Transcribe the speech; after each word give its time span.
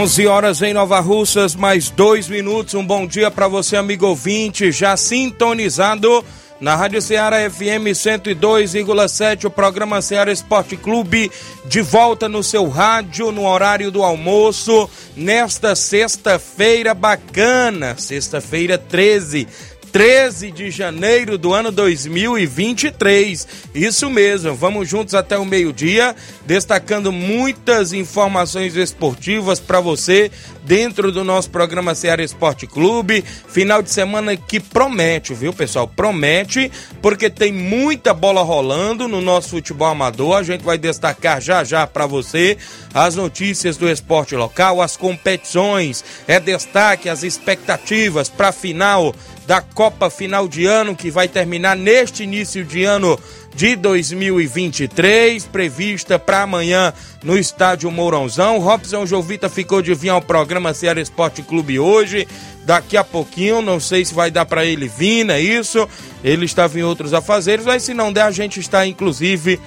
11 0.00 0.26
horas 0.28 0.62
em 0.62 0.72
Nova 0.72 0.98
Russas, 0.98 1.54
mais 1.54 1.90
dois 1.90 2.26
minutos. 2.26 2.72
Um 2.72 2.82
bom 2.82 3.06
dia 3.06 3.30
para 3.30 3.46
você, 3.46 3.76
amigo 3.76 4.06
ouvinte, 4.06 4.72
já 4.72 4.96
sintonizado 4.96 6.24
na 6.58 6.74
Rádio 6.74 7.02
Ceará 7.02 7.38
FM 7.50 7.92
102,7, 7.92 9.44
o 9.44 9.50
programa 9.50 10.00
Ceará 10.00 10.32
Esporte 10.32 10.74
Clube, 10.74 11.30
de 11.66 11.82
volta 11.82 12.30
no 12.30 12.42
seu 12.42 12.66
rádio, 12.66 13.30
no 13.30 13.46
horário 13.46 13.90
do 13.90 14.02
almoço, 14.02 14.88
nesta 15.14 15.76
sexta-feira 15.76 16.94
bacana, 16.94 17.94
sexta-feira 17.98 18.78
13 18.78 19.46
13 19.92 20.52
de 20.52 20.70
janeiro 20.70 21.36
do 21.36 21.52
ano 21.52 21.72
2023. 21.72 23.46
Isso 23.74 24.08
mesmo, 24.08 24.54
vamos 24.54 24.88
juntos 24.88 25.14
até 25.14 25.36
o 25.36 25.44
meio-dia, 25.44 26.14
destacando 26.46 27.10
muitas 27.10 27.92
informações 27.92 28.76
esportivas 28.76 29.58
para 29.58 29.80
você 29.80 30.30
dentro 30.64 31.10
do 31.10 31.24
nosso 31.24 31.50
programa 31.50 31.94
Ceará 31.94 32.22
Esporte 32.22 32.66
Clube. 32.66 33.24
Final 33.48 33.82
de 33.82 33.90
semana 33.90 34.36
que 34.36 34.60
promete, 34.60 35.34
viu, 35.34 35.52
pessoal? 35.52 35.88
Promete, 35.88 36.70
porque 37.00 37.30
tem 37.30 37.52
muita 37.52 38.12
bola 38.12 38.42
rolando 38.42 39.08
no 39.08 39.20
nosso 39.20 39.50
futebol 39.50 39.88
amador. 39.88 40.36
A 40.36 40.42
gente 40.42 40.64
vai 40.64 40.78
destacar 40.78 41.40
já 41.40 41.64
já 41.64 41.86
para 41.86 42.06
você 42.06 42.56
as 42.92 43.16
notícias 43.16 43.76
do 43.76 43.88
esporte 43.88 44.34
local, 44.34 44.82
as 44.82 44.96
competições, 44.96 46.04
é 46.26 46.38
destaque 46.38 47.08
as 47.08 47.22
expectativas 47.22 48.28
para 48.28 48.48
a 48.48 48.52
final 48.52 49.14
da 49.46 49.60
Copa 49.60 50.08
Final 50.08 50.46
de 50.46 50.64
Ano, 50.66 50.94
que 50.94 51.10
vai 51.10 51.26
terminar 51.26 51.76
neste 51.76 52.22
início 52.22 52.64
de 52.64 52.84
ano 52.84 53.18
de 53.54 53.74
2023, 53.74 55.44
prevista 55.46 56.18
para 56.18 56.42
amanhã 56.42 56.92
no 57.22 57.36
estádio 57.36 57.90
Mourãozão. 57.90 58.58
Robson 58.58 59.04
Jovita 59.04 59.48
ficou 59.48 59.82
de 59.82 59.92
vir 59.92 60.10
ao 60.10 60.22
programa 60.22 60.72
Ceará 60.72 61.00
Esporte 61.00 61.42
Clube 61.42 61.78
hoje. 61.78 62.28
Daqui 62.64 62.96
a 62.96 63.02
pouquinho, 63.02 63.62
não 63.62 63.80
sei 63.80 64.04
se 64.04 64.14
vai 64.14 64.30
dar 64.30 64.44
para 64.44 64.64
ele 64.64 64.86
vir, 64.86 65.28
é 65.30 65.40
isso? 65.40 65.88
Ele 66.22 66.44
estava 66.44 66.78
em 66.78 66.82
outros 66.82 67.14
afazeres, 67.14 67.64
mas 67.64 67.82
se 67.82 67.94
não 67.94 68.12
der, 68.12 68.22
a 68.22 68.30
gente 68.30 68.60
está 68.60 68.86
inclusive 68.86 69.58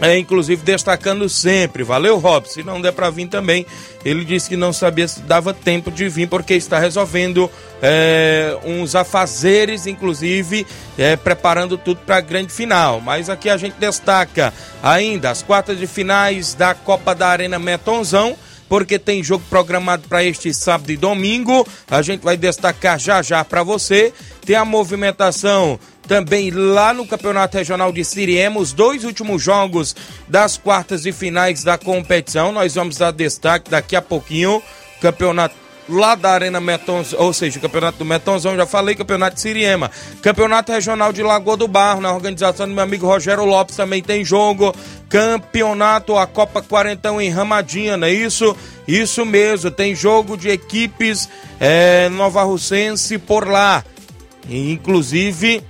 é, 0.00 0.16
inclusive 0.16 0.62
destacando 0.62 1.28
sempre. 1.28 1.82
Valeu, 1.82 2.18
Robson. 2.18 2.54
Se 2.54 2.62
não 2.62 2.80
der 2.80 2.92
para 2.92 3.10
vir 3.10 3.26
também, 3.26 3.66
ele 4.04 4.24
disse 4.24 4.48
que 4.48 4.56
não 4.56 4.72
sabia 4.72 5.08
se 5.08 5.20
dava 5.22 5.52
tempo 5.52 5.90
de 5.90 6.08
vir, 6.08 6.28
porque 6.28 6.54
está 6.54 6.78
resolvendo 6.78 7.50
é, 7.82 8.56
uns 8.64 8.94
afazeres, 8.94 9.86
inclusive 9.86 10.66
é, 10.96 11.16
preparando 11.16 11.76
tudo 11.76 12.00
para 12.06 12.16
a 12.16 12.20
grande 12.20 12.52
final. 12.52 13.00
Mas 13.00 13.28
aqui 13.28 13.50
a 13.50 13.56
gente 13.56 13.74
destaca 13.74 14.54
ainda 14.82 15.30
as 15.30 15.42
quartas 15.42 15.78
de 15.78 15.86
finais 15.86 16.54
da 16.54 16.74
Copa 16.74 17.14
da 17.14 17.28
Arena 17.28 17.58
Metonzão 17.58 18.36
porque 18.68 18.98
tem 18.98 19.22
jogo 19.22 19.44
programado 19.48 20.06
para 20.08 20.22
este 20.24 20.52
sábado 20.52 20.90
e 20.90 20.96
domingo. 20.96 21.66
A 21.90 22.02
gente 22.02 22.22
vai 22.22 22.36
destacar 22.36 22.98
já 22.98 23.22
já 23.22 23.44
para 23.44 23.62
você. 23.62 24.12
Tem 24.44 24.56
a 24.56 24.64
movimentação 24.64 25.78
também 26.06 26.50
lá 26.50 26.94
no 26.94 27.06
Campeonato 27.06 27.58
Regional 27.58 27.92
de 27.92 28.02
Siriema, 28.02 28.58
os 28.58 28.72
dois 28.72 29.04
últimos 29.04 29.42
jogos 29.42 29.94
das 30.26 30.56
quartas 30.56 31.04
e 31.04 31.12
finais 31.12 31.62
da 31.62 31.76
competição. 31.76 32.50
Nós 32.50 32.74
vamos 32.74 32.96
dar 32.96 33.10
destaque 33.10 33.70
daqui 33.70 33.94
a 33.94 34.02
pouquinho. 34.02 34.62
Campeonato 35.00 35.54
lá 35.88 36.14
da 36.14 36.30
Arena 36.30 36.60
Metonzão, 36.60 37.20
ou 37.20 37.32
seja, 37.32 37.58
o 37.58 37.62
Campeonato 37.62 37.98
do 37.98 38.04
Metonzão, 38.04 38.56
já 38.56 38.66
falei, 38.66 38.94
Campeonato 38.94 39.36
de 39.36 39.40
Siriema. 39.40 39.90
Campeonato 40.20 40.72
Regional 40.72 41.12
de 41.12 41.22
Lagoa 41.22 41.56
do 41.56 41.66
Barro, 41.66 42.00
na 42.00 42.12
organização 42.12 42.68
do 42.68 42.74
meu 42.74 42.84
amigo 42.84 43.06
Rogério 43.06 43.44
Lopes, 43.44 43.76
também 43.76 44.02
tem 44.02 44.24
jogo. 44.24 44.74
Campeonato, 45.08 46.16
a 46.16 46.26
Copa 46.26 46.62
Quarentão 46.62 47.20
em 47.20 47.30
Ramadinha, 47.30 47.96
não 47.96 48.06
é 48.06 48.12
isso? 48.12 48.54
Isso 48.86 49.24
mesmo, 49.24 49.70
tem 49.70 49.94
jogo 49.94 50.36
de 50.36 50.48
equipes 50.48 51.28
é, 51.58 52.08
Nova 52.10 52.42
Russense 52.42 53.18
por 53.18 53.46
lá. 53.48 53.84
Inclusive, 54.48 55.62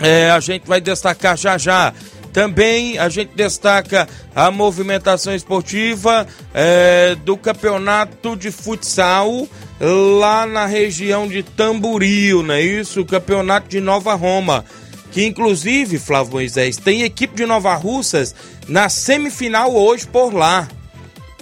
é, 0.00 0.30
a 0.30 0.40
gente 0.40 0.66
vai 0.66 0.80
destacar 0.80 1.36
já 1.36 1.58
já. 1.58 1.92
Também 2.32 2.98
a 2.98 3.08
gente 3.08 3.32
destaca 3.34 4.08
a 4.34 4.50
movimentação 4.50 5.34
esportiva 5.34 6.26
é, 6.54 7.16
do 7.24 7.36
campeonato 7.36 8.36
de 8.36 8.50
futsal 8.50 9.48
lá 9.80 10.46
na 10.46 10.66
região 10.66 11.26
de 11.26 11.42
Tamboril, 11.42 12.42
não 12.42 12.54
é 12.54 12.62
isso? 12.62 13.00
O 13.00 13.06
campeonato 13.06 13.68
de 13.68 13.80
Nova 13.80 14.14
Roma. 14.14 14.64
Que 15.10 15.24
inclusive, 15.24 15.98
Flávio 15.98 16.34
Moisés, 16.34 16.76
tem 16.76 17.02
equipe 17.02 17.34
de 17.34 17.44
Nova 17.44 17.74
Russas 17.74 18.34
na 18.68 18.88
semifinal 18.88 19.74
hoje 19.74 20.06
por 20.06 20.32
lá. 20.32 20.68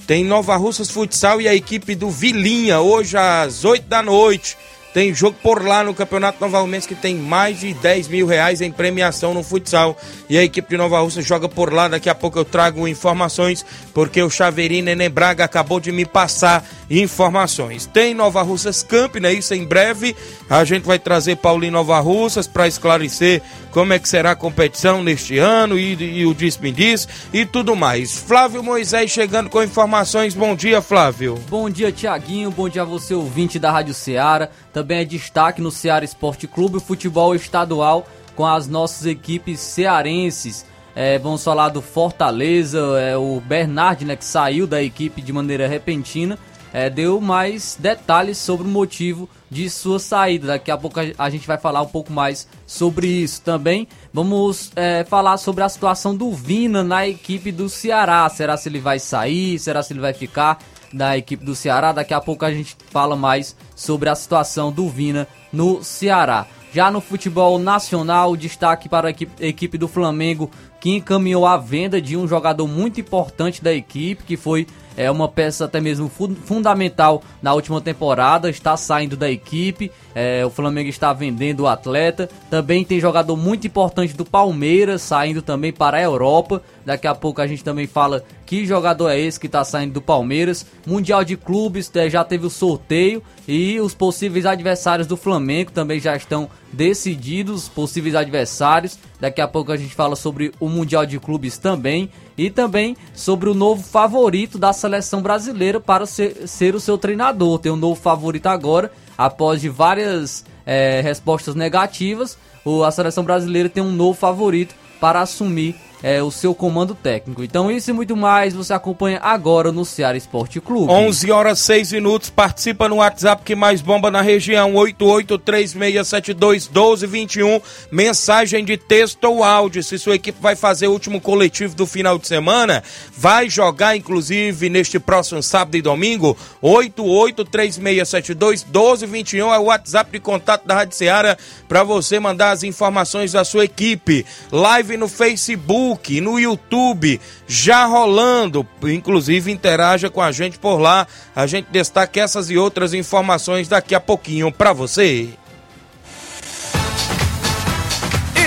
Tem 0.07 0.25
Nova 0.25 0.57
Russas 0.57 0.91
Futsal 0.91 1.39
e 1.39 1.47
a 1.47 1.55
equipe 1.55 1.95
do 1.95 2.09
Vilinha 2.09 2.81
hoje 2.81 3.15
às 3.19 3.63
8 3.67 3.87
da 3.87 4.03
noite. 4.03 4.57
Tem 4.99 5.15
jogo 5.15 5.39
por 5.41 5.65
lá 5.65 5.85
no 5.85 5.95
Campeonato 5.95 6.41
Nova 6.41 6.59
Rumense 6.59 6.89
que 6.89 6.95
tem 6.97 7.15
mais 7.15 7.61
de 7.61 7.73
10 7.73 8.09
mil 8.09 8.27
reais 8.27 8.61
em 8.61 8.73
premiação 8.73 9.33
no 9.33 9.45
futsal. 9.45 9.97
E 10.29 10.37
a 10.37 10.43
equipe 10.43 10.71
de 10.71 10.77
Nova 10.77 10.99
Russa 10.99 11.23
joga 11.23 11.49
por 11.49 11.73
lá. 11.73 11.87
Daqui 11.87 12.11
a 12.11 12.17
pouco 12.17 12.37
eu 12.37 12.45
trago 12.45 12.89
informações, 12.89 13.65
porque 13.95 14.21
o 14.21 14.29
Chaveirinho 14.29 14.87
Neném 14.87 15.09
Braga 15.09 15.45
acabou 15.45 15.79
de 15.79 15.93
me 15.93 16.05
passar 16.05 16.69
informações. 16.91 17.87
Tem 17.87 18.15
Nova 18.15 18.43
Russas 18.43 18.83
Camp, 18.83 19.17
né? 19.17 19.33
Isso 19.33 19.55
em 19.55 19.65
breve. 19.65 20.17
A 20.49 20.65
gente 20.65 20.85
vai 20.85 20.99
trazer 20.99 21.37
Paulinho 21.37 21.73
Nova 21.73 21.99
Russas 22.01 22.47
para 22.47 22.67
esclarecer 22.67 23.43
como 23.71 23.93
é 23.93 23.99
que 23.99 24.09
será 24.09 24.31
a 24.31 24.37
competição 24.37 25.03
neste 25.03 25.39
ano 25.39 25.79
e, 25.79 26.21
e 26.21 26.27
o 26.27 26.35
Diz-me 26.35 26.73
Diz 26.73 27.07
e 27.33 27.45
tudo 27.45 27.77
mais. 27.77 28.17
Flávio 28.19 28.63
Moisés 28.63 29.11
chegando 29.11 29.51
com 29.51 29.63
informações. 29.63 30.35
Bom 30.35 30.55
dia, 30.55 30.81
Flávio. 30.81 31.39
Bom 31.49 31.69
dia, 31.69 31.93
Tiaguinho. 31.93 32.51
Bom 32.51 32.69
dia 32.69 32.83
a 32.83 32.85
você, 32.85 33.15
ouvinte 33.15 33.59
da 33.59 33.71
Rádio 33.71 33.95
Ceará. 33.95 34.49
Também 34.73 35.01
é 35.01 35.05
destaque 35.05 35.61
no 35.61 35.71
Ceará 35.71 36.05
Esporte 36.05 36.47
Clube, 36.47 36.79
o 36.79 36.81
futebol 36.81 37.35
estadual 37.35 38.07
com 38.35 38.47
as 38.47 38.69
nossas 38.69 39.05
equipes 39.05 39.59
cearenses. 39.59 40.65
É, 40.95 41.19
vamos 41.19 41.45
falar 41.45 41.69
do 41.69 41.83
Fortaleza, 41.83 42.79
é, 43.01 43.17
o 43.17 43.41
Bernard, 43.41 44.05
né, 44.05 44.17
que 44.17 44.25
saiu 44.25 44.67
da 44.67 44.83
equipe 44.83 45.21
de 45.23 45.33
maneira 45.33 45.69
repentina, 45.69 46.39
é, 46.73 46.91
deu 46.91 47.21
mais 47.21 47.77
detalhes 47.79 48.39
sobre 48.39 48.67
o 48.67 48.71
motivo 48.71 49.29
de 49.51 49.69
sua 49.71 49.99
saída. 49.99 50.49
Daqui 50.49 50.71
a 50.71 50.77
pouco 50.77 51.01
a 51.17 51.31
gente 51.31 51.47
vai 51.47 51.59
falar 51.59 51.83
um 51.83 51.87
pouco 51.87 52.13
mais 52.13 52.47
sobre 52.67 53.07
isso 53.07 53.43
também. 53.43 53.89
Vamos 54.13 54.71
é, 54.77 55.05
falar 55.05 55.37
sobre 55.39 55.65
a 55.65 55.69
situação 55.69 56.17
do 56.17 56.31
Vina 56.33 56.83
na 56.83 57.07
equipe 57.07 57.51
do 57.51 57.69
Ceará. 57.69 58.29
Será 58.29 58.57
se 58.57 58.69
ele 58.69 58.81
vai 58.81 58.99
sair? 58.99 59.59
Será 59.59 59.83
se 59.83 59.93
ele 59.93 60.01
vai 60.01 60.13
ficar 60.13 60.59
da 60.93 61.17
equipe 61.17 61.45
do 61.45 61.55
Ceará? 61.55 61.93
Daqui 61.93 62.15
a 62.15 62.21
pouco 62.21 62.45
a 62.45 62.53
gente 62.53 62.77
fala 62.91 63.17
mais 63.17 63.57
sobre 63.75 64.09
a 64.09 64.15
situação 64.15 64.71
do 64.71 64.89
Vina 64.89 65.27
no 65.53 65.83
Ceará. 65.83 66.47
Já 66.73 66.91
no 66.91 67.01
futebol 67.01 67.59
nacional, 67.59 68.37
destaque 68.37 68.89
para 68.89 69.09
a 69.09 69.11
equipe, 69.11 69.45
equipe, 69.45 69.79
do 69.79 69.89
Flamengo, 69.89 70.51
que 70.81 70.91
encaminhou 70.91 71.47
a 71.47 71.57
venda 71.57 72.01
de 72.01 72.15
um 72.15 72.29
jogador 72.29 72.69
muito 72.69 73.01
importante 73.01 73.65
da 73.65 73.73
equipe, 73.73 74.23
que 74.25 74.37
foi 74.37 74.67
é 74.99 75.09
uma 75.09 75.29
peça 75.29 75.65
até 75.65 75.81
mesmo 75.81 76.09
fu 76.09 76.29
fundamental 76.45 77.23
na 77.41 77.55
última 77.55 77.81
temporada, 77.81 78.51
está 78.51 78.77
saindo 78.77 79.17
da 79.17 79.31
equipe, 79.31 79.93
é, 80.13 80.45
o 80.45 80.51
Flamengo 80.51 80.89
está 80.89 81.13
vendendo 81.13 81.61
o 81.61 81.69
atleta. 81.69 82.29
Também 82.51 82.85
tem 82.85 82.99
jogador 82.99 83.37
muito 83.37 83.65
importante 83.65 84.13
do 84.13 84.25
Palmeiras 84.25 85.03
saindo 85.03 85.41
também 85.41 85.73
para 85.73 85.99
a 85.99 86.03
Europa. 86.03 86.61
Daqui 86.85 87.07
a 87.07 87.15
pouco 87.15 87.41
a 87.41 87.47
gente 87.47 87.63
também 87.63 87.87
fala 87.87 88.25
que 88.49 88.65
jogador 88.65 89.11
é 89.11 89.21
esse 89.21 89.39
que 89.39 89.45
está 89.47 89.63
saindo 89.63 89.93
do 89.93 90.01
Palmeiras. 90.01 90.65
Mundial 90.87 91.23
de 91.23 91.37
Clubes 91.37 91.91
é, 91.95 92.09
já 92.09 92.25
teve 92.25 92.47
o 92.47 92.51
sorteio 92.51 93.23
e 93.47 93.79
os 93.79 93.93
possíveis 93.93 94.47
adversários 94.47 95.07
do 95.07 95.19
Flamengo 95.19 95.71
também 95.71 96.01
já 96.01 96.17
estão 96.17 96.49
decididos, 96.73 97.69
possíveis 97.69 98.15
adversários. 98.15 98.99
Daqui 99.21 99.43
a 99.43 99.47
pouco 99.47 99.71
a 99.71 99.77
gente 99.77 99.95
fala 99.95 100.17
sobre 100.17 100.51
o 100.59 100.67
Mundial 100.67 101.05
de 101.05 101.21
Clubes 101.21 101.59
também 101.59 102.11
e 102.39 102.49
também 102.49 102.97
sobre 103.13 103.51
o 103.51 103.55
novo 103.55 103.83
favorito 103.83 104.57
da 104.57 104.73
seleção 104.73 105.21
brasileira 105.21 105.79
para 105.79 106.07
ser, 106.07 106.49
ser 106.49 106.75
o 106.75 106.81
seu 106.81 106.97
treinador. 106.97 107.59
Tem 107.59 107.71
um 107.71 107.77
novo 107.77 108.01
favorito 108.01 108.47
agora, 108.47 108.91
após 109.19 109.61
de 109.61 109.69
várias 109.69 110.43
é, 110.65 111.03
respostas 111.03 111.55
negativas, 111.55 112.39
a 112.87 112.91
seleção 112.91 113.25
brasileira 113.25 113.69
tem 113.69 113.83
um 113.83 113.93
novo 113.93 114.19
favorito 114.19 114.75
para 114.99 115.21
assumir 115.21 115.77
é, 116.03 116.23
o 116.23 116.31
seu 116.31 116.55
comando 116.55 116.95
técnico. 116.95 117.43
Então 117.43 117.71
isso 117.71 117.91
e 117.91 117.93
muito 117.93 118.17
mais 118.17 118.55
você 118.55 118.73
acompanha 118.73 119.21
agora 119.23 119.71
no 119.73 119.85
Ceará 119.85 120.17
Esporte 120.17 120.59
Clube. 120.61 120.91
11 120.91 121.31
horas 121.31 121.59
6 121.61 121.93
minutos, 121.93 122.31
participa 122.31 122.89
no 122.89 122.97
WhatsApp 122.97 123.43
que 123.45 123.55
mais 123.55 123.81
bomba 123.81 124.11
na 124.11 124.23
região, 124.23 124.73
8836721221, 124.75 127.63
mensagem 127.91 128.65
de 128.65 128.77
texto 128.77 129.25
ou 129.25 129.43
áudio, 129.43 129.83
se 129.83 129.99
sua 129.99 130.15
equipe 130.15 130.39
vai 130.41 130.55
fazer 130.57 130.87
o 130.89 130.93
último 130.93 131.21
coletivo 131.21 131.75
do 131.75 131.87
final 131.87 132.19
de 132.19 132.29
semana, 132.29 132.83
vai 133.17 133.51
jogar 133.51 133.97
inclusive 133.97 134.69
neste 134.69 134.99
próximo 134.99 135.43
sábado 135.43 135.77
e 135.77 135.83
domingo, 135.83 136.37
8836721221 136.63 139.55
é 139.55 139.59
o 139.59 139.65
WhatsApp 139.65 140.13
de 140.13 140.21
contato 140.21 140.67
da 140.67 140.75
Rádio 140.75 140.97
Ceará 140.97 141.39
para 141.69 141.83
você 141.83 142.21
mandar 142.21 142.53
as 142.53 142.63
informações 142.63 143.33
da 143.33 143.45
sua 143.45 143.65
equipe. 143.65 144.25
Live 144.53 144.97
no 144.97 145.09
Facebook 145.09 145.88
Facebook, 145.89 146.21
no 146.21 146.39
YouTube, 146.39 147.21
já 147.47 147.85
rolando. 147.87 148.67
Inclusive, 148.83 149.51
interaja 149.51 150.11
com 150.11 150.21
a 150.21 150.31
gente 150.33 150.59
por 150.59 150.79
lá. 150.79 151.07
A 151.35 151.47
gente 151.47 151.69
destaca 151.71 152.21
essas 152.21 152.51
e 152.51 152.59
outras 152.59 152.93
informações 152.93 153.69
daqui 153.69 153.95
a 153.95 154.01
pouquinho 154.01 154.53
para 154.53 154.73
você. 154.73 155.29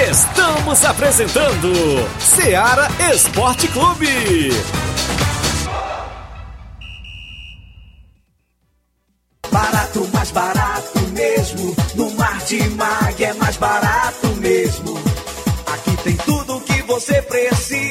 Estamos 0.10 0.84
apresentando 0.84 1.72
Seara 2.20 2.88
Esporte 3.14 3.68
Clube. 3.68 4.50
Barato, 9.52 10.10
mais 10.14 10.32
barato 10.32 11.00
mesmo. 11.12 11.76
No 11.96 12.12
Mar 12.12 12.40
de 12.46 12.70
Mag 12.70 13.24
é 13.24 13.34
mais 13.34 13.58
barato 13.58 14.28
mesmo. 14.38 14.91
Você 16.92 17.22
precisa. 17.22 17.91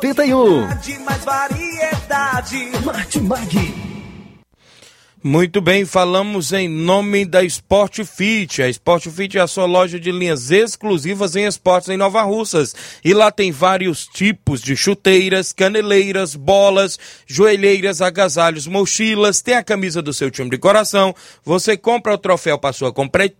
Mais 1.05 1.23
variedade. 1.23 2.71
Martimag. 2.83 3.91
Muito 5.23 5.61
bem, 5.61 5.85
falamos 5.85 6.51
em 6.51 6.67
nome 6.67 7.23
da 7.23 7.43
Sport 7.43 8.03
Fit. 8.03 8.63
A 8.63 8.69
Sport 8.69 9.07
Fit 9.09 9.37
é 9.37 9.41
a 9.41 9.45
sua 9.45 9.67
loja 9.67 9.99
de 9.99 10.11
linhas 10.11 10.49
exclusivas 10.49 11.35
em 11.35 11.45
esportes 11.45 11.89
em 11.89 11.97
Nova 11.97 12.23
Russas. 12.23 12.73
E 13.05 13.13
lá 13.13 13.29
tem 13.29 13.51
vários 13.51 14.07
tipos 14.07 14.59
de 14.59 14.75
chuteiras, 14.75 15.53
caneleiras, 15.53 16.35
bolas, 16.35 16.97
joelheiras, 17.27 18.01
agasalhos, 18.01 18.65
mochilas. 18.65 19.43
Tem 19.43 19.53
a 19.53 19.63
camisa 19.63 20.01
do 20.01 20.11
seu 20.11 20.31
time 20.31 20.49
de 20.49 20.57
coração. 20.57 21.13
Você 21.45 21.77
compra 21.77 22.15
o 22.15 22.17
troféu 22.17 22.57
para 22.57 22.73
sua 22.73 22.91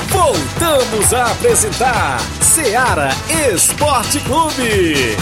Voltamos 0.08 1.14
a 1.14 1.32
apresentar 1.32 2.22
Seara 2.42 3.10
Esporte 3.54 4.22
Clube. 4.22 5.18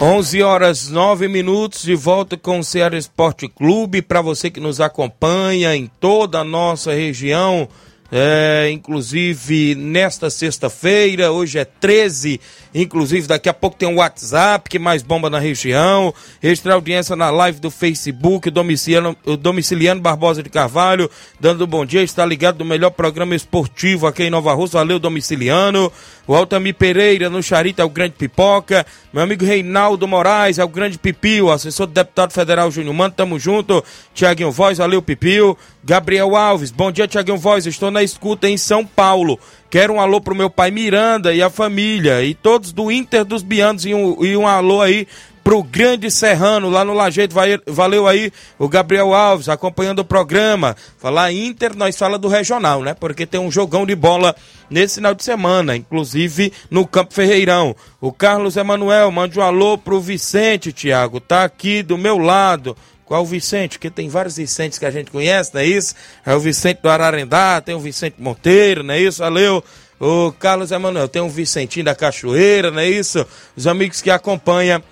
11 0.00 0.42
horas 0.44 0.88
9 0.88 1.26
minutos 1.26 1.82
de 1.82 1.96
volta 1.96 2.36
com 2.36 2.60
o 2.60 2.64
Ceará 2.64 2.96
Esporte 2.96 3.48
Clube. 3.48 4.00
Para 4.00 4.20
você 4.20 4.48
que 4.48 4.60
nos 4.60 4.80
acompanha 4.80 5.74
em 5.74 5.90
toda 5.98 6.38
a 6.38 6.44
nossa 6.44 6.92
região, 6.92 7.68
é, 8.12 8.70
inclusive 8.70 9.74
nesta 9.74 10.30
sexta-feira, 10.30 11.32
hoje 11.32 11.58
é 11.58 11.64
13 11.64 12.40
Inclusive, 12.80 13.26
daqui 13.26 13.48
a 13.48 13.54
pouco 13.54 13.76
tem 13.76 13.88
um 13.88 13.96
WhatsApp 13.96 14.70
que 14.70 14.78
mais 14.78 15.02
bomba 15.02 15.28
na 15.28 15.40
região. 15.40 16.14
Extra 16.40 16.74
audiência 16.74 17.16
na 17.16 17.28
live 17.28 17.58
do 17.58 17.72
Facebook, 17.72 18.48
domiciliano, 18.50 19.16
o 19.26 19.36
domiciliano 19.36 20.00
Barbosa 20.00 20.44
de 20.44 20.48
Carvalho, 20.48 21.10
dando 21.40 21.66
bom 21.66 21.84
dia. 21.84 22.04
Está 22.04 22.24
ligado 22.24 22.60
no 22.60 22.64
melhor 22.64 22.90
programa 22.90 23.34
esportivo 23.34 24.06
aqui 24.06 24.22
em 24.22 24.30
Nova 24.30 24.54
Rússia. 24.54 24.78
Valeu, 24.78 25.00
domiciliano. 25.00 25.90
O 26.24 26.36
Altamir 26.36 26.74
Pereira, 26.74 27.28
no 27.28 27.42
Charita, 27.42 27.82
é 27.82 27.84
o 27.84 27.88
Grande 27.88 28.14
Pipoca. 28.16 28.86
Meu 29.12 29.24
amigo 29.24 29.44
Reinaldo 29.44 30.06
Moraes, 30.06 30.58
é 30.58 30.64
o 30.64 30.68
Grande 30.68 30.98
Pipio. 30.98 31.50
Assessor 31.50 31.86
do 31.86 31.94
deputado 31.94 32.32
federal 32.32 32.70
Júnior 32.70 32.94
Mano, 32.94 33.14
tamo 33.16 33.40
junto. 33.40 33.82
Tiaguinho 34.14 34.52
Voz, 34.52 34.78
valeu, 34.78 35.02
Pipio. 35.02 35.58
Gabriel 35.82 36.36
Alves, 36.36 36.70
bom 36.70 36.92
dia, 36.92 37.08
Tiaguinho 37.08 37.38
Voz. 37.38 37.66
Estou 37.66 37.90
na 37.90 38.02
escuta 38.02 38.48
em 38.48 38.56
São 38.56 38.84
Paulo. 38.84 39.40
Quero 39.70 39.94
um 39.94 40.00
alô 40.00 40.18
pro 40.18 40.34
meu 40.34 40.48
pai 40.48 40.70
Miranda 40.70 41.34
e 41.34 41.42
a 41.42 41.50
família 41.50 42.22
e 42.22 42.34
todos 42.34 42.72
do 42.72 42.90
Inter 42.90 43.22
dos 43.22 43.42
Bianos 43.42 43.84
e 43.84 43.92
um, 43.92 44.24
e 44.24 44.34
um 44.34 44.46
alô 44.46 44.80
aí 44.80 45.06
pro 45.44 45.62
Grande 45.62 46.10
Serrano 46.10 46.70
lá 46.70 46.84
no 46.84 46.94
Lajeito. 46.94 47.34
Valeu 47.66 48.06
aí 48.06 48.32
o 48.58 48.66
Gabriel 48.66 49.12
Alves 49.12 49.48
acompanhando 49.48 49.98
o 49.98 50.04
programa. 50.04 50.74
Falar 50.96 51.32
Inter, 51.32 51.76
nós 51.76 51.96
fala 51.98 52.18
do 52.18 52.28
regional, 52.28 52.82
né? 52.82 52.94
Porque 52.94 53.26
tem 53.26 53.40
um 53.40 53.50
jogão 53.50 53.84
de 53.84 53.94
bola 53.94 54.34
nesse 54.70 54.96
final 54.96 55.14
de 55.14 55.22
semana, 55.22 55.76
inclusive 55.76 56.50
no 56.70 56.86
Campo 56.86 57.12
Ferreirão. 57.12 57.76
O 58.00 58.10
Carlos 58.10 58.56
Emanuel 58.56 59.10
mande 59.10 59.38
um 59.38 59.42
alô 59.42 59.76
pro 59.76 60.00
Vicente, 60.00 60.72
Tiago. 60.72 61.20
Tá 61.20 61.44
aqui 61.44 61.82
do 61.82 61.98
meu 61.98 62.16
lado. 62.16 62.76
Qual 63.08 63.22
o 63.22 63.26
Vicente? 63.26 63.78
Porque 63.78 63.88
tem 63.88 64.06
vários 64.06 64.36
Vicentes 64.36 64.78
que 64.78 64.84
a 64.84 64.90
gente 64.90 65.10
conhece, 65.10 65.50
não 65.54 65.62
é 65.62 65.64
isso? 65.64 65.94
É 66.26 66.34
o 66.34 66.38
Vicente 66.40 66.82
do 66.82 66.90
Ararendá, 66.90 67.58
tem 67.58 67.74
o 67.74 67.80
Vicente 67.80 68.16
Monteiro, 68.18 68.82
não 68.82 68.92
é 68.92 69.00
isso? 69.00 69.20
Valeu. 69.20 69.64
O 69.98 70.30
Carlos 70.32 70.70
Emanuel, 70.70 71.08
tem 71.08 71.22
o 71.22 71.28
Vicentinho 71.28 71.86
da 71.86 71.94
Cachoeira, 71.94 72.70
não 72.70 72.80
é 72.80 72.88
isso? 72.88 73.26
Os 73.56 73.66
amigos 73.66 74.02
que 74.02 74.10
acompanham 74.10 74.82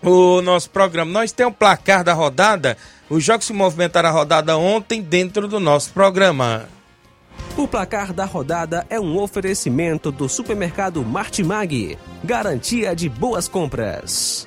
o 0.00 0.40
nosso 0.40 0.70
programa. 0.70 1.10
Nós 1.10 1.32
temos 1.32 1.52
o 1.52 1.56
placar 1.56 2.04
da 2.04 2.12
rodada. 2.12 2.76
Os 3.10 3.24
jogos 3.24 3.44
se 3.44 3.52
movimentaram 3.52 4.08
a 4.08 4.12
rodada 4.12 4.56
ontem 4.56 5.02
dentro 5.02 5.48
do 5.48 5.58
nosso 5.58 5.90
programa. 5.90 6.68
O 7.56 7.66
placar 7.66 8.12
da 8.12 8.24
rodada 8.24 8.86
é 8.88 9.00
um 9.00 9.18
oferecimento 9.18 10.12
do 10.12 10.28
supermercado 10.28 11.04
Martimag. 11.04 11.98
Garantia 12.22 12.94
de 12.94 13.08
boas 13.08 13.48
compras. 13.48 14.46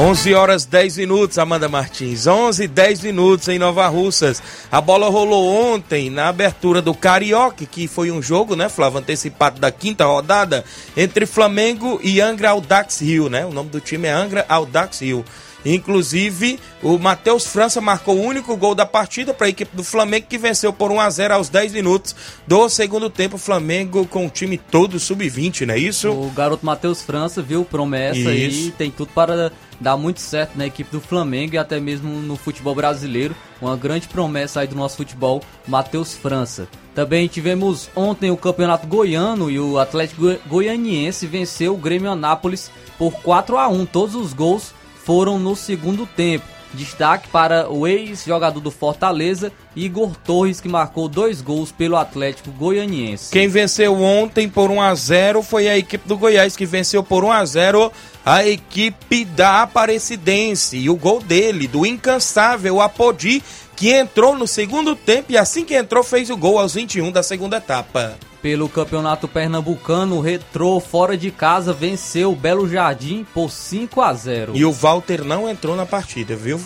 11 0.00 0.32
horas 0.32 0.64
10 0.64 0.98
minutos, 0.98 1.38
Amanda 1.38 1.68
Martins. 1.68 2.28
11 2.28 2.62
e 2.62 2.68
10 2.68 3.00
minutos 3.00 3.48
em 3.48 3.58
Nova 3.58 3.88
Russas. 3.88 4.40
A 4.70 4.80
bola 4.80 5.08
rolou 5.08 5.74
ontem 5.74 6.08
na 6.08 6.28
abertura 6.28 6.80
do 6.80 6.94
Carioca, 6.94 7.66
que 7.66 7.88
foi 7.88 8.12
um 8.12 8.22
jogo, 8.22 8.54
né, 8.54 8.68
Flávio, 8.68 9.00
antecipado 9.00 9.58
da 9.58 9.72
quinta 9.72 10.04
rodada 10.04 10.64
entre 10.96 11.26
Flamengo 11.26 11.98
e 12.00 12.20
Angra 12.20 12.50
Audax 12.50 13.00
Rio, 13.00 13.28
né? 13.28 13.44
O 13.44 13.50
nome 13.50 13.70
do 13.70 13.80
time 13.80 14.06
é 14.06 14.12
Angra 14.12 14.46
Audax 14.48 15.00
Rio. 15.00 15.24
Inclusive, 15.64 16.58
o 16.82 16.98
Matheus 16.98 17.46
França 17.46 17.80
marcou 17.80 18.16
o 18.16 18.22
único 18.22 18.56
gol 18.56 18.74
da 18.74 18.84
partida 18.86 19.32
para 19.32 19.46
a 19.46 19.50
equipe 19.50 19.76
do 19.76 19.84
Flamengo, 19.84 20.26
que 20.28 20.38
venceu 20.38 20.72
por 20.72 20.90
1 20.90 21.00
a 21.00 21.10
0 21.10 21.34
aos 21.34 21.48
10 21.48 21.72
minutos 21.72 22.14
do 22.46 22.68
segundo 22.68 23.08
tempo. 23.08 23.36
O 23.36 23.38
Flamengo 23.38 24.06
com 24.06 24.26
o 24.26 24.30
time 24.30 24.58
todo 24.58 24.98
sub-20, 24.98 25.66
não 25.66 25.74
é 25.74 25.78
isso? 25.78 26.10
O 26.10 26.30
garoto 26.30 26.64
Matheus 26.66 27.02
França 27.02 27.40
viu 27.42 27.64
promessa 27.64 28.18
Isso. 28.18 28.68
e 28.68 28.70
tem 28.72 28.90
tudo 28.90 29.10
para 29.12 29.52
dar 29.80 29.96
muito 29.96 30.20
certo 30.20 30.56
na 30.56 30.66
equipe 30.66 30.90
do 30.90 31.00
Flamengo 31.00 31.54
e 31.54 31.58
até 31.58 31.78
mesmo 31.78 32.10
no 32.20 32.36
futebol 32.36 32.74
brasileiro. 32.74 33.34
Uma 33.60 33.76
grande 33.76 34.08
promessa 34.08 34.60
aí 34.60 34.66
do 34.66 34.76
nosso 34.76 34.96
futebol, 34.96 35.42
Matheus 35.66 36.14
França. 36.16 36.68
Também 36.94 37.28
tivemos 37.28 37.88
ontem 37.94 38.30
o 38.30 38.36
Campeonato 38.36 38.86
Goiano 38.86 39.50
e 39.50 39.58
o 39.60 39.78
Atlético 39.78 40.22
Goi- 40.22 40.40
Goianiense 40.46 41.26
venceu 41.26 41.74
o 41.74 41.78
Grêmio 41.78 42.10
Anápolis 42.10 42.70
por 42.98 43.12
4 43.22 43.56
a 43.56 43.68
1 43.68 43.86
Todos 43.86 44.14
os 44.16 44.32
gols 44.32 44.72
foram 45.08 45.38
no 45.38 45.56
segundo 45.56 46.04
tempo. 46.06 46.44
Destaque 46.74 47.28
para 47.28 47.70
o 47.70 47.86
ex-jogador 47.86 48.60
do 48.60 48.70
Fortaleza, 48.70 49.50
Igor 49.74 50.14
Torres, 50.14 50.60
que 50.60 50.68
marcou 50.68 51.08
dois 51.08 51.40
gols 51.40 51.72
pelo 51.72 51.96
Atlético 51.96 52.50
Goianiense. 52.50 53.32
Quem 53.32 53.48
venceu 53.48 53.98
ontem 54.02 54.50
por 54.50 54.70
1 54.70 54.82
a 54.82 54.94
0 54.94 55.42
foi 55.42 55.66
a 55.66 55.78
equipe 55.78 56.06
do 56.06 56.18
Goiás, 56.18 56.54
que 56.54 56.66
venceu 56.66 57.02
por 57.02 57.24
1 57.24 57.32
a 57.32 57.46
0 57.46 57.90
a 58.22 58.46
equipe 58.46 59.24
da 59.24 59.62
Aparecidense. 59.62 60.76
E 60.76 60.90
o 60.90 60.96
gol 60.96 61.22
dele, 61.22 61.66
do 61.66 61.86
incansável 61.86 62.78
Apodi, 62.78 63.42
que 63.74 63.94
entrou 63.94 64.36
no 64.36 64.46
segundo 64.46 64.94
tempo 64.94 65.32
e 65.32 65.38
assim 65.38 65.64
que 65.64 65.74
entrou 65.74 66.04
fez 66.04 66.28
o 66.28 66.36
gol 66.36 66.58
aos 66.58 66.74
21 66.74 67.10
da 67.10 67.22
segunda 67.22 67.56
etapa. 67.56 68.18
Pelo 68.40 68.68
Campeonato 68.68 69.26
Pernambucano, 69.26 70.16
o 70.16 70.20
Retrô 70.20 70.78
fora 70.78 71.16
de 71.16 71.30
casa 71.30 71.72
venceu 71.72 72.32
o 72.32 72.36
Belo 72.36 72.68
Jardim 72.68 73.26
por 73.34 73.50
5 73.50 74.00
a 74.00 74.14
0. 74.14 74.52
E 74.54 74.64
o 74.64 74.70
Walter 74.72 75.24
não 75.24 75.48
entrou 75.48 75.74
na 75.74 75.84
partida, 75.84 76.36
viu? 76.36 76.60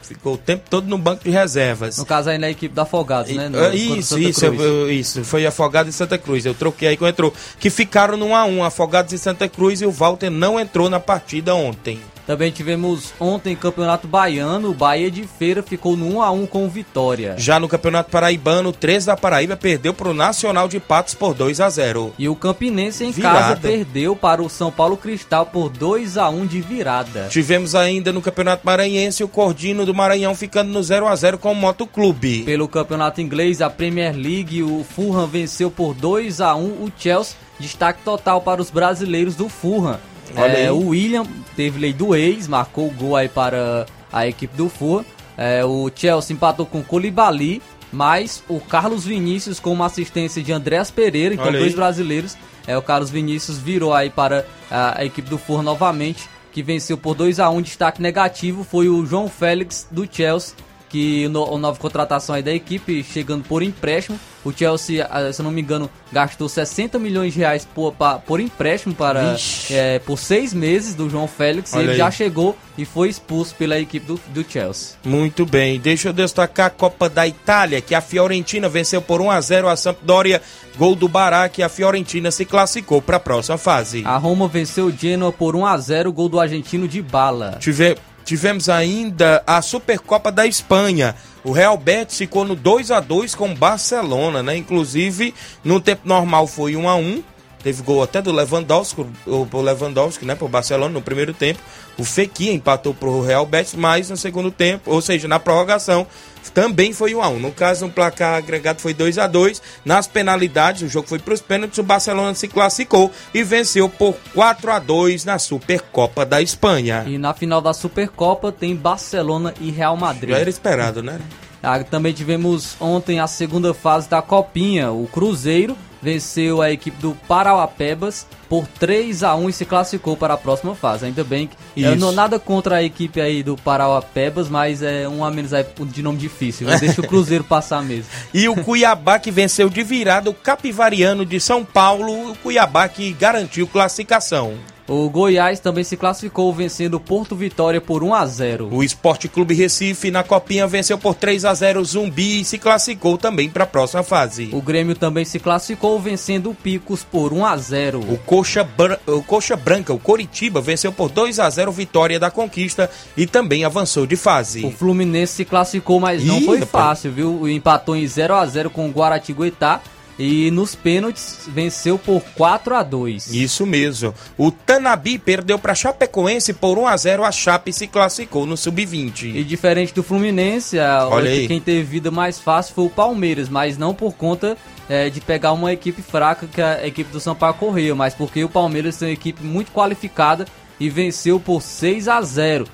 Ficou 0.00 0.34
o 0.34 0.38
tempo 0.38 0.62
todo 0.70 0.86
no 0.86 0.96
banco 0.96 1.24
de 1.24 1.30
reservas. 1.30 1.98
No 1.98 2.06
caso 2.06 2.30
aí 2.30 2.38
na 2.38 2.48
equipe 2.48 2.74
da 2.74 2.82
Afogados, 2.82 3.30
né? 3.34 3.48
No- 3.48 3.58
o 3.58 3.74
isso, 3.74 4.18
isso, 4.18 4.44
eu- 4.46 4.90
isso. 4.90 5.22
Foi 5.24 5.44
Afogados 5.44 5.92
e 5.94 5.96
Santa 5.96 6.16
Cruz. 6.16 6.46
Eu 6.46 6.54
troquei 6.54 6.88
aí 6.88 6.96
quando 6.96 7.10
entrou. 7.10 7.34
Que 7.58 7.68
ficaram 7.68 8.16
no 8.16 8.28
1x1, 8.28 8.62
Afogados 8.64 9.12
e 9.12 9.18
Santa 9.18 9.48
Cruz, 9.48 9.82
e 9.82 9.86
o 9.86 9.90
Walter 9.90 10.30
não 10.30 10.58
entrou 10.58 10.88
na 10.88 10.98
partida 11.00 11.54
ontem. 11.54 12.00
Também 12.28 12.52
tivemos 12.52 13.14
ontem 13.18 13.56
Campeonato 13.56 14.06
Baiano, 14.06 14.68
o 14.68 14.74
Bahia 14.74 15.10
de 15.10 15.26
Feira 15.26 15.62
ficou 15.62 15.96
no 15.96 16.16
1 16.18 16.22
a 16.22 16.30
1 16.30 16.46
com 16.46 16.68
Vitória. 16.68 17.34
Já 17.38 17.58
no 17.58 17.66
Campeonato 17.66 18.10
Paraibano, 18.10 18.68
o 18.68 18.72
13 18.72 19.06
da 19.06 19.16
Paraíba 19.16 19.56
perdeu 19.56 19.94
para 19.94 20.10
o 20.10 20.14
Nacional 20.14 20.68
de 20.68 20.78
Patos 20.78 21.14
por 21.14 21.32
2 21.32 21.58
a 21.58 21.70
0 21.70 22.12
E 22.18 22.28
o 22.28 22.36
Campinense 22.36 23.02
em 23.02 23.12
Virada. 23.12 23.38
casa 23.38 23.56
perdeu 23.56 24.14
para 24.14 24.42
o 24.42 24.50
São 24.50 24.70
Paulo 24.70 24.98
Cristal 24.98 25.46
por 25.46 25.70
2 25.70 26.18
a 26.18 26.28
1 26.28 26.44
de 26.44 26.60
virada. 26.60 27.28
Tivemos 27.30 27.74
ainda 27.74 28.12
no 28.12 28.20
Campeonato 28.20 28.60
Maranhense 28.62 29.24
o 29.24 29.28
Cordino 29.28 29.86
do 29.86 29.94
Maranhão 29.94 30.34
ficando 30.34 30.70
no 30.70 30.82
0 30.82 31.08
a 31.08 31.16
0 31.16 31.38
com 31.38 31.52
o 31.52 31.56
Motoclube. 31.56 32.42
Pelo 32.42 32.68
campeonato 32.68 33.22
inglês, 33.22 33.62
a 33.62 33.70
Premier 33.70 34.14
League, 34.14 34.62
o 34.62 34.84
Fulham 34.84 35.26
venceu 35.26 35.70
por 35.70 35.94
2 35.94 36.42
a 36.42 36.54
1 36.54 36.60
o 36.60 36.92
Chelsea. 36.94 37.36
Destaque 37.58 38.02
total 38.04 38.42
para 38.42 38.60
os 38.60 38.68
brasileiros 38.68 39.34
do 39.34 39.48
Fulham. 39.48 39.98
Olha 40.36 40.58
É, 40.58 40.72
o 40.72 40.88
William 40.88 41.24
teve 41.56 41.78
lei 41.78 41.92
do 41.92 42.14
ex, 42.14 42.46
marcou 42.48 42.88
o 42.88 42.90
gol 42.90 43.16
aí 43.16 43.28
para 43.28 43.86
a 44.12 44.26
equipe 44.26 44.56
do 44.56 44.68
Fulham. 44.68 45.04
É, 45.36 45.64
o 45.64 45.90
Chelsea 45.94 46.34
empatou 46.34 46.66
com 46.66 46.80
o 46.80 46.84
Colibali, 46.84 47.62
mas 47.92 48.42
o 48.48 48.60
Carlos 48.60 49.04
Vinícius 49.04 49.60
com 49.60 49.72
uma 49.72 49.86
assistência 49.86 50.42
de 50.42 50.52
Andréas 50.52 50.90
Pereira, 50.90 51.34
então 51.34 51.50
dois 51.52 51.74
brasileiros. 51.74 52.36
É, 52.66 52.76
o 52.76 52.82
Carlos 52.82 53.10
Vinícius 53.10 53.58
virou 53.58 53.94
aí 53.94 54.10
para 54.10 54.44
a, 54.70 55.00
a 55.00 55.04
equipe 55.04 55.30
do 55.30 55.38
Fulham 55.38 55.62
novamente, 55.62 56.28
que 56.52 56.62
venceu 56.62 56.98
por 56.98 57.14
2 57.14 57.40
a 57.40 57.48
1 57.48 57.62
Destaque 57.62 58.02
negativo 58.02 58.64
foi 58.64 58.88
o 58.88 59.06
João 59.06 59.28
Félix 59.28 59.86
do 59.90 60.06
Chelsea, 60.10 60.54
que 60.88 61.28
no, 61.28 61.54
a 61.54 61.58
nova 61.58 61.78
contratação 61.78 62.34
aí 62.34 62.42
da 62.42 62.52
equipe, 62.52 63.02
chegando 63.04 63.44
por 63.44 63.62
empréstimo. 63.62 64.18
O 64.44 64.52
Chelsea, 64.52 65.06
ah, 65.10 65.30
se 65.32 65.40
eu 65.40 65.44
não 65.44 65.50
me 65.50 65.60
engano, 65.60 65.90
gastou 66.12 66.48
60 66.48 66.98
milhões 66.98 67.34
de 67.34 67.40
reais 67.40 67.66
por, 67.74 67.94
por 68.24 68.40
empréstimo 68.40 68.94
para 68.94 69.36
é, 69.70 69.98
por 69.98 70.18
seis 70.18 70.54
meses 70.54 70.94
do 70.94 71.10
João 71.10 71.26
Félix. 71.28 71.74
Olha 71.74 71.82
ele 71.82 71.90
aí. 71.92 71.98
já 71.98 72.10
chegou 72.10 72.56
e 72.78 72.84
foi 72.84 73.08
expulso 73.08 73.54
pela 73.56 73.78
equipe 73.78 74.06
do, 74.06 74.18
do 74.28 74.44
Chelsea. 74.48 74.96
Muito 75.04 75.44
bem, 75.44 75.78
deixa 75.78 76.08
eu 76.08 76.12
destacar 76.12 76.66
a 76.68 76.70
Copa 76.70 77.08
da 77.10 77.26
Itália, 77.26 77.80
que 77.80 77.94
a 77.94 78.00
Fiorentina 78.00 78.68
venceu 78.68 79.02
por 79.02 79.20
1 79.20 79.30
a 79.30 79.40
0 79.40 79.68
a 79.68 79.76
Sampdoria, 79.76 80.40
gol 80.78 80.94
do 80.94 81.08
Barack, 81.08 81.60
e 81.60 81.64
a 81.64 81.68
Fiorentina 81.68 82.30
se 82.30 82.44
classificou 82.44 83.02
para 83.02 83.16
a 83.16 83.20
próxima 83.20 83.58
fase. 83.58 84.02
A 84.06 84.16
Roma 84.16 84.48
venceu 84.48 84.86
o 84.86 84.92
Genoa 84.92 85.32
por 85.32 85.56
1 85.56 85.66
a 85.66 85.76
0 85.76 86.12
gol 86.12 86.28
do 86.28 86.40
argentino 86.40 86.86
de 86.88 87.02
bala. 87.02 87.58
Tive- 87.60 87.96
tivemos 88.28 88.68
ainda 88.68 89.42
a 89.46 89.62
Supercopa 89.62 90.30
da 90.30 90.46
Espanha. 90.46 91.14
O 91.42 91.50
Real 91.50 91.78
Betis 91.78 92.18
ficou 92.18 92.44
no 92.44 92.54
2 92.54 92.90
a 92.90 93.00
2 93.00 93.34
com 93.34 93.50
o 93.50 93.54
Barcelona, 93.54 94.42
né? 94.42 94.54
Inclusive, 94.54 95.32
no 95.64 95.80
tempo 95.80 96.02
normal 96.04 96.46
foi 96.46 96.76
1 96.76 96.88
a 96.90 96.94
1. 96.94 97.24
Teve 97.62 97.82
gol 97.82 98.02
até 98.02 98.22
do 98.22 98.32
Lewandowski, 98.32 99.04
o 99.26 99.48
o 99.52 99.60
Lewandowski, 99.60 100.24
né, 100.24 100.34
pro 100.34 100.48
Barcelona 100.48 100.92
no 100.92 101.02
primeiro 101.02 101.32
tempo. 101.32 101.60
O 101.98 102.04
Fekir 102.04 102.52
empatou 102.52 102.94
pro 102.94 103.20
Real 103.22 103.44
Betis, 103.44 103.74
mas 103.74 104.08
no 104.08 104.16
segundo 104.16 104.50
tempo, 104.50 104.92
ou 104.92 105.02
seja, 105.02 105.26
na 105.26 105.40
prorrogação, 105.40 106.06
também 106.54 106.92
foi 106.92 107.14
1 107.14 107.22
a 107.22 107.28
1. 107.28 107.38
No 107.40 107.52
caso, 107.52 107.86
o 107.86 107.90
placar 107.90 108.34
agregado 108.34 108.80
foi 108.80 108.94
2 108.94 109.18
a 109.18 109.26
2. 109.26 109.60
Nas 109.84 110.06
penalidades, 110.06 110.82
o 110.82 110.88
jogo 110.88 111.08
foi 111.08 111.18
pros 111.18 111.40
pênaltis, 111.40 111.78
o 111.78 111.82
Barcelona 111.82 112.34
se 112.34 112.48
classificou 112.48 113.10
e 113.34 113.42
venceu 113.42 113.88
por 113.88 114.14
4 114.34 114.70
a 114.70 114.78
2 114.78 115.24
na 115.24 115.38
Supercopa 115.38 116.24
da 116.24 116.40
Espanha. 116.40 117.04
E 117.06 117.18
na 117.18 117.34
final 117.34 117.60
da 117.60 117.72
Supercopa 117.72 118.52
tem 118.52 118.74
Barcelona 118.74 119.52
e 119.60 119.70
Real 119.70 119.96
Madrid. 119.96 120.30
Já 120.30 120.38
era 120.38 120.50
esperado, 120.50 121.02
né? 121.02 121.18
Ah, 121.62 121.82
também 121.82 122.12
tivemos 122.12 122.76
ontem 122.80 123.18
a 123.18 123.26
segunda 123.26 123.74
fase 123.74 124.08
da 124.08 124.22
Copinha. 124.22 124.92
O 124.92 125.08
Cruzeiro 125.08 125.76
venceu 126.02 126.62
a 126.62 126.70
equipe 126.70 127.00
do 127.00 127.14
Parauapebas 127.26 128.26
por 128.48 128.66
3 128.66 129.22
a 129.22 129.34
1 129.34 129.48
e 129.48 129.52
se 129.52 129.64
classificou 129.64 130.16
para 130.16 130.34
a 130.34 130.36
próxima 130.38 130.74
fase. 130.74 131.06
Ainda 131.06 131.22
bem 131.22 131.46
que 131.46 131.56
eu 131.76 131.92
Isso. 131.92 132.00
não 132.00 132.12
nada 132.12 132.38
contra 132.38 132.76
a 132.76 132.82
equipe 132.82 133.20
aí 133.20 133.42
do 133.42 133.56
Parauapebas, 133.56 134.48
mas 134.48 134.82
é 134.82 135.08
um 135.08 135.24
a 135.24 135.30
menos 135.30 135.52
aí 135.52 135.64
de 135.80 136.02
nome 136.02 136.18
difícil. 136.18 136.66
Deixa 136.78 137.00
o 137.00 137.06
Cruzeiro 137.08 137.44
passar 137.44 137.82
mesmo. 137.82 138.10
E 138.32 138.48
o 138.48 138.56
Cuiabá 138.56 139.18
que 139.18 139.30
venceu 139.30 139.68
de 139.68 139.82
virada 139.82 140.30
o 140.30 140.34
Capivariano 140.34 141.26
de 141.26 141.38
São 141.38 141.64
Paulo, 141.64 142.30
o 142.30 142.36
Cuiabá 142.36 142.88
que 142.88 143.12
garantiu 143.12 143.66
classificação. 143.66 144.54
O 144.88 145.10
Goiás 145.10 145.60
também 145.60 145.84
se 145.84 145.98
classificou 145.98 146.50
vencendo 146.50 146.94
o 146.94 147.00
Porto 147.00 147.36
Vitória 147.36 147.78
por 147.78 148.02
1 148.02 148.14
a 148.14 148.24
0. 148.24 148.68
O 148.72 148.82
Esporte 148.82 149.28
Clube 149.28 149.54
Recife 149.54 150.10
na 150.10 150.22
Copinha 150.22 150.66
venceu 150.66 150.96
por 150.96 151.14
3 151.14 151.44
a 151.44 151.52
0 151.52 151.80
o 151.80 151.84
Zumbi 151.84 152.40
e 152.40 152.44
se 152.44 152.56
classificou 152.56 153.18
também 153.18 153.50
para 153.50 153.64
a 153.64 153.66
próxima 153.66 154.02
fase. 154.02 154.48
O 154.50 154.62
Grêmio 154.62 154.94
também 154.94 155.26
se 155.26 155.38
classificou 155.38 156.00
vencendo 156.00 156.48
o 156.48 156.54
Picos 156.54 157.04
por 157.04 157.34
1 157.34 157.44
a 157.44 157.56
0. 157.58 158.00
O 158.00 158.16
Coxa, 158.16 158.66
o 159.06 159.22
Coxa 159.22 159.56
Branca, 159.56 159.92
o 159.92 159.98
Coritiba, 159.98 160.62
venceu 160.62 160.90
por 160.90 161.10
2 161.10 161.38
a 161.38 161.50
0 161.50 161.70
Vitória 161.70 162.18
da 162.18 162.30
Conquista 162.30 162.90
e 163.14 163.26
também 163.26 163.66
avançou 163.66 164.06
de 164.06 164.14
O 164.14 164.18
fase. 164.18 164.70
Fluminense 164.72 165.34
se 165.34 165.44
classificou, 165.44 166.00
mas 166.00 166.24
não 166.24 166.38
Ih, 166.38 166.46
foi 166.46 166.62
fácil, 166.62 167.12
viu? 167.12 167.46
Empatou 167.46 167.94
em 167.94 168.06
0 168.06 168.34
a 168.34 168.46
0 168.46 168.70
com 168.70 168.88
o 168.88 168.90
Guaratinguetá 168.90 169.82
e 170.18 170.50
nos 170.50 170.74
pênaltis 170.74 171.40
venceu 171.48 171.98
por 171.98 172.22
4 172.34 172.74
a 172.74 172.82
2. 172.82 173.32
Isso 173.32 173.64
mesmo. 173.64 174.12
O 174.36 174.50
Tanabi 174.50 175.18
perdeu 175.18 175.58
para 175.58 175.74
Chapecoense 175.74 176.52
por 176.52 176.78
1 176.78 176.86
a 176.86 176.96
0 176.96 177.24
a 177.24 177.32
Chape 177.32 177.72
se 177.72 177.86
classificou 177.86 178.44
no 178.44 178.54
E 178.54 178.58
Sub-20. 178.58 179.44
diferente 179.44 179.94
do 179.94 180.02
Fluminense, 180.02 180.78
a, 180.78 181.08
quem 181.46 181.60
teve 181.60 181.82
vida 181.82 182.10
mais 182.10 182.38
fácil 182.38 182.74
foi 182.74 182.84
o 182.84 182.90
Palmeiras, 182.90 183.48
mas 183.48 183.78
não 183.78 183.94
por 183.94 184.14
conta 184.14 184.56
é, 184.88 185.08
de 185.08 185.20
pegar 185.20 185.52
uma 185.52 185.72
equipe 185.72 186.02
fraca 186.02 186.46
que 186.46 186.60
a 186.60 186.86
equipe 186.86 187.10
do 187.12 187.20
Sampaio 187.20 187.54
Correia, 187.54 187.94
mas 187.94 188.14
porque 188.14 188.42
o 188.42 188.48
Palmeiras 188.48 188.96
tem 188.96 189.08
uma 189.08 189.14
equipe 189.14 189.42
muito 189.44 189.70
qualificada 189.70 190.46
e 190.80 190.88
venceu 190.88 191.38
por 191.38 191.62
6 191.62 192.08
a 192.08 192.20
0. 192.22 192.66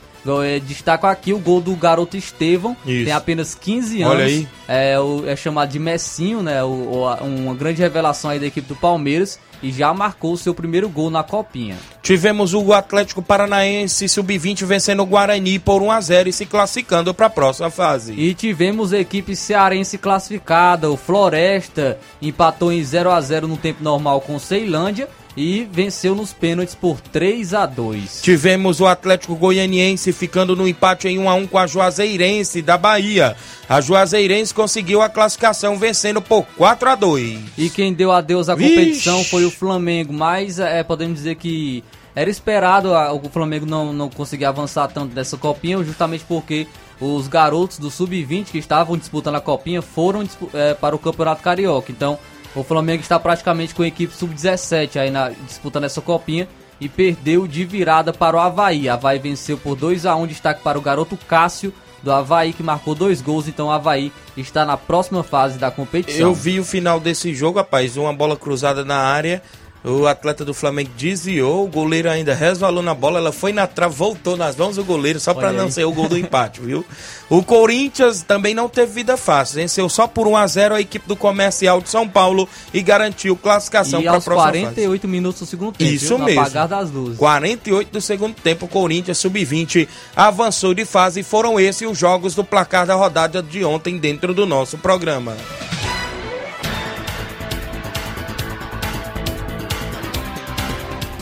É, 0.42 0.58
destaco 0.58 1.06
aqui 1.06 1.32
o 1.34 1.38
gol 1.38 1.60
do 1.60 1.74
garoto 1.76 2.16
Estevão, 2.16 2.76
Isso. 2.86 3.04
tem 3.04 3.12
apenas 3.12 3.54
15 3.54 4.02
anos. 4.02 4.14
Olha 4.14 4.24
aí. 4.24 4.48
É, 4.66 4.98
o- 4.98 5.24
é 5.26 5.36
chamado 5.36 5.70
de 5.70 5.78
Messinho, 5.78 6.42
né? 6.42 6.62
O, 6.64 6.68
o- 7.00 7.08
a- 7.08 7.16
uma 7.22 7.54
grande 7.54 7.82
revelação 7.82 8.30
aí 8.30 8.38
da 8.38 8.46
equipe 8.46 8.66
do 8.66 8.74
Palmeiras 8.74 9.38
e 9.62 9.70
já 9.70 9.92
marcou 9.94 10.32
o 10.32 10.36
seu 10.38 10.54
primeiro 10.54 10.88
gol 10.88 11.10
na 11.10 11.22
Copinha. 11.22 11.76
Tivemos 12.02 12.54
o 12.54 12.72
Atlético 12.72 13.22
Paranaense 13.22 14.08
Sub-20 14.08 14.64
vencendo 14.64 15.02
o 15.02 15.06
Guarani 15.06 15.58
por 15.58 15.82
1 15.82 15.90
a 15.90 16.00
0 16.00 16.28
e 16.28 16.32
se 16.32 16.46
classificando 16.46 17.12
para 17.14 17.26
a 17.26 17.30
próxima 17.30 17.70
fase. 17.70 18.12
E 18.14 18.32
tivemos 18.34 18.92
a 18.92 18.98
equipe 18.98 19.34
cearense 19.36 19.96
classificada, 19.98 20.90
o 20.90 20.96
Floresta 20.96 21.98
empatou 22.20 22.72
em 22.72 22.82
0 22.82 23.10
a 23.10 23.20
0 23.20 23.46
no 23.48 23.56
tempo 23.56 23.82
normal 23.82 24.20
com 24.20 24.34
o 24.36 24.40
Ceilândia 24.40 25.08
e 25.36 25.68
venceu 25.70 26.14
nos 26.14 26.32
pênaltis 26.32 26.74
por 26.74 27.00
3 27.00 27.54
a 27.54 27.66
2. 27.66 28.20
Tivemos 28.22 28.80
o 28.80 28.86
Atlético 28.86 29.34
Goianiense 29.34 30.12
ficando 30.12 30.54
no 30.54 30.66
empate 30.66 31.08
em 31.08 31.18
1 31.18 31.28
a 31.28 31.34
1 31.34 31.46
com 31.46 31.58
a 31.58 31.66
Juazeirense 31.66 32.62
da 32.62 32.78
Bahia. 32.78 33.36
A 33.68 33.80
Juazeirense 33.80 34.54
conseguiu 34.54 35.02
a 35.02 35.08
classificação 35.08 35.78
vencendo 35.78 36.22
por 36.22 36.44
4 36.56 36.90
a 36.90 36.94
2. 36.94 37.38
E 37.58 37.70
quem 37.70 37.92
deu 37.92 38.12
adeus 38.12 38.48
à 38.48 38.54
Vixe. 38.54 38.74
competição 38.74 39.24
foi 39.24 39.44
o 39.44 39.50
Flamengo, 39.50 40.12
mas 40.12 40.58
é, 40.58 40.82
podemos 40.82 41.16
dizer 41.16 41.34
que 41.36 41.82
era 42.14 42.30
esperado 42.30 42.90
o 42.92 43.28
Flamengo 43.28 43.66
não, 43.66 43.92
não 43.92 44.08
conseguir 44.08 44.44
avançar 44.44 44.86
tanto 44.88 45.14
nessa 45.14 45.36
copinha, 45.36 45.82
justamente 45.82 46.24
porque 46.26 46.68
os 47.00 47.26
garotos 47.26 47.78
do 47.78 47.90
Sub-20 47.90 48.46
que 48.46 48.58
estavam 48.58 48.96
disputando 48.96 49.34
a 49.34 49.40
copinha 49.40 49.82
foram 49.82 50.24
é, 50.52 50.74
para 50.74 50.94
o 50.94 50.98
Campeonato 50.98 51.42
Carioca. 51.42 51.90
Então 51.90 52.18
o 52.54 52.62
Flamengo 52.62 53.02
está 53.02 53.18
praticamente 53.18 53.74
com 53.74 53.82
a 53.82 53.86
equipe 53.86 54.14
Sub-17 54.14 54.96
aí 54.96 55.10
na, 55.10 55.30
disputando 55.30 55.84
essa 55.84 56.00
copinha 56.00 56.48
e 56.80 56.88
perdeu 56.88 57.46
de 57.46 57.64
virada 57.64 58.12
para 58.12 58.36
o 58.36 58.40
Havaí. 58.40 58.88
Havaí 58.88 59.18
venceu 59.18 59.56
por 59.56 59.76
2 59.76 60.06
a 60.06 60.16
1 60.16 60.26
destaque 60.26 60.62
para 60.62 60.78
o 60.78 60.82
garoto 60.82 61.16
Cássio 61.16 61.72
do 62.02 62.12
Havaí, 62.12 62.52
que 62.52 62.62
marcou 62.62 62.94
dois 62.94 63.22
gols, 63.22 63.48
então 63.48 63.68
o 63.68 63.70
Havaí 63.70 64.12
está 64.36 64.64
na 64.64 64.76
próxima 64.76 65.22
fase 65.22 65.58
da 65.58 65.70
competição. 65.70 66.28
Eu 66.28 66.34
vi 66.34 66.60
o 66.60 66.64
final 66.64 67.00
desse 67.00 67.34
jogo, 67.34 67.58
rapaz, 67.58 67.96
uma 67.96 68.12
bola 68.12 68.36
cruzada 68.36 68.84
na 68.84 68.98
área. 68.98 69.42
O 69.84 70.06
atleta 70.06 70.46
do 70.46 70.54
Flamengo 70.54 70.90
desviou, 70.96 71.62
o 71.62 71.68
goleiro 71.68 72.08
ainda 72.10 72.34
resvalou 72.34 72.82
na 72.82 72.94
bola, 72.94 73.18
ela 73.18 73.30
foi 73.32 73.52
na 73.52 73.66
trave, 73.66 73.94
voltou 73.94 74.34
nas 74.34 74.56
mãos 74.56 74.76
do 74.76 74.84
goleiro, 74.84 75.20
só 75.20 75.34
para 75.34 75.52
não 75.52 75.70
ser 75.70 75.84
o 75.84 75.92
gol 75.92 76.08
do 76.08 76.16
empate, 76.18 76.62
viu? 76.62 76.82
O 77.28 77.42
Corinthians 77.42 78.22
também 78.22 78.54
não 78.54 78.66
teve 78.66 78.92
vida 78.92 79.14
fácil, 79.18 79.56
venceu 79.56 79.86
só 79.90 80.06
por 80.06 80.26
1 80.26 80.36
a 80.38 80.46
0 80.46 80.74
a 80.76 80.80
equipe 80.80 81.06
do 81.06 81.14
Comercial 81.14 81.82
de 81.82 81.90
São 81.90 82.08
Paulo 82.08 82.48
e 82.72 82.80
garantiu 82.80 83.36
classificação 83.36 84.02
para 84.02 84.16
a 84.16 84.20
próxima 84.22 84.44
fase. 84.46 84.60
48 84.62 85.06
minutos 85.06 85.40
do 85.40 85.46
segundo 85.46 85.72
tempo, 85.72 85.90
Isso 85.92 86.08
viu? 86.08 86.18
no 86.18 86.24
mesmo. 86.24 86.40
apagar 86.40 86.66
das 86.66 86.90
luzes. 86.90 87.18
48 87.18 87.92
do 87.92 88.00
segundo 88.00 88.34
tempo, 88.36 88.64
o 88.64 88.68
Corinthians 88.68 89.18
sub-20 89.18 89.86
avançou 90.16 90.72
de 90.72 90.86
fase 90.86 91.20
e 91.20 91.22
foram 91.22 91.60
esses 91.60 91.86
os 91.86 91.98
jogos 91.98 92.34
do 92.34 92.42
placar 92.42 92.86
da 92.86 92.94
rodada 92.94 93.42
de 93.42 93.62
ontem 93.66 93.98
dentro 93.98 94.32
do 94.32 94.46
nosso 94.46 94.78
programa. 94.78 95.36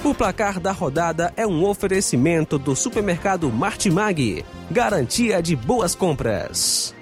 O 0.05 0.13
placar 0.13 0.59
da 0.59 0.73
rodada 0.73 1.33
é 1.37 1.47
um 1.47 1.65
oferecimento 1.65 2.59
do 2.59 2.75
supermercado 2.75 3.49
Martimag. 3.53 4.45
Garantia 4.69 5.41
de 5.41 5.55
boas 5.55 5.95
compras. 5.95 6.93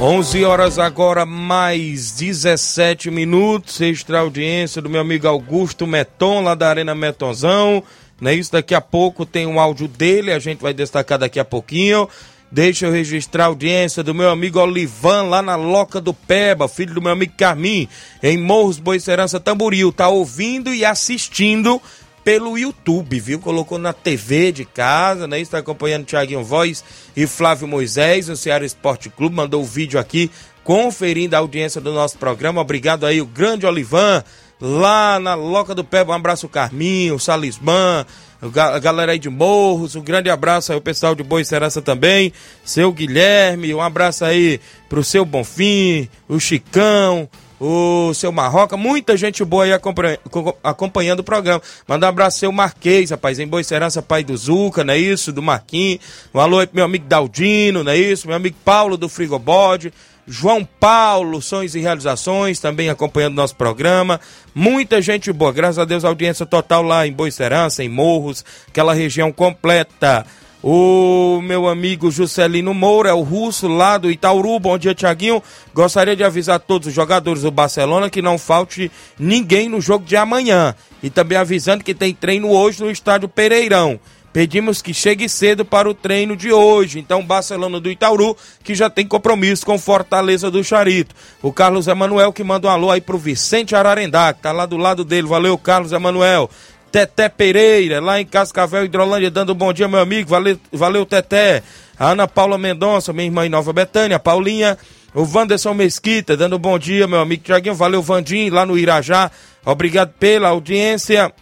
Onze 0.00 0.42
horas 0.42 0.78
agora, 0.78 1.26
mais 1.26 2.12
17 2.12 3.10
minutos. 3.10 3.78
Extra 3.82 4.20
audiência 4.20 4.80
do 4.80 4.88
meu 4.88 5.02
amigo 5.02 5.28
Augusto 5.28 5.86
Meton, 5.86 6.44
lá 6.44 6.54
da 6.54 6.70
Arena 6.70 6.94
Metonzão. 6.94 7.82
Não 8.18 8.30
é 8.30 8.34
isso? 8.34 8.52
Daqui 8.52 8.74
a 8.74 8.80
pouco 8.80 9.26
tem 9.26 9.46
um 9.46 9.60
áudio 9.60 9.86
dele, 9.86 10.32
a 10.32 10.38
gente 10.38 10.62
vai 10.62 10.72
destacar 10.72 11.18
daqui 11.18 11.38
a 11.38 11.44
pouquinho. 11.44 12.08
Deixa 12.50 12.86
eu 12.86 12.92
registrar 12.92 13.44
a 13.44 13.46
audiência 13.48 14.02
do 14.02 14.14
meu 14.14 14.30
amigo 14.30 14.58
Olivan, 14.58 15.24
lá 15.24 15.42
na 15.42 15.54
Loca 15.54 16.00
do 16.00 16.14
Peba, 16.14 16.66
filho 16.66 16.94
do 16.94 17.02
meu 17.02 17.12
amigo 17.12 17.34
Carmim, 17.36 17.86
em 18.22 18.38
Morros 18.38 18.78
Boicerança 18.78 19.38
Tamboril. 19.38 19.92
Tá 19.92 20.08
ouvindo 20.08 20.72
e 20.72 20.82
assistindo 20.82 21.80
pelo 22.24 22.56
YouTube, 22.56 23.20
viu? 23.20 23.38
Colocou 23.38 23.78
na 23.78 23.92
TV 23.92 24.50
de 24.50 24.64
casa, 24.64 25.26
né? 25.26 25.38
Está 25.40 25.58
acompanhando 25.58 26.06
Thiaguinho 26.06 26.42
Voz 26.42 26.82
e 27.14 27.26
Flávio 27.26 27.68
Moisés 27.68 28.28
no 28.28 28.36
Ceará 28.36 28.64
Esporte 28.64 29.10
Clube, 29.10 29.36
mandou 29.36 29.62
o 29.62 29.66
vídeo 29.66 30.00
aqui 30.00 30.30
conferindo 30.64 31.34
a 31.34 31.38
audiência 31.38 31.80
do 31.80 31.92
nosso 31.92 32.18
programa. 32.18 32.60
Obrigado 32.60 33.06
aí, 33.06 33.20
o 33.20 33.26
grande 33.26 33.64
Olivan, 33.66 34.22
lá 34.60 35.18
na 35.18 35.34
Loca 35.34 35.74
do 35.74 35.84
Pé. 35.84 36.04
Um 36.04 36.12
abraço, 36.12 36.48
Carminho, 36.48 37.18
Salismã, 37.18 38.04
a 38.40 38.78
galera 38.78 39.12
aí 39.12 39.18
de 39.18 39.28
Morros. 39.28 39.96
Um 39.96 40.02
grande 40.02 40.30
abraço 40.30 40.72
aí, 40.72 40.78
o 40.78 40.80
pessoal 40.82 41.14
de 41.14 41.22
Boa 41.22 41.42
Serança 41.44 41.82
também, 41.82 42.32
seu 42.64 42.92
Guilherme. 42.92 43.74
Um 43.74 43.80
abraço 43.80 44.24
aí 44.24 44.60
pro 44.88 45.02
seu 45.02 45.24
Bonfim, 45.24 46.08
o 46.28 46.38
Chicão 46.38 47.28
o 47.60 48.14
seu 48.14 48.30
Marroca, 48.30 48.76
muita 48.76 49.16
gente 49.16 49.44
boa 49.44 49.64
aí 49.64 49.72
acompanha- 49.72 50.16
co- 50.30 50.56
acompanhando 50.62 51.20
o 51.20 51.24
programa. 51.24 51.60
Manda 51.88 52.06
um 52.06 52.08
abraço 52.08 52.38
seu 52.38 52.52
Marquês, 52.52 53.10
rapaz, 53.10 53.40
em 53.40 53.48
Boa 53.48 53.64
Serança, 53.64 54.00
pai 54.00 54.22
do 54.22 54.36
Zuca, 54.36 54.84
não 54.84 54.94
é 54.94 54.98
isso? 54.98 55.32
Do 55.32 55.42
Marquinhos. 55.42 55.98
Um 56.32 56.38
alô 56.38 56.60
aí 56.60 56.68
pro 56.68 56.76
meu 56.76 56.84
amigo 56.84 57.06
Daldino, 57.08 57.82
não 57.82 57.90
é 57.90 57.96
isso? 57.98 58.28
Meu 58.28 58.36
amigo 58.36 58.56
Paulo 58.64 58.96
do 58.96 59.08
Frigobode. 59.08 59.92
João 60.28 60.62
Paulo, 60.78 61.40
Sonhos 61.40 61.74
e 61.74 61.80
Realizações, 61.80 62.60
também 62.60 62.90
acompanhando 62.90 63.34
nosso 63.34 63.56
programa. 63.56 64.20
Muita 64.54 65.00
gente 65.00 65.32
boa, 65.32 65.52
graças 65.52 65.78
a 65.78 65.84
Deus, 65.86 66.04
audiência 66.04 66.44
total 66.44 66.82
lá 66.82 67.06
em 67.06 67.12
Boa 67.12 67.30
Serança, 67.30 67.82
em 67.82 67.88
Morros, 67.88 68.44
aquela 68.68 68.92
região 68.92 69.32
completa. 69.32 70.26
O 70.62 71.40
meu 71.40 71.68
amigo 71.68 72.10
Juscelino 72.10 72.74
Moura, 72.74 73.10
é 73.10 73.12
o 73.12 73.22
russo 73.22 73.68
lá 73.68 73.96
do 73.96 74.10
Itauru. 74.10 74.58
Bom 74.58 74.76
dia, 74.76 74.94
Tiaguinho. 74.94 75.42
Gostaria 75.72 76.16
de 76.16 76.24
avisar 76.24 76.58
todos 76.58 76.88
os 76.88 76.94
jogadores 76.94 77.42
do 77.42 77.50
Barcelona 77.50 78.10
que 78.10 78.20
não 78.20 78.36
falte 78.36 78.90
ninguém 79.18 79.68
no 79.68 79.80
jogo 79.80 80.04
de 80.04 80.16
amanhã. 80.16 80.74
E 81.00 81.08
também 81.08 81.38
avisando 81.38 81.84
que 81.84 81.94
tem 81.94 82.12
treino 82.12 82.50
hoje 82.50 82.82
no 82.82 82.90
estádio 82.90 83.28
Pereirão. 83.28 84.00
Pedimos 84.32 84.82
que 84.82 84.92
chegue 84.92 85.28
cedo 85.28 85.64
para 85.64 85.88
o 85.88 85.94
treino 85.94 86.36
de 86.36 86.52
hoje. 86.52 86.98
Então, 86.98 87.24
Barcelona 87.24 87.80
do 87.80 87.90
Itauru, 87.90 88.36
que 88.62 88.74
já 88.74 88.90
tem 88.90 89.06
compromisso 89.06 89.64
com 89.64 89.78
Fortaleza 89.78 90.50
do 90.50 90.62
Charito. 90.62 91.14
O 91.42 91.52
Carlos 91.52 91.88
Emanuel 91.88 92.32
que 92.32 92.44
manda 92.44 92.68
um 92.68 92.70
alô 92.70 92.90
aí 92.90 93.00
pro 93.00 93.18
Vicente 93.18 93.74
Ararendá, 93.74 94.32
que 94.32 94.42
tá 94.42 94.52
lá 94.52 94.66
do 94.66 94.76
lado 94.76 95.04
dele. 95.04 95.26
Valeu, 95.26 95.56
Carlos 95.56 95.92
Emanuel. 95.92 96.50
Teté 96.92 97.28
Pereira, 97.28 98.00
lá 98.00 98.20
em 98.20 98.24
Cascavel, 98.24 98.84
Hidrolândia, 98.84 99.30
dando 99.30 99.52
um 99.52 99.56
bom 99.56 99.72
dia, 99.72 99.88
meu 99.88 100.00
amigo. 100.00 100.28
Valeu, 100.28 100.58
valeu 100.72 101.04
Teté. 101.04 101.62
A 101.98 102.10
Ana 102.10 102.28
Paula 102.28 102.56
Mendonça, 102.56 103.12
minha 103.12 103.26
irmã 103.26 103.44
em 103.44 103.50
Nova 103.50 103.72
Betânia. 103.72 104.18
Paulinha. 104.18 104.78
O 105.14 105.22
Wanderson 105.22 105.72
Mesquita, 105.72 106.36
dando 106.36 106.56
um 106.56 106.58
bom 106.58 106.78
dia, 106.78 107.06
meu 107.06 107.18
amigo 107.18 107.42
Tiaguinho. 107.42 107.74
Valeu, 107.74 108.02
Vandim, 108.02 108.50
lá 108.50 108.64
no 108.64 108.78
Irajá. 108.78 109.30
Obrigado 109.64 110.12
pela 110.18 110.48
audiência. 110.50 111.32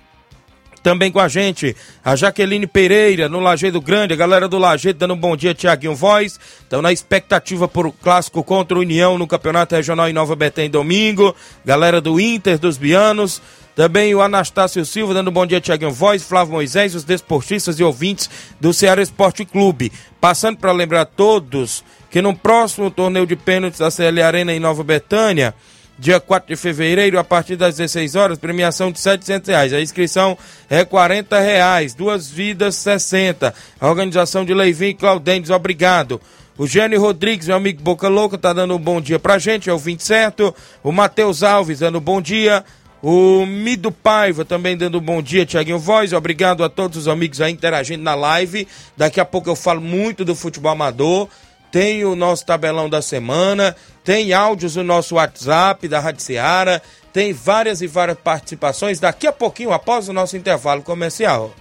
Também 0.86 1.10
com 1.10 1.18
a 1.18 1.26
gente, 1.26 1.74
a 2.04 2.14
Jaqueline 2.14 2.64
Pereira, 2.64 3.28
no 3.28 3.40
Lajeado 3.40 3.80
Grande, 3.80 4.14
a 4.14 4.16
galera 4.16 4.46
do 4.46 4.56
Lajeado 4.56 5.00
dando 5.00 5.14
um 5.14 5.16
bom 5.16 5.36
dia, 5.36 5.52
Tiaguinho 5.52 5.96
Voz. 5.96 6.38
Estão 6.60 6.80
na 6.80 6.92
expectativa 6.92 7.66
por 7.66 7.88
o 7.88 7.92
clássico 7.92 8.40
contra 8.44 8.78
o 8.78 8.82
União 8.82 9.18
no 9.18 9.26
Campeonato 9.26 9.74
Regional 9.74 10.08
em 10.08 10.12
Nova 10.12 10.36
Betém 10.36 10.70
domingo. 10.70 11.34
Galera 11.64 12.00
do 12.00 12.20
Inter, 12.20 12.56
dos 12.56 12.78
Bianos. 12.78 13.42
Também 13.74 14.14
o 14.14 14.22
Anastácio 14.22 14.86
Silva 14.86 15.12
dando 15.12 15.30
um 15.30 15.32
bom 15.32 15.44
dia, 15.44 15.60
Tiaguinho 15.60 15.90
Voz, 15.90 16.22
Flávio 16.22 16.52
Moisés, 16.52 16.94
os 16.94 17.02
desportistas 17.02 17.80
e 17.80 17.82
ouvintes 17.82 18.30
do 18.60 18.72
Ceará 18.72 19.02
Esporte 19.02 19.44
Clube. 19.44 19.90
Passando 20.20 20.56
para 20.56 20.70
lembrar 20.70 21.00
a 21.00 21.04
todos 21.04 21.82
que 22.12 22.22
no 22.22 22.32
próximo 22.32 22.92
torneio 22.92 23.26
de 23.26 23.34
pênaltis 23.34 23.80
da 23.80 23.90
CL 23.90 24.22
Arena 24.22 24.54
em 24.54 24.60
Nova 24.60 24.84
Betânia, 24.84 25.52
dia 25.98 26.20
4 26.20 26.48
de 26.48 26.56
fevereiro, 26.56 27.18
a 27.18 27.24
partir 27.24 27.56
das 27.56 27.76
16 27.76 28.14
horas, 28.14 28.38
premiação 28.38 28.92
de 28.92 29.00
700 29.00 29.48
reais. 29.48 29.72
A 29.72 29.80
inscrição 29.80 30.36
é 30.68 30.84
40 30.84 31.38
reais, 31.40 31.94
duas 31.94 32.28
vidas 32.28 32.76
60. 32.76 33.54
A 33.80 33.88
organização 33.88 34.44
de 34.44 34.52
Leivinho 34.52 34.90
e 34.90 34.94
Claudênis, 34.94 35.50
obrigado. 35.50 36.20
O 36.58 36.66
Gênio 36.66 37.00
Rodrigues, 37.00 37.48
meu 37.48 37.56
amigo 37.56 37.82
Boca 37.82 38.08
Louca, 38.08 38.38
tá 38.38 38.52
dando 38.52 38.74
um 38.74 38.78
bom 38.78 39.00
dia 39.00 39.18
pra 39.18 39.38
gente, 39.38 39.68
é 39.68 39.72
o 39.72 39.78
20 39.78 40.02
certo. 40.02 40.54
O 40.82 40.90
Matheus 40.90 41.42
Alves 41.42 41.80
dando 41.80 41.98
um 41.98 42.00
bom 42.00 42.20
dia. 42.20 42.64
O 43.02 43.44
Mido 43.44 43.92
Paiva 43.92 44.42
também 44.42 44.74
dando 44.76 44.98
um 44.98 45.02
bom 45.02 45.20
dia, 45.20 45.44
Tiaguinho 45.44 45.78
Voz. 45.78 46.14
Obrigado 46.14 46.64
a 46.64 46.68
todos 46.68 46.96
os 46.96 47.08
amigos 47.08 47.42
aí 47.42 47.52
interagindo 47.52 48.02
na 48.02 48.14
live. 48.14 48.66
Daqui 48.96 49.20
a 49.20 49.24
pouco 49.24 49.50
eu 49.50 49.54
falo 49.54 49.82
muito 49.82 50.24
do 50.24 50.34
futebol 50.34 50.72
amador. 50.72 51.28
Tem 51.76 52.06
o 52.06 52.16
nosso 52.16 52.46
tabelão 52.46 52.88
da 52.88 53.02
semana, 53.02 53.76
tem 54.02 54.32
áudios 54.32 54.76
no 54.76 54.82
nosso 54.82 55.16
WhatsApp 55.16 55.86
da 55.86 56.00
Rádio 56.00 56.22
Seara, 56.22 56.82
tem 57.12 57.34
várias 57.34 57.82
e 57.82 57.86
várias 57.86 58.16
participações 58.16 58.98
daqui 58.98 59.26
a 59.26 59.32
pouquinho, 59.32 59.74
após 59.74 60.08
o 60.08 60.12
nosso 60.14 60.38
intervalo 60.38 60.80
comercial. 60.80 61.52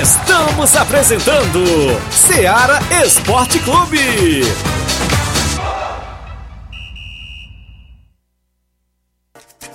Estamos 0.00 0.74
apresentando 0.74 1.60
Seara 2.10 2.78
Esporte 3.04 3.58
Clube. 3.58 4.77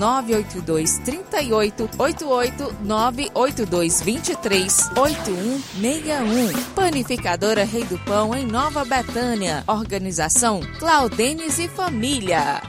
982 0.00 0.98
38 1.00 1.90
88 1.98 2.76
982 2.82 4.00
23 4.00 4.90
8161. 4.96 6.62
Panificadora 6.74 7.64
Rei 7.64 7.84
do 7.84 7.98
Pão, 7.98 8.34
em 8.34 8.46
Nova 8.46 8.82
Betânia. 8.82 9.62
Organização 9.66 10.60
Claudenes 10.78 11.58
e 11.58 11.68
Família. 11.68 12.62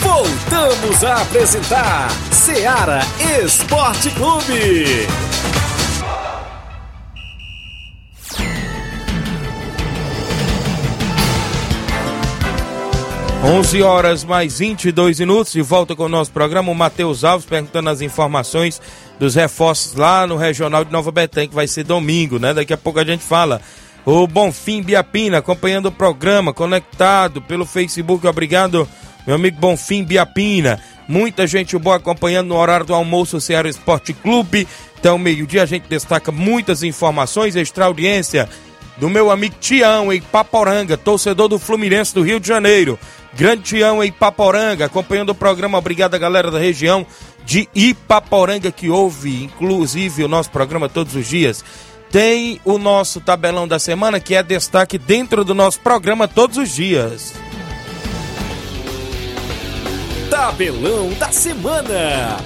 Voltamos 0.00 1.04
a 1.04 1.22
apresentar 1.22 2.10
Seara 2.32 3.00
Esporte 3.40 4.10
Clube. 4.10 5.06
11 13.44 13.82
horas 13.82 14.24
mais 14.24 14.58
22 14.58 15.20
minutos, 15.20 15.52
de 15.52 15.62
volta 15.62 15.94
com 15.94 16.04
o 16.04 16.08
nosso 16.08 16.32
programa. 16.32 16.72
O 16.72 16.74
Matheus 16.74 17.22
Alves 17.22 17.46
perguntando 17.46 17.90
as 17.90 18.00
informações 18.00 18.82
dos 19.20 19.36
reforços 19.36 19.94
lá 19.94 20.26
no 20.26 20.36
Regional 20.36 20.84
de 20.84 20.90
Nova 20.90 21.12
Betânia, 21.12 21.48
que 21.48 21.54
vai 21.54 21.68
ser 21.68 21.84
domingo, 21.84 22.40
né? 22.40 22.52
Daqui 22.52 22.72
a 22.72 22.76
pouco 22.76 22.98
a 22.98 23.04
gente 23.04 23.22
fala. 23.22 23.60
O 24.06 24.24
Bonfim 24.28 24.84
Biapina 24.84 25.38
acompanhando 25.38 25.86
o 25.86 25.92
programa, 25.92 26.54
conectado 26.54 27.42
pelo 27.42 27.66
Facebook. 27.66 28.24
Obrigado, 28.24 28.88
meu 29.26 29.34
amigo 29.34 29.58
Bonfim 29.58 30.04
Biapina. 30.04 30.80
Muita 31.08 31.44
gente 31.44 31.76
boa 31.76 31.96
acompanhando 31.96 32.46
no 32.46 32.56
horário 32.56 32.86
do 32.86 32.94
almoço, 32.94 33.40
Ceará 33.40 33.68
Esporte 33.68 34.12
Clube. 34.12 34.68
Então, 34.96 35.18
meio-dia, 35.18 35.64
a 35.64 35.66
gente 35.66 35.88
destaca 35.88 36.30
muitas 36.30 36.84
informações, 36.84 37.56
extra 37.56 37.86
audiência 37.86 38.48
do 38.96 39.10
meu 39.10 39.28
amigo 39.28 39.56
Tião, 39.60 40.12
em 40.12 40.20
Paporanga, 40.20 40.96
torcedor 40.96 41.48
do 41.48 41.58
Fluminense 41.58 42.14
do 42.14 42.22
Rio 42.22 42.38
de 42.38 42.46
Janeiro. 42.46 42.96
Grande 43.34 43.62
Tião 43.62 44.04
em 44.04 44.12
Paporanga, 44.12 44.84
acompanhando 44.84 45.30
o 45.30 45.34
programa. 45.34 45.78
Obrigado 45.78 46.16
galera 46.16 46.48
da 46.48 46.60
região 46.60 47.04
de 47.44 47.68
Ipaporanga 47.74 48.72
que 48.72 48.88
ouve, 48.88 49.44
inclusive, 49.44 50.24
o 50.24 50.28
nosso 50.28 50.50
programa 50.50 50.88
todos 50.88 51.14
os 51.14 51.26
dias. 51.28 51.64
Tem 52.16 52.58
o 52.64 52.78
nosso 52.78 53.20
tabelão 53.20 53.68
da 53.68 53.78
semana, 53.78 54.18
que 54.18 54.34
é 54.34 54.42
destaque 54.42 54.96
dentro 54.96 55.44
do 55.44 55.54
nosso 55.54 55.78
programa 55.80 56.26
todos 56.26 56.56
os 56.56 56.74
dias. 56.74 57.34
Tabelão 60.30 61.12
da 61.18 61.30
semana. 61.30 62.38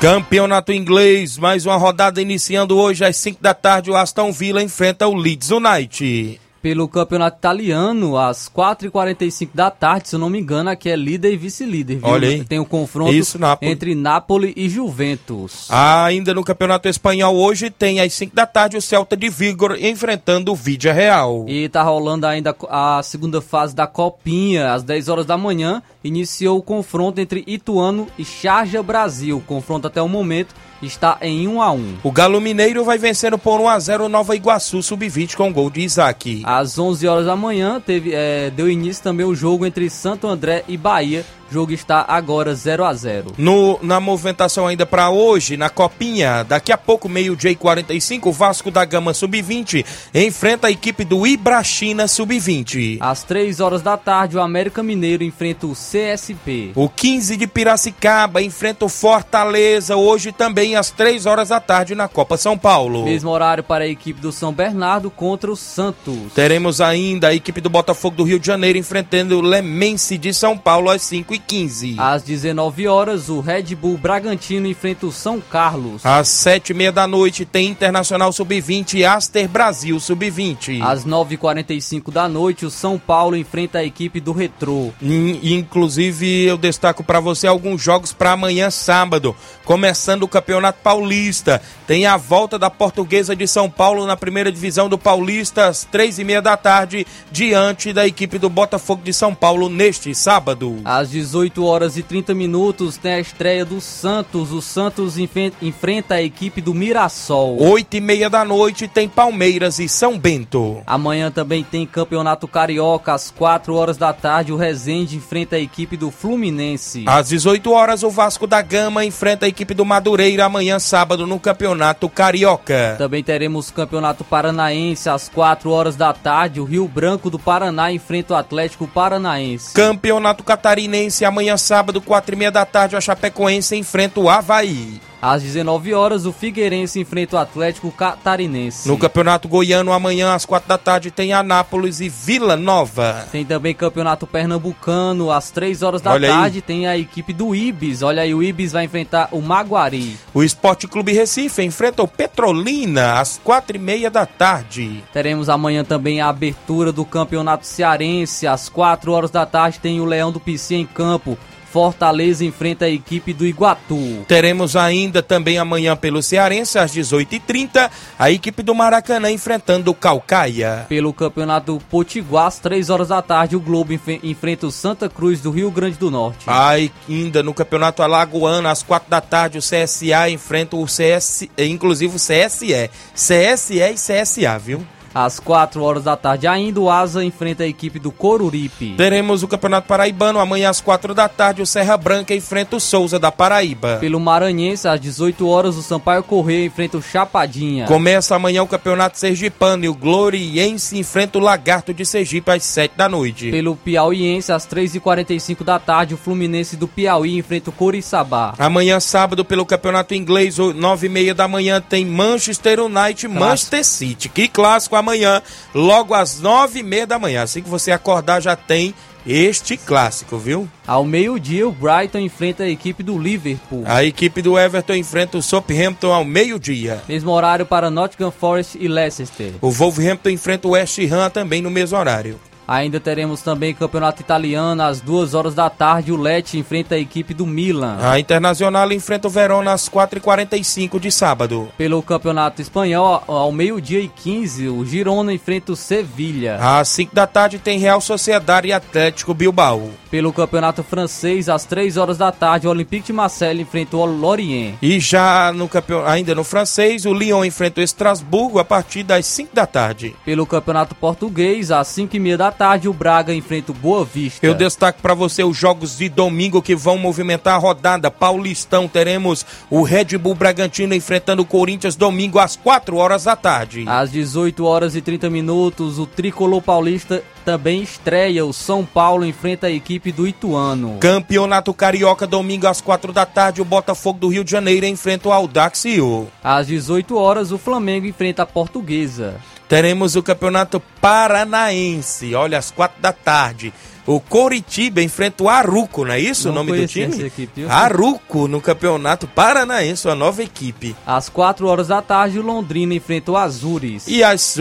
Campeonato 0.00 0.72
inglês, 0.72 1.38
mais 1.38 1.64
uma 1.64 1.76
rodada 1.76 2.20
iniciando 2.20 2.76
hoje 2.76 3.04
às 3.04 3.16
5 3.18 3.40
da 3.40 3.54
tarde. 3.54 3.92
O 3.92 3.96
Aston 3.96 4.32
Villa 4.32 4.60
enfrenta 4.60 5.06
o 5.06 5.14
Leeds 5.14 5.52
United. 5.52 6.40
Pelo 6.62 6.86
campeonato 6.86 7.38
italiano, 7.38 8.16
às 8.16 8.48
4h45 8.48 9.50
da 9.52 9.68
tarde, 9.68 10.08
se 10.08 10.14
eu 10.14 10.20
não 10.20 10.30
me 10.30 10.38
engano, 10.38 10.70
aqui 10.70 10.88
é 10.88 10.94
líder 10.94 11.32
e 11.32 11.36
vice-líder. 11.36 11.98
Olha 12.02 12.28
aí. 12.28 12.44
Tem 12.44 12.60
o 12.60 12.64
confronto 12.64 13.12
Isso, 13.12 13.36
Nápoles. 13.36 13.72
entre 13.72 13.94
Nápoles 13.96 14.52
e 14.56 14.68
Juventus. 14.68 15.66
Ah, 15.68 16.04
Ainda 16.04 16.32
no 16.32 16.44
Campeonato 16.44 16.88
Espanhol 16.88 17.34
hoje 17.34 17.68
tem 17.68 18.00
às 18.00 18.12
5 18.12 18.34
da 18.34 18.46
tarde 18.46 18.76
o 18.76 18.80
Celta 18.82 19.16
de 19.16 19.28
Vigor 19.28 19.76
enfrentando 19.80 20.52
o 20.52 20.54
Vídea 20.54 20.92
Real. 20.92 21.44
E 21.48 21.68
tá 21.68 21.82
rolando 21.82 22.26
ainda 22.26 22.54
a 22.70 23.02
segunda 23.02 23.40
fase 23.40 23.74
da 23.74 23.86
Copinha, 23.88 24.72
às 24.72 24.84
10 24.84 25.08
horas 25.08 25.26
da 25.26 25.36
manhã. 25.36 25.82
Iniciou 26.04 26.58
o 26.58 26.62
confronto 26.62 27.20
entre 27.20 27.42
Ituano 27.46 28.06
e 28.16 28.24
Charja 28.24 28.82
Brasil. 28.84 29.42
Confronto 29.46 29.88
até 29.88 30.00
o 30.00 30.08
momento 30.08 30.54
está 30.86 31.18
em 31.20 31.46
1 31.48 31.62
a 31.62 31.72
1 31.72 31.98
O 32.02 32.10
Galo 32.10 32.40
Mineiro 32.40 32.84
vai 32.84 32.98
vencendo 32.98 33.38
por 33.38 33.60
1 33.60 33.68
a 33.68 33.78
0 33.78 34.04
o 34.04 34.08
Nova 34.08 34.34
Iguaçu 34.34 34.82
Sub-20 34.82 35.34
com 35.34 35.52
gol 35.52 35.70
de 35.70 35.82
Isaac. 35.82 36.42
Às 36.44 36.78
11 36.78 37.06
horas 37.06 37.26
da 37.26 37.36
manhã 37.36 37.80
teve, 37.80 38.12
é, 38.12 38.50
deu 38.50 38.68
início 38.68 39.02
também 39.02 39.24
o 39.26 39.34
jogo 39.34 39.64
entre 39.66 39.88
Santo 39.88 40.26
André 40.26 40.64
e 40.68 40.76
Bahia. 40.76 41.24
O 41.52 41.60
jogo 41.62 41.72
está 41.74 42.02
agora 42.08 42.54
0 42.54 42.82
a 42.82 42.94
0 42.94 43.34
No, 43.36 43.78
na 43.82 44.00
movimentação 44.00 44.66
ainda 44.66 44.86
para 44.86 45.10
hoje, 45.10 45.54
na 45.54 45.68
Copinha, 45.68 46.42
daqui 46.44 46.72
a 46.72 46.78
pouco, 46.78 47.10
meio-dia 47.10 47.50
e 47.50 47.54
45, 47.54 48.30
o 48.30 48.32
Vasco 48.32 48.70
da 48.70 48.86
Gama 48.86 49.12
Sub-20 49.12 49.84
enfrenta 50.14 50.68
a 50.68 50.70
equipe 50.70 51.04
do 51.04 51.26
Ibrachina 51.26 52.08
Sub-20. 52.08 52.96
Às 53.02 53.22
3 53.24 53.60
horas 53.60 53.82
da 53.82 53.98
tarde, 53.98 54.38
o 54.38 54.40
América 54.40 54.82
Mineiro 54.82 55.22
enfrenta 55.22 55.66
o 55.66 55.74
CSP. 55.74 56.72
O 56.74 56.88
15 56.88 57.36
de 57.36 57.46
Piracicaba 57.46 58.40
enfrenta 58.40 58.86
o 58.86 58.88
Fortaleza 58.88 59.94
hoje 59.94 60.32
também 60.32 60.74
às 60.74 60.90
3 60.90 61.26
horas 61.26 61.50
da 61.50 61.60
tarde 61.60 61.94
na 61.94 62.08
Copa 62.08 62.38
São 62.38 62.56
Paulo. 62.56 63.04
Mesmo 63.04 63.28
horário 63.28 63.62
para 63.62 63.84
a 63.84 63.88
equipe 63.88 64.22
do 64.22 64.32
São 64.32 64.54
Bernardo 64.54 65.10
contra 65.10 65.52
o 65.52 65.56
Santos. 65.56 66.32
Teremos 66.34 66.80
ainda 66.80 67.28
a 67.28 67.34
equipe 67.34 67.60
do 67.60 67.68
Botafogo 67.68 68.16
do 68.16 68.24
Rio 68.24 68.40
de 68.40 68.46
Janeiro 68.46 68.78
enfrentando 68.78 69.36
o 69.36 69.42
Lemense 69.42 70.16
de 70.16 70.32
São 70.32 70.56
Paulo 70.56 70.88
às 70.88 71.02
5 71.02 71.34
e 71.34 71.41
15 71.46 71.96
Às 71.98 72.22
19 72.22 72.86
horas, 72.88 73.28
o 73.28 73.40
Red 73.40 73.74
Bull 73.74 73.96
Bragantino 73.98 74.66
enfrenta 74.66 75.06
o 75.06 75.12
São 75.12 75.40
Carlos. 75.40 76.04
Às 76.04 76.28
sete 76.28 76.70
e 76.70 76.74
meia 76.74 76.92
da 76.92 77.06
noite 77.06 77.44
tem 77.44 77.68
Internacional 77.68 78.32
Sub-20 78.32 78.94
e 78.94 79.04
Aster 79.04 79.48
Brasil 79.48 79.98
Sub-20. 80.00 80.80
Às 80.82 81.04
9h45 81.04 82.10
da 82.12 82.28
noite, 82.28 82.64
o 82.66 82.70
São 82.70 82.98
Paulo 82.98 83.36
enfrenta 83.36 83.78
a 83.78 83.84
equipe 83.84 84.20
do 84.20 84.32
Retrô. 84.32 84.90
In- 85.00 85.40
Inclusive, 85.58 86.44
eu 86.44 86.56
destaco 86.58 87.02
para 87.02 87.20
você 87.20 87.46
alguns 87.46 87.80
jogos 87.82 88.12
para 88.12 88.32
amanhã, 88.32 88.70
sábado. 88.70 89.34
Começando 89.64 90.22
o 90.24 90.28
Campeonato 90.28 90.78
Paulista. 90.82 91.60
Tem 91.86 92.06
a 92.06 92.16
volta 92.16 92.58
da 92.58 92.70
Portuguesa 92.70 93.34
de 93.34 93.46
São 93.46 93.68
Paulo 93.70 94.06
na 94.06 94.16
primeira 94.16 94.50
divisão 94.52 94.88
do 94.88 94.98
Paulista, 94.98 95.66
às 95.66 95.84
três 95.84 96.18
e 96.18 96.24
meia 96.24 96.40
da 96.42 96.56
tarde, 96.56 97.06
diante 97.30 97.92
da 97.92 98.06
equipe 98.06 98.38
do 98.38 98.48
Botafogo 98.48 99.02
de 99.04 99.12
São 99.12 99.34
Paulo 99.34 99.68
neste 99.68 100.14
sábado. 100.14 100.80
Às 100.84 101.10
18 101.10 101.31
horas 101.58 101.96
e 101.96 102.02
30 102.02 102.34
minutos, 102.34 102.96
tem 102.96 103.14
a 103.14 103.20
estreia 103.20 103.64
do 103.64 103.80
Santos. 103.80 104.52
O 104.52 104.60
Santos 104.62 105.16
enfrenta 105.18 106.14
a 106.14 106.22
equipe 106.22 106.60
do 106.60 106.74
Mirassol. 106.74 107.60
Oito 107.60 107.96
e 107.96 108.00
meia 108.00 108.28
da 108.28 108.44
noite 108.44 108.88
tem 108.88 109.08
Palmeiras 109.08 109.78
e 109.78 109.88
São 109.88 110.18
Bento. 110.18 110.82
Amanhã 110.86 111.30
também 111.30 111.62
tem 111.62 111.86
Campeonato 111.86 112.46
Carioca. 112.46 113.14
Às 113.14 113.30
4 113.30 113.74
horas 113.74 113.96
da 113.96 114.12
tarde, 114.12 114.52
o 114.52 114.56
Resende 114.56 115.16
enfrenta 115.16 115.56
a 115.56 115.60
equipe 115.60 115.96
do 115.96 116.10
Fluminense. 116.10 117.04
Às 117.06 117.28
18 117.28 117.72
horas, 117.72 118.02
o 118.02 118.10
Vasco 118.10 118.46
da 118.46 118.62
Gama 118.62 119.04
enfrenta 119.04 119.46
a 119.46 119.48
equipe 119.48 119.74
do 119.74 119.84
Madureira 119.84 120.44
amanhã, 120.44 120.78
sábado, 120.78 121.26
no 121.26 121.38
Campeonato 121.38 122.08
Carioca. 122.08 122.96
Também 122.98 123.22
teremos 123.22 123.70
Campeonato 123.70 124.24
Paranaense 124.24 125.08
às 125.08 125.28
4 125.28 125.70
horas 125.70 125.96
da 125.96 126.12
tarde. 126.12 126.60
O 126.60 126.64
Rio 126.64 126.86
Branco 126.86 127.30
do 127.30 127.38
Paraná 127.38 127.92
enfrenta 127.92 128.34
o 128.34 128.36
Atlético 128.36 128.86
Paranaense. 128.86 129.74
Campeonato 129.74 130.44
Catarinense, 130.44 131.21
amanhã, 131.24 131.56
sábado, 131.56 132.00
quatro 132.00 132.34
e 132.34 132.38
meia 132.38 132.50
da 132.50 132.64
tarde, 132.64 132.96
a 132.96 133.00
Chapecoense 133.00 133.76
enfrenta 133.76 134.20
o 134.20 134.28
Havaí. 134.28 135.00
Às 135.22 135.40
19 135.40 135.94
horas, 135.94 136.26
o 136.26 136.32
Figueirense 136.32 136.98
enfrenta 136.98 137.36
o 137.36 137.38
Atlético 137.38 137.92
Catarinense. 137.92 138.88
No 138.88 138.98
Campeonato 138.98 139.46
Goiano, 139.46 139.92
amanhã, 139.92 140.34
às 140.34 140.44
quatro 140.44 140.68
da 140.68 140.76
tarde, 140.76 141.12
tem 141.12 141.32
Anápolis 141.32 142.00
e 142.00 142.08
Vila 142.08 142.56
Nova. 142.56 143.28
Tem 143.30 143.44
também 143.44 143.72
Campeonato 143.72 144.26
Pernambucano, 144.26 145.30
às 145.30 145.48
3 145.52 145.80
horas 145.84 146.02
da 146.02 146.10
Olha 146.10 146.28
aí. 146.28 146.34
tarde, 146.34 146.60
tem 146.60 146.88
a 146.88 146.98
equipe 146.98 147.32
do 147.32 147.54
Ibis. 147.54 148.02
Olha 148.02 148.22
aí, 148.22 148.34
o 148.34 148.42
Ibis 148.42 148.72
vai 148.72 148.84
enfrentar 148.86 149.28
o 149.30 149.40
Maguari. 149.40 150.18
O 150.34 150.42
Esporte 150.42 150.88
Clube 150.88 151.12
Recife 151.12 151.62
enfrenta 151.62 152.02
o 152.02 152.08
Petrolina 152.08 153.20
às 153.20 153.38
quatro 153.44 153.76
e 153.76 153.78
meia 153.78 154.10
da 154.10 154.26
tarde. 154.26 155.04
Teremos 155.12 155.48
amanhã 155.48 155.84
também 155.84 156.20
a 156.20 156.28
abertura 156.28 156.90
do 156.90 157.04
Campeonato 157.04 157.64
Cearense. 157.64 158.48
Às 158.48 158.68
4 158.68 159.12
horas 159.12 159.30
da 159.30 159.46
tarde 159.46 159.78
tem 159.78 160.00
o 160.00 160.04
Leão 160.04 160.32
do 160.32 160.40
Pici 160.40 160.74
em 160.74 160.84
campo, 160.84 161.38
Fortaleza 161.72 162.44
enfrenta 162.44 162.84
a 162.84 162.90
equipe 162.90 163.32
do 163.32 163.46
Iguatu. 163.46 164.24
Teremos 164.28 164.76
ainda 164.76 165.22
também 165.22 165.56
amanhã 165.56 165.96
pelo 165.96 166.22
Cearense, 166.22 166.78
às 166.78 166.92
18h30, 166.92 167.90
a 168.18 168.30
equipe 168.30 168.62
do 168.62 168.74
Maracanã 168.74 169.30
enfrentando 169.30 169.90
o 169.90 169.94
Calcaia. 169.94 170.84
Pelo 170.88 171.14
Campeonato 171.14 171.80
Potiguar, 171.90 172.46
às 172.48 172.58
3 172.58 172.90
horas 172.90 173.08
da 173.08 173.22
tarde, 173.22 173.56
o 173.56 173.60
Globo 173.60 173.92
enf- 173.94 174.20
enfrenta 174.22 174.66
o 174.66 174.70
Santa 174.70 175.08
Cruz 175.08 175.40
do 175.40 175.50
Rio 175.50 175.70
Grande 175.70 175.96
do 175.96 176.10
Norte. 176.10 176.44
Ainda 176.46 177.42
no 177.42 177.54
Campeonato 177.54 178.02
Alagoano, 178.02 178.68
às 178.68 178.82
4 178.82 179.08
da 179.08 179.20
tarde, 179.22 179.56
o 179.56 179.62
CSA 179.62 180.28
enfrenta 180.28 180.76
o 180.76 180.86
CS, 180.86 181.48
inclusive 181.56 182.16
o 182.16 182.18
CSE. 182.18 182.90
CSE 183.14 183.78
e 183.80 183.94
CSA, 183.94 184.58
viu? 184.58 184.86
Às 185.14 185.38
4 185.38 185.82
horas 185.82 186.04
da 186.04 186.16
tarde, 186.16 186.46
ainda 186.46 186.80
o 186.80 186.90
Asa 186.90 187.24
enfrenta 187.24 187.64
a 187.64 187.66
equipe 187.66 187.98
do 187.98 188.10
Coruripe. 188.10 188.94
Teremos 188.96 189.42
o 189.42 189.48
Campeonato 189.48 189.86
Paraibano 189.88 190.38
amanhã 190.38 190.70
às 190.70 190.80
4 190.80 191.14
da 191.14 191.28
tarde, 191.28 191.62
o 191.62 191.66
Serra 191.66 191.96
Branca 191.96 192.34
enfrenta 192.34 192.76
o 192.76 192.80
Souza 192.80 193.18
da 193.18 193.30
Paraíba. 193.30 193.98
Pelo 194.00 194.18
Maranhense, 194.20 194.88
às 194.88 195.00
18 195.00 195.46
horas, 195.46 195.76
o 195.76 195.82
Sampaio 195.82 196.22
Correia 196.22 196.64
enfrenta 196.66 196.96
o 196.96 197.02
Chapadinha. 197.02 197.86
Começa 197.86 198.34
amanhã 198.34 198.62
o 198.62 198.66
Campeonato 198.68 199.18
Sergipano 199.18 199.84
e 199.84 199.88
o 199.88 199.94
Gloriense 199.94 200.98
enfrenta 200.98 201.38
o 201.38 201.42
Lagarto 201.42 201.92
de 201.92 202.04
Sergipe 202.06 202.50
às 202.50 202.62
7 202.64 202.92
da 202.96 203.08
noite. 203.08 203.50
Pelo 203.50 203.76
Piauiense, 203.76 204.52
às 204.52 204.66
3h45 204.66 205.62
da 205.64 205.78
tarde, 205.78 206.14
o 206.14 206.16
Fluminense 206.16 206.76
do 206.76 206.88
Piauí 206.88 207.36
enfrenta 207.38 207.70
o 207.70 207.72
Coriçaba. 207.72 208.54
Amanhã, 208.58 208.98
sábado, 209.00 209.44
pelo 209.44 209.66
Campeonato 209.66 210.14
Inglês, 210.14 210.58
o- 210.58 210.72
9 210.72 211.06
e 211.06 211.10
meia 211.10 211.34
da 211.34 211.46
manhã, 211.46 211.80
tem 211.80 212.04
Manchester 212.06 212.80
United 212.80 213.26
e 213.26 213.28
Manchester 213.28 213.84
City. 213.84 214.28
Que 214.28 214.48
clássico 214.48 214.96
amanhã, 215.02 215.42
logo 215.74 216.14
às 216.14 216.40
9 216.40 216.80
e 216.80 216.82
meia 216.82 217.06
da 217.06 217.18
manhã. 217.18 217.42
Assim 217.42 217.62
que 217.62 217.68
você 217.68 217.92
acordar, 217.92 218.40
já 218.40 218.56
tem 218.56 218.94
este 219.26 219.76
clássico, 219.76 220.36
viu? 220.36 220.68
Ao 220.86 221.04
meio-dia, 221.04 221.66
o 221.66 221.72
Brighton 221.72 222.18
enfrenta 222.18 222.64
a 222.64 222.68
equipe 222.68 223.02
do 223.02 223.18
Liverpool. 223.18 223.84
A 223.86 224.02
equipe 224.02 224.42
do 224.42 224.58
Everton 224.58 224.94
enfrenta 224.94 225.38
o 225.38 225.42
Southampton 225.42 226.12
ao 226.12 226.24
meio-dia. 226.24 227.02
Mesmo 227.08 227.30
horário 227.30 227.64
para 227.64 227.90
Nottingham 227.90 228.32
Forest 228.32 228.76
e 228.80 228.88
Leicester. 228.88 229.52
O 229.60 229.70
Wolverhampton 229.70 230.30
enfrenta 230.30 230.66
o 230.66 230.72
West 230.72 230.98
Ham 230.98 231.30
também 231.30 231.62
no 231.62 231.70
mesmo 231.70 231.96
horário. 231.96 232.40
Ainda 232.66 233.00
teremos 233.00 233.42
também 233.42 233.74
campeonato 233.74 234.22
italiano 234.22 234.82
às 234.82 235.00
2 235.00 235.34
horas 235.34 235.54
da 235.54 235.68
tarde. 235.68 236.12
O 236.12 236.16
Lecce 236.16 236.58
enfrenta 236.58 236.94
a 236.94 236.98
equipe 236.98 237.34
do 237.34 237.46
Milan. 237.46 237.98
A 238.00 238.18
Internacional 238.18 238.90
enfrenta 238.92 239.28
o 239.28 239.30
Verona 239.30 239.72
às 239.72 239.88
4h45 239.88 240.98
de 240.98 241.10
sábado. 241.10 241.68
Pelo 241.76 242.02
campeonato 242.02 242.62
espanhol, 242.62 243.22
ao 243.26 243.52
meio-dia 243.52 244.00
e 244.00 244.08
15, 244.08 244.68
o 244.68 244.84
Girona 244.84 245.32
enfrenta 245.32 245.72
o 245.72 245.76
Sevilha. 245.76 246.58
Às 246.60 246.88
5 246.88 247.14
da 247.14 247.26
tarde 247.26 247.58
tem 247.58 247.78
Real 247.78 248.00
Sociedade 248.00 248.68
e 248.68 248.72
Atlético 248.72 249.34
Bilbao. 249.34 249.90
Pelo 250.10 250.32
campeonato 250.32 250.82
francês, 250.82 251.48
às 251.48 251.64
3 251.64 251.96
horas 251.96 252.18
da 252.18 252.30
tarde, 252.30 252.66
o 252.66 252.70
Olympique 252.70 253.06
de 253.06 253.12
Marseille 253.12 253.62
enfrenta 253.62 253.96
o 253.96 254.04
Lorient. 254.04 254.74
E 254.82 255.00
já 255.00 255.52
no 255.52 255.68
campeon... 255.68 256.04
ainda 256.04 256.34
no 256.34 256.44
francês, 256.44 257.06
o 257.06 257.14
Lyon 257.14 257.44
enfrenta 257.44 257.80
o 257.80 257.84
Estrasburgo 257.84 258.58
a 258.58 258.64
partir 258.64 259.02
das 259.02 259.26
5 259.26 259.54
da 259.54 259.66
tarde. 259.66 260.14
Pelo 260.24 260.46
campeonato 260.46 260.94
português, 260.94 261.70
às 261.70 261.88
5 261.88 262.14
e 262.14 262.20
meia 262.20 262.36
da 262.36 262.51
tarde, 262.52 262.88
o 262.88 262.92
Braga 262.92 263.34
enfrenta 263.34 263.72
o 263.72 263.74
Boa 263.74 264.04
Vista. 264.04 264.46
Eu 264.46 264.54
destaco 264.54 265.00
para 265.02 265.14
você 265.14 265.42
os 265.42 265.56
jogos 265.56 265.98
de 265.98 266.08
domingo 266.08 266.62
que 266.62 266.76
vão 266.76 266.96
movimentar 266.98 267.54
a 267.54 267.58
rodada. 267.58 268.10
Paulistão, 268.10 268.86
teremos 268.86 269.44
o 269.70 269.82
Red 269.82 270.16
Bull 270.18 270.34
Bragantino 270.34 270.94
enfrentando 270.94 271.42
o 271.42 271.46
Corinthians 271.46 271.96
domingo 271.96 272.38
às 272.38 272.54
4 272.54 272.96
horas 272.96 273.24
da 273.24 273.34
tarde. 273.34 273.84
Às 273.88 274.12
18 274.12 274.64
horas 274.64 274.94
e 274.94 275.00
30 275.00 275.28
minutos, 275.30 275.98
o 275.98 276.06
Tricolor 276.06 276.62
Paulista 276.62 277.22
também 277.44 277.82
estreia. 277.82 278.44
O 278.44 278.52
São 278.52 278.84
Paulo 278.84 279.24
enfrenta 279.24 279.66
a 279.66 279.70
equipe 279.70 280.12
do 280.12 280.26
Ituano. 280.26 280.98
Campeonato 281.00 281.72
Carioca, 281.74 282.26
domingo 282.26 282.66
às 282.66 282.80
4 282.80 283.12
da 283.12 283.26
tarde, 283.26 283.62
o 283.62 283.64
Botafogo 283.64 284.18
do 284.18 284.28
Rio 284.28 284.44
de 284.44 284.50
Janeiro 284.50 284.86
enfrenta 284.86 285.28
o 285.28 285.32
Audax 285.32 285.84
Rio. 285.84 286.28
Às 286.42 286.66
18 286.66 287.16
horas, 287.16 287.52
o 287.52 287.58
Flamengo 287.58 288.06
enfrenta 288.06 288.42
a 288.42 288.46
Portuguesa. 288.46 289.40
Teremos 289.72 290.16
o 290.16 290.22
Campeonato 290.22 290.82
Paranaense, 291.00 292.34
olha, 292.34 292.58
às 292.58 292.70
4 292.70 293.00
da 293.00 293.10
tarde. 293.10 293.72
O 294.06 294.18
Coritiba 294.20 295.00
enfrenta 295.00 295.44
o 295.44 295.48
Aruco, 295.48 296.04
não 296.04 296.12
é 296.12 296.18
isso 296.20 296.48
Não 296.48 296.52
o 296.52 296.64
nome 296.64 296.80
do 296.80 296.86
time? 296.86 297.22
equipe? 297.24 297.64
Aruco 297.66 298.48
no 298.48 298.60
Campeonato 298.60 299.26
Paranaense, 299.28 300.08
uma 300.08 300.14
nova 300.14 300.42
equipe. 300.42 300.96
Às 301.06 301.28
4 301.28 301.66
horas 301.66 301.88
da 301.88 302.02
tarde, 302.02 302.38
o 302.38 302.42
Londrina 302.42 302.94
enfrenta 302.94 303.32
o 303.32 303.36
Azures. 303.36 304.06
E 304.08 304.22
às 304.24 304.58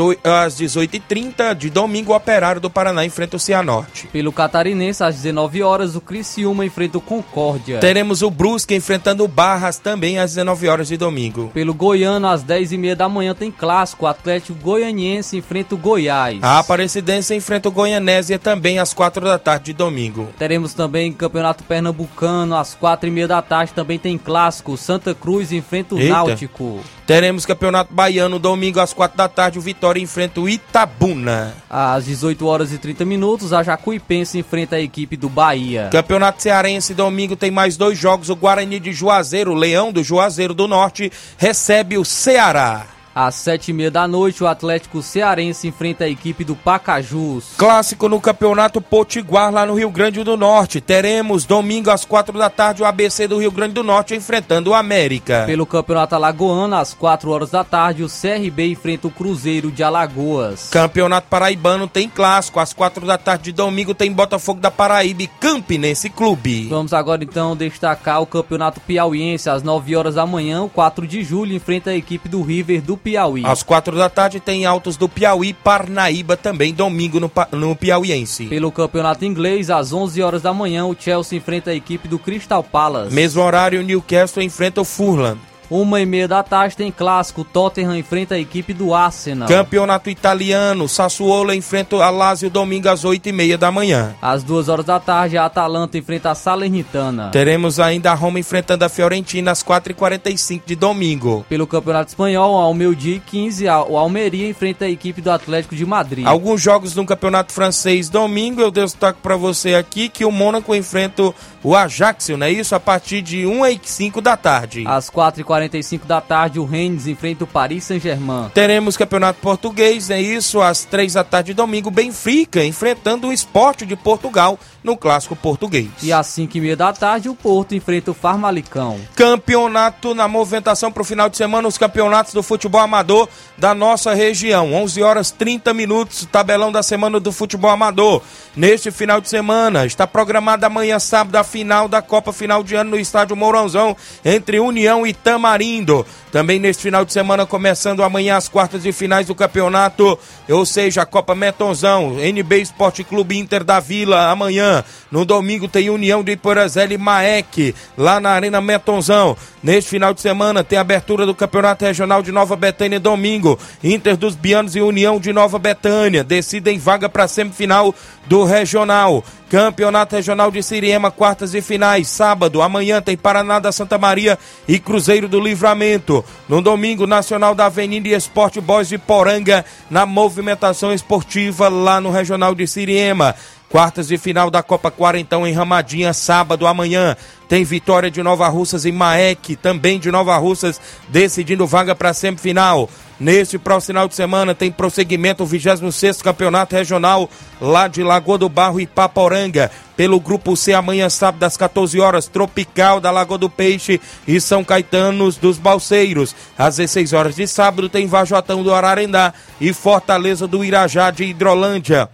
18h30 0.60 1.56
de 1.56 1.70
domingo, 1.70 2.12
o 2.14 2.16
Operário 2.16 2.62
do 2.62 2.70
Paraná 2.70 3.06
enfrenta 3.06 3.38
o 3.38 3.40
Cianorte. 3.40 4.08
Pelo 4.08 4.32
Catarinense, 4.32 5.04
às 5.04 5.16
19 5.16 5.64
horas, 5.64 5.96
o 5.96 6.02
Criciúma 6.02 6.66
enfrenta 6.66 6.98
o 6.98 7.02
Concórdia. 7.02 7.80
Teremos 7.80 8.22
o 8.22 8.30
Brusque 8.30 8.76
enfrentando 8.76 9.24
o 9.24 9.28
Barras 9.28 9.78
também 9.78 10.20
às 10.20 10.32
19 10.32 10.68
horas 10.68 10.88
de 10.88 10.98
domingo. 10.98 11.50
Pelo 11.54 11.74
Goiano, 11.74 12.28
às 12.28 12.44
10h30 12.44 12.96
da 12.96 13.10
manhã, 13.10 13.34
tem 13.34 13.52
clássico. 13.52 14.06
O 14.06 14.08
Atlético 14.08 14.58
Goianiense 14.60 15.38
enfrenta 15.38 15.76
o 15.76 15.78
Goiás. 15.78 16.38
A 16.42 16.60
Aparecidense 16.60 17.34
enfrenta 17.36 17.70
o 17.70 17.72
Goianésia 17.72 18.38
também 18.38 18.80
às 18.80 18.94
4 18.94 19.26
da 19.26 19.31
tarde 19.38 19.66
de 19.66 19.74
domingo. 19.74 20.30
Teremos 20.38 20.74
também 20.74 21.12
Campeonato 21.14 21.64
Pernambucano, 21.64 22.56
às 22.56 22.76
4h30 22.76 23.28
da 23.28 23.42
tarde, 23.42 23.74
também 23.74 24.00
tem 24.00 24.18
clássico. 24.18 24.78
Santa 24.78 25.14
Cruz 25.14 25.52
enfrenta 25.52 25.96
o 25.96 26.00
Eita. 26.00 26.14
Náutico. 26.14 26.80
Teremos 27.06 27.46
Campeonato 27.46 27.94
Baiano 27.94 28.40
domingo 28.40 28.80
às 28.80 28.94
4 28.94 29.18
da 29.18 29.28
tarde, 29.28 29.60
o 29.60 29.62
Vitória 29.62 30.02
enfrenta 30.02 30.40
o 30.40 30.48
Itabuna. 30.48 31.54
Às 31.70 32.06
18 32.06 32.46
horas 32.48 32.72
e 32.72 32.78
30 32.78 33.04
minutos, 33.04 33.52
a 33.52 33.62
Jacuipense 33.64 34.40
enfrenta 34.40 34.78
a 34.78 34.82
equipe 34.82 35.18
do 35.18 35.28
Bahia. 35.28 35.90
Campeonato 35.92 36.42
Cearense 36.42 36.94
domingo 36.94 37.36
tem 37.36 37.52
mais 37.52 37.76
dois 37.76 37.98
jogos. 37.98 38.30
O 38.30 38.36
Guarani 38.36 38.80
de 38.80 38.94
Juazeiro, 38.94 39.52
o 39.52 39.56
Leão 39.56 39.92
do 39.92 40.04
Juazeiro 40.04 40.54
do 40.54 40.68
Norte, 40.68 41.12
recebe 41.38 41.98
o 41.98 42.06
Ceará. 42.06 42.86
Às 43.14 43.36
7h30 43.36 43.90
da 43.90 44.08
noite, 44.08 44.44
o 44.44 44.48
Atlético 44.48 45.02
Cearense 45.02 45.68
enfrenta 45.68 46.06
a 46.06 46.10
equipe 46.10 46.44
do 46.44 46.56
Pacajus. 46.56 47.54
Clássico 47.58 48.08
no 48.08 48.22
Campeonato 48.22 48.80
Potiguar, 48.80 49.52
lá 49.52 49.66
no 49.66 49.76
Rio 49.76 49.92
Grande 49.92 50.24
do 50.24 50.38
Norte. 50.38 50.80
Teremos 50.80 51.44
domingo 51.44 51.90
às 51.90 52.06
4 52.06 52.38
da 52.38 52.50
tarde 52.50 52.82
o 52.82 52.86
ABC 52.86 53.28
do 53.28 53.38
Rio 53.38 53.52
Grande 53.52 53.74
do 53.74 53.84
Norte 53.84 54.16
enfrentando 54.16 54.70
o 54.70 54.74
América. 54.74 55.44
Pelo 55.46 55.66
Campeonato 55.66 56.16
Alagoano, 56.16 56.76
às 56.76 56.94
4 56.94 57.30
horas 57.30 57.52
da 57.52 57.64
tarde, 57.64 58.04
o 58.04 58.08
CRB 58.08 58.72
enfrenta 58.72 59.08
o 59.08 59.12
Cruzeiro 59.12 59.72
de 59.72 59.84
Alagoas. 59.84 60.70
Campeonato 60.70 61.28
Paraibano 61.30 61.88
tem 61.88 62.08
clássico. 62.08 62.60
Às 62.60 62.72
4 62.72 63.06
da 63.06 63.18
tarde 63.18 63.46
de 63.46 63.52
domingo 63.52 63.94
tem 63.94 64.12
Botafogo 64.12 64.62
da 64.62 64.72
Paraíba 64.72 65.24
e 65.24 65.28
Campinense 65.28 66.10
Clube. 66.10 66.68
Vamos 66.70 66.94
agora 66.94 67.24
então 67.24 67.58
destacar 67.58 68.22
o 68.22 68.26
Campeonato 68.26 68.80
Piauiense. 68.80 69.50
Às 69.50 69.64
9 69.64 69.96
horas 69.96 70.16
da 70.16 70.26
manhã, 70.26 70.64
o 70.64 70.70
4 70.70 71.06
de 71.06 71.24
julho 71.24 71.54
enfrenta 71.54 71.90
a 71.90 71.96
equipe 71.96 72.30
do 72.30 72.42
River 72.42 72.82
do 72.82 73.01
Piauí. 73.04 73.44
Às 73.46 73.64
4 73.64 73.96
da 73.96 74.10
tarde 74.10 74.40
tem 74.40 74.66
Altos 74.66 74.98
do 74.98 75.10
Piauí 75.10 75.54
Parnaíba 75.54 76.38
também, 76.38 76.74
domingo 76.74 77.20
no, 77.20 77.32
no 77.52 77.76
Piauiense. 77.76 78.46
Pelo 78.46 78.72
Campeonato 78.72 79.26
Inglês, 79.26 79.70
às 79.70 79.92
11 79.92 80.22
horas 80.22 80.42
da 80.42 80.54
manhã, 80.54 80.86
o 80.86 80.96
Chelsea 80.98 81.38
enfrenta 81.38 81.72
a 81.72 81.76
equipe 81.76 82.08
do 82.08 82.20
Crystal 82.20 82.64
Palace. 82.64 83.14
Mesmo 83.14 83.42
horário, 83.42 83.80
o 83.80 83.84
Newcastle 83.84 84.44
enfrenta 84.44 84.82
o 84.82 84.86
Fulham. 84.86 85.38
Uma 85.72 86.02
e 86.02 86.06
meia 86.06 86.28
da 86.28 86.44
tarde 86.44 86.76
tem 86.76 86.92
clássico. 86.92 87.46
Tottenham 87.46 87.96
enfrenta 87.96 88.36
a 88.36 88.38
equipe 88.38 88.74
do 88.74 88.94
Arsenal. 88.94 89.48
Campeonato 89.48 90.10
Italiano, 90.10 90.86
Sassuolo 90.90 91.54
enfrenta 91.54 91.96
o 91.96 92.00
Lazio 92.12 92.50
domingo 92.50 92.90
às 92.90 93.06
8 93.06 93.30
e 93.30 93.32
meia 93.32 93.58
da 93.58 93.72
manhã. 93.72 94.14
Às 94.22 94.44
duas 94.44 94.68
horas 94.68 94.84
da 94.86 95.00
tarde, 95.00 95.38
a 95.38 95.46
Atalanta 95.46 95.98
enfrenta 95.98 96.30
a 96.32 96.36
Salernitana. 96.36 97.30
Teremos 97.32 97.80
ainda 97.80 98.12
a 98.12 98.14
Roma 98.14 98.38
enfrentando 98.38 98.84
a 98.84 98.90
Fiorentina 98.90 99.52
às 99.52 99.64
4h45 99.64 100.62
de 100.66 100.76
domingo. 100.76 101.46
Pelo 101.48 101.66
Campeonato 101.66 102.10
Espanhol, 102.10 102.58
ao 102.60 102.74
meio-dia 102.74 103.16
e 103.16 103.20
15, 103.22 103.66
a- 103.70 103.82
o 103.82 103.98
Almeria 103.98 104.50
enfrenta 104.50 104.84
a 104.84 104.90
equipe 104.90 105.22
do 105.22 105.32
Atlético 105.32 105.74
de 105.74 105.86
Madrid. 105.86 106.26
Alguns 106.28 106.62
jogos 106.62 106.96
no 106.98 107.06
Campeonato 107.06 107.54
Francês 107.54 108.10
domingo, 108.10 108.60
eu 108.60 108.72
destaco 108.72 109.20
para 109.24 109.38
você 109.38 109.76
aqui 109.76 110.10
que 110.10 110.26
o 110.26 110.32
Mônaco 110.32 110.76
enfrenta 110.76 111.34
o 111.64 111.76
Ajax, 111.78 112.28
não 112.30 112.46
é 112.46 112.52
isso? 112.52 112.76
A 112.76 112.80
partir 112.80 113.22
de 113.22 113.46
1h05 113.46 114.20
da 114.20 114.36
tarde. 114.36 114.84
Às 114.86 115.10
4h45 115.10 115.61
da 116.06 116.22
tarde, 116.22 116.60
o 116.60 116.66
Rennes 116.66 117.08
enfrenta 117.08 117.44
o 117.44 117.48
Paris 117.48 117.84
Saint-Germain. 117.84 118.50
Teremos 118.54 118.98
Campeonato 118.98 119.40
Português, 119.40 120.10
é 120.10 120.22
isso? 120.22 120.62
Às 120.62 120.84
3 120.86 121.14
da 121.14 121.24
tarde 121.24 121.48
de 121.48 121.54
domingo, 121.54 121.92
Benfica 121.92 122.64
enfrentando 122.64 123.28
o 123.28 123.34
Esporte 123.34 123.86
de 123.86 123.96
Portugal 123.96 124.58
no 124.84 124.98
Clássico 124.98 125.36
Português. 125.36 125.90
E 126.02 126.12
às 126.12 126.28
5h30 126.28 126.76
da 126.76 126.94
tarde, 126.94 127.30
o 127.30 127.36
Porto 127.36 127.76
enfrenta 127.76 128.12
o 128.12 128.14
Farmalicão. 128.14 129.00
Campeonato 129.16 130.16
na 130.16 130.28
movimentação 130.28 130.92
para 130.92 131.02
o 131.02 131.06
final 131.06 131.30
de 131.30 131.38
semana, 131.38 131.68
os 131.68 131.78
campeonatos 131.78 132.34
do 132.34 132.42
futebol 132.42 132.82
amador 132.82 133.28
da 133.58 133.74
nossa 133.74 134.14
região. 134.14 134.74
11 134.74 135.04
horas 135.04 135.32
30 135.32 135.74
minutos, 135.74 136.28
tabelão 136.32 136.72
da 136.72 136.82
semana 136.82 137.20
do 137.20 137.32
futebol 137.32 137.72
amador. 137.72 138.22
Neste 138.56 138.92
final 138.92 139.22
de 139.22 139.30
semana, 139.30 139.86
está 139.86 140.06
programada 140.06 140.68
amanhã 140.68 141.00
sábado 141.00 141.36
a 141.36 141.44
final 141.44 141.88
da 141.88 142.02
Copa 142.02 142.34
Final 142.34 142.64
de 142.64 142.76
Ano 142.76 142.92
no 142.92 143.00
estádio 143.00 143.36
Mourãozão, 143.36 143.96
entre 144.26 144.60
União 144.60 145.06
e 145.06 145.14
Tamarindo. 145.52 146.06
Também 146.32 146.60
neste 146.60 146.84
final 146.84 147.04
de 147.04 147.12
semana, 147.12 147.46
começando 147.46 148.02
amanhã 148.04 148.38
as 148.38 148.48
quartas 148.48 148.84
de 148.84 148.92
finais 148.94 149.28
do 149.28 149.36
campeonato, 149.36 150.18
ou 150.50 150.66
seja, 150.66 151.02
a 151.02 151.06
Copa 151.06 151.36
Metonzão, 151.36 152.18
NB 152.20 152.62
Esporte 152.62 153.04
Clube 153.04 153.38
Inter 153.38 153.64
da 153.64 153.82
Vila, 153.82 154.30
amanhã. 154.30 154.84
No 155.12 155.26
domingo 155.26 155.68
tem 155.68 155.90
União 155.90 156.24
de 156.24 156.32
Iporazela 156.32 156.94
e 156.94 156.98
Maek, 156.98 157.76
lá 157.98 158.20
na 158.22 158.30
Arena 158.30 158.62
Metonzão. 158.62 159.36
Neste 159.62 159.90
final 159.90 160.14
de 160.14 160.22
semana 160.22 160.64
tem 160.64 160.80
abertura 160.80 161.26
do 161.26 161.36
Campeonato 161.36 161.84
Regional 161.84 162.24
de 162.24 162.32
Nova 162.32 162.56
Betânia, 162.56 163.00
domingo. 163.00 163.60
Inter 163.84 164.16
dos 164.16 164.34
Bianos 164.34 164.76
e 164.76 164.82
União 164.82 165.20
de 165.20 165.34
Nova 165.34 165.60
Betânia 165.60 166.24
decidem 166.24 166.80
vaga 166.80 167.10
para 167.10 167.26
a 167.26 167.28
semifinal 167.28 167.94
do 168.26 168.46
Regional. 168.46 169.24
Campeonato 169.50 170.16
Regional 170.16 170.50
de 170.50 170.64
Siriema, 170.64 171.12
quartas 171.12 171.54
e 171.54 171.62
finais. 171.62 172.08
Sábado, 172.08 172.62
amanhã 172.62 173.02
tem 173.02 173.18
Paraná 173.18 173.60
da 173.60 173.70
Santa 173.70 173.98
Maria 173.98 174.40
e 174.66 174.80
Cruzeiro 174.80 175.28
do 175.28 175.42
Livramento. 175.42 176.21
No 176.48 176.62
domingo, 176.62 177.08
Nacional 177.08 177.56
da 177.56 177.66
Avenida 177.66 178.08
e 178.08 178.14
Esporte 178.14 178.60
Boys 178.60 178.88
de 178.88 178.98
Poranga, 178.98 179.66
na 179.90 180.06
movimentação 180.06 180.94
esportiva 180.94 181.70
lá 181.70 182.00
no 182.02 182.12
Regional 182.12 182.56
de 182.56 182.68
Siriema. 182.68 183.36
Quartas 183.70 184.10
de 184.10 184.18
final 184.18 184.52
da 184.52 184.62
Copa 184.62 184.92
Quarentão 184.92 185.48
em 185.48 185.54
Ramadinha, 185.54 186.14
sábado 186.14 186.68
amanhã. 186.68 187.16
Tem 187.48 187.64
vitória 187.64 188.12
de 188.12 188.22
Nova 188.22 188.48
Russas 188.50 188.84
e 188.84 188.92
Maek, 188.92 189.56
também 189.56 189.98
de 189.98 190.12
Nova 190.12 190.36
Russas, 190.38 190.80
decidindo 191.08 191.66
vaga 191.66 191.96
para 191.96 192.10
a 192.10 192.14
semifinal. 192.14 192.90
Neste 193.22 193.60
próximo 193.60 193.94
final 193.94 194.08
de 194.08 194.16
semana 194.16 194.56
tem 194.56 194.72
prosseguimento 194.72 195.44
o 195.44 195.46
26 195.46 196.24
Campeonato 196.24 196.76
Regional 196.76 197.30
lá 197.62 197.88
de 197.88 198.02
Lagoa 198.02 198.36
do 198.36 198.50
Barro 198.50 198.82
e 198.82 198.88
Paporanga. 198.88 199.70
Pelo 199.96 200.20
grupo 200.20 200.58
C, 200.58 200.74
amanhã, 200.74 201.08
sábado, 201.08 201.44
às 201.44 201.56
14 201.56 202.00
horas, 202.00 202.26
Tropical 202.26 203.00
da 203.00 203.12
Lagoa 203.12 203.38
do 203.38 203.48
Peixe 203.48 204.02
e 204.28 204.42
São 204.42 204.64
Caetanos 204.64 205.38
dos 205.38 205.60
Balseiros. 205.60 206.36
Às 206.58 206.78
16 206.78 207.14
horas 207.14 207.36
de 207.36 207.46
sábado, 207.46 207.90
tem 207.90 208.08
Vajotão 208.08 208.64
do 208.64 208.74
Ararendá 208.74 209.36
e 209.60 209.72
Fortaleza 209.72 210.48
do 210.48 210.66
Irajá 210.66 211.12
de 211.12 211.26
Hidrolândia. 211.26 212.10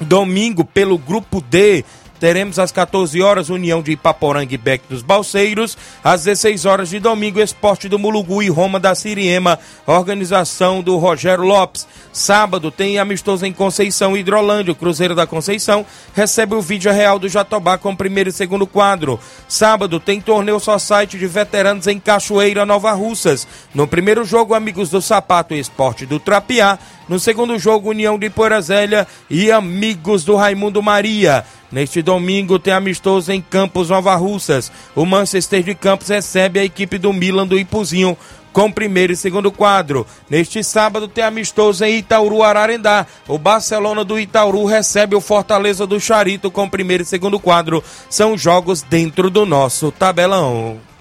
Domingo, 0.00 0.64
pelo 0.64 0.98
grupo 0.98 1.40
D, 1.48 1.84
teremos 2.18 2.58
às 2.58 2.72
14 2.72 3.20
horas 3.22 3.50
União 3.50 3.82
de 3.82 3.92
Ipaporanga 3.92 4.54
e 4.54 4.58
Beck 4.58 4.84
dos 4.88 5.02
Balseiros, 5.02 5.76
às 6.02 6.24
16 6.24 6.64
horas 6.64 6.88
de 6.88 6.98
domingo 6.98 7.40
Esporte 7.40 7.88
do 7.88 7.98
Mulugu 7.98 8.42
e 8.42 8.48
Roma 8.48 8.80
da 8.80 8.94
Siriema, 8.94 9.58
organização 9.86 10.82
do 10.82 10.96
Rogério 10.96 11.44
Lopes. 11.44 11.86
Sábado 12.12 12.70
tem 12.70 12.98
amistoso 12.98 13.44
em 13.44 13.52
Conceição 13.52 14.16
Hidrolândia, 14.16 14.72
o 14.72 14.76
Cruzeiro 14.76 15.14
da 15.14 15.26
Conceição 15.26 15.84
recebe 16.14 16.54
o 16.54 16.62
vídeo 16.62 16.92
real 16.92 17.18
do 17.18 17.28
Jatobá 17.28 17.76
com 17.76 17.94
primeiro 17.94 18.30
e 18.30 18.32
segundo 18.32 18.66
quadro. 18.66 19.18
Sábado 19.48 19.98
tem 19.98 20.20
torneio 20.20 20.60
só 20.60 20.78
site 20.78 21.18
de 21.18 21.26
veteranos 21.26 21.86
em 21.86 21.98
Cachoeira, 21.98 22.64
Nova 22.64 22.92
Russas. 22.92 23.46
No 23.74 23.86
primeiro 23.86 24.24
jogo, 24.24 24.54
Amigos 24.54 24.90
do 24.90 25.02
Sapato 25.02 25.54
e 25.54 25.58
Esporte 25.58 26.06
do 26.06 26.20
Trapiá. 26.20 26.78
No 27.08 27.18
segundo 27.18 27.58
jogo, 27.58 27.90
União 27.90 28.18
de 28.18 28.30
Porazélia 28.30 29.06
e 29.28 29.52
Amigos 29.52 30.24
do 30.24 30.36
Raimundo 30.36 30.82
Maria. 30.82 31.44
Neste 31.70 32.00
domingo 32.00 32.58
tem 32.58 32.72
amistoso 32.72 33.30
em 33.32 33.40
Campos 33.40 33.90
Nova 33.90 34.14
Russas. 34.14 34.72
O 34.94 35.04
Manchester 35.04 35.62
de 35.62 35.74
Campos 35.74 36.08
recebe 36.08 36.60
a 36.60 36.64
equipe 36.64 36.96
do 36.98 37.12
Milan 37.12 37.46
do 37.46 37.58
Ipuzinho 37.58 38.16
com 38.54 38.70
primeiro 38.70 39.12
e 39.12 39.16
segundo 39.16 39.50
quadro. 39.50 40.06
Neste 40.30 40.62
sábado 40.62 41.08
tem 41.08 41.24
amistoso 41.24 41.84
em 41.84 41.98
Itauru 41.98 42.42
Ararendá. 42.42 43.04
O 43.26 43.36
Barcelona 43.36 44.04
do 44.04 44.18
Itauru 44.18 44.64
recebe 44.64 45.16
o 45.16 45.20
Fortaleza 45.20 45.86
do 45.86 46.00
Charito 46.00 46.50
com 46.50 46.68
primeiro 46.68 47.02
e 47.02 47.06
segundo 47.06 47.40
quadro. 47.40 47.82
São 48.08 48.38
jogos 48.38 48.80
dentro 48.80 49.28
do 49.28 49.44
nosso 49.44 49.90
tabelão. 49.90 50.93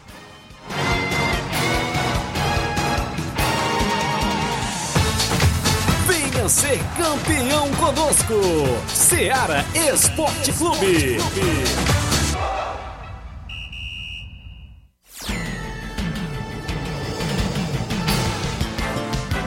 Ser 6.54 6.80
campeão 6.96 7.68
conosco. 7.72 8.34
Seara 8.88 9.66
Esporte 9.74 10.54
Clube. 10.54 11.18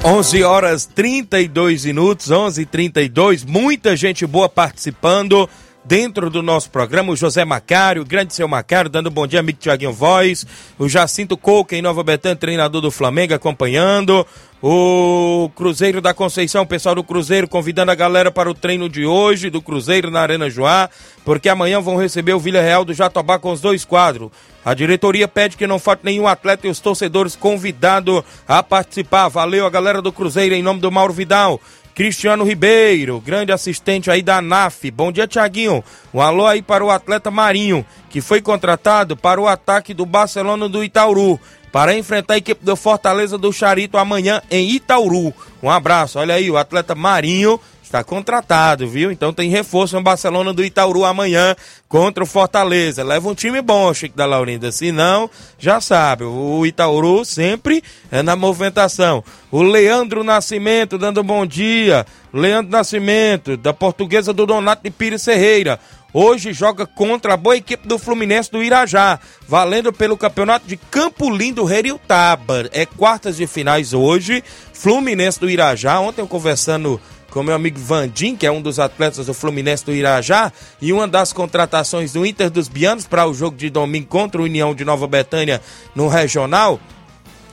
11 0.04 0.42
horas 0.42 0.84
32 0.84 1.84
minutos, 1.84 2.30
11 2.30 2.62
e 2.62 2.66
32 2.66 3.44
muita 3.44 3.96
gente 3.96 4.26
boa 4.26 4.48
participando 4.48 5.48
dentro 5.86 6.28
do 6.28 6.42
nosso 6.42 6.70
programa. 6.70 7.12
O 7.12 7.16
José 7.16 7.44
Macário, 7.44 8.02
o 8.02 8.04
grande 8.04 8.34
seu 8.34 8.48
Macário, 8.48 8.90
dando 8.90 9.08
um 9.08 9.12
bom 9.12 9.26
dia, 9.26 9.40
amigo 9.40 9.58
Tiaguinho 9.58 9.92
Voz. 9.92 10.44
O 10.78 10.88
Jacinto 10.88 11.36
Coca, 11.36 11.76
em 11.76 11.82
Nova 11.82 12.02
Betânia, 12.02 12.36
treinador 12.36 12.80
do 12.80 12.90
Flamengo, 12.90 13.34
acompanhando. 13.34 14.26
O 14.62 15.50
Cruzeiro 15.54 16.00
da 16.00 16.12
Conceição, 16.12 16.62
o 16.62 16.66
pessoal 16.66 16.94
do 16.94 17.04
Cruzeiro 17.04 17.46
convidando 17.46 17.92
a 17.92 17.94
galera 17.94 18.30
para 18.30 18.50
o 18.50 18.54
treino 18.54 18.88
de 18.88 19.04
hoje 19.04 19.50
do 19.50 19.62
Cruzeiro 19.62 20.10
na 20.10 20.20
Arena 20.20 20.48
Joá, 20.48 20.88
porque 21.24 21.48
amanhã 21.48 21.80
vão 21.80 21.96
receber 21.96 22.32
o 22.32 22.40
Vila 22.40 22.60
Real 22.60 22.84
do 22.84 22.94
Jatobá 22.94 23.38
com 23.38 23.52
os 23.52 23.60
dois 23.60 23.84
quadros. 23.84 24.30
A 24.64 24.74
diretoria 24.74 25.28
pede 25.28 25.56
que 25.56 25.66
não 25.66 25.78
falte 25.78 26.04
nenhum 26.04 26.26
atleta 26.26 26.66
e 26.66 26.70
os 26.70 26.80
torcedores 26.80 27.36
convidados 27.36 28.24
a 28.48 28.62
participar. 28.62 29.28
Valeu 29.28 29.66
a 29.66 29.70
galera 29.70 30.02
do 30.02 30.10
Cruzeiro 30.10 30.54
em 30.54 30.62
nome 30.62 30.80
do 30.80 30.90
Mauro 30.90 31.12
Vidal. 31.12 31.60
Cristiano 31.96 32.44
Ribeiro, 32.44 33.18
grande 33.22 33.52
assistente 33.52 34.10
aí 34.10 34.20
da 34.20 34.42
NAF. 34.42 34.90
Bom 34.90 35.10
dia, 35.10 35.26
Tiaguinho. 35.26 35.82
Um 36.12 36.20
alô 36.20 36.46
aí 36.46 36.60
para 36.60 36.84
o 36.84 36.90
atleta 36.90 37.30
Marinho, 37.30 37.86
que 38.10 38.20
foi 38.20 38.42
contratado 38.42 39.16
para 39.16 39.40
o 39.40 39.48
ataque 39.48 39.94
do 39.94 40.04
Barcelona 40.04 40.68
do 40.68 40.84
Itauru, 40.84 41.40
para 41.72 41.96
enfrentar 41.96 42.34
a 42.34 42.36
equipe 42.36 42.62
do 42.62 42.76
Fortaleza 42.76 43.38
do 43.38 43.50
Charito 43.50 43.96
amanhã 43.96 44.42
em 44.50 44.72
Itauru. 44.72 45.32
Um 45.62 45.70
abraço. 45.70 46.18
Olha 46.18 46.34
aí, 46.34 46.50
o 46.50 46.58
atleta 46.58 46.94
Marinho 46.94 47.58
está 47.86 48.02
contratado, 48.02 48.88
viu? 48.88 49.12
Então 49.12 49.32
tem 49.32 49.48
reforço 49.48 49.96
no 49.96 50.02
Barcelona 50.02 50.52
do 50.52 50.64
Itauru 50.64 51.04
amanhã 51.04 51.54
contra 51.88 52.22
o 52.22 52.26
Fortaleza. 52.26 53.04
Leva 53.04 53.28
um 53.28 53.34
time 53.34 53.62
bom, 53.62 53.94
Chico 53.94 54.16
da 54.16 54.26
Laurinda. 54.26 54.72
Se 54.72 54.90
não, 54.90 55.30
já 55.58 55.80
sabe, 55.80 56.24
o 56.24 56.66
Itauru 56.66 57.24
sempre 57.24 57.82
é 58.10 58.22
na 58.22 58.34
movimentação. 58.34 59.22
O 59.50 59.62
Leandro 59.62 60.24
Nascimento 60.24 60.98
dando 60.98 61.22
bom 61.22 61.46
dia. 61.46 62.04
Leandro 62.32 62.72
Nascimento, 62.72 63.56
da 63.56 63.72
portuguesa 63.72 64.32
do 64.32 64.44
Donato 64.44 64.82
de 64.82 64.90
Pires 64.90 65.24
Ferreira. 65.24 65.78
Hoje 66.12 66.52
joga 66.52 66.86
contra 66.86 67.34
a 67.34 67.36
boa 67.36 67.56
equipe 67.56 67.86
do 67.86 67.98
Fluminense 67.98 68.50
do 68.50 68.62
Irajá, 68.62 69.20
valendo 69.46 69.92
pelo 69.92 70.16
campeonato 70.16 70.66
de 70.66 70.76
Campo 70.76 71.30
Lindo 71.30 71.70
Heriutaba. 71.70 72.68
É 72.72 72.86
quartas 72.86 73.36
de 73.36 73.46
finais 73.46 73.92
hoje. 73.92 74.42
Fluminense 74.72 75.38
do 75.38 75.48
Irajá. 75.48 76.00
Ontem 76.00 76.22
eu 76.22 76.26
conversando 76.26 77.00
com 77.36 77.42
meu 77.42 77.54
amigo 77.54 77.78
Vandim, 77.78 78.34
que 78.34 78.46
é 78.46 78.50
um 78.50 78.62
dos 78.62 78.78
atletas 78.78 79.26
do 79.26 79.34
Fluminense 79.34 79.84
do 79.84 79.92
Irajá, 79.92 80.50
e 80.80 80.90
uma 80.90 81.06
das 81.06 81.34
contratações 81.34 82.14
do 82.14 82.24
Inter 82.24 82.48
dos 82.48 82.66
Bianos 82.66 83.04
para 83.04 83.26
o 83.26 83.34
jogo 83.34 83.58
de 83.58 83.68
domingo 83.68 84.06
contra 84.06 84.40
o 84.40 84.44
União 84.44 84.74
de 84.74 84.86
Nova 84.86 85.06
Betânia 85.06 85.60
no 85.94 86.08
Regional. 86.08 86.80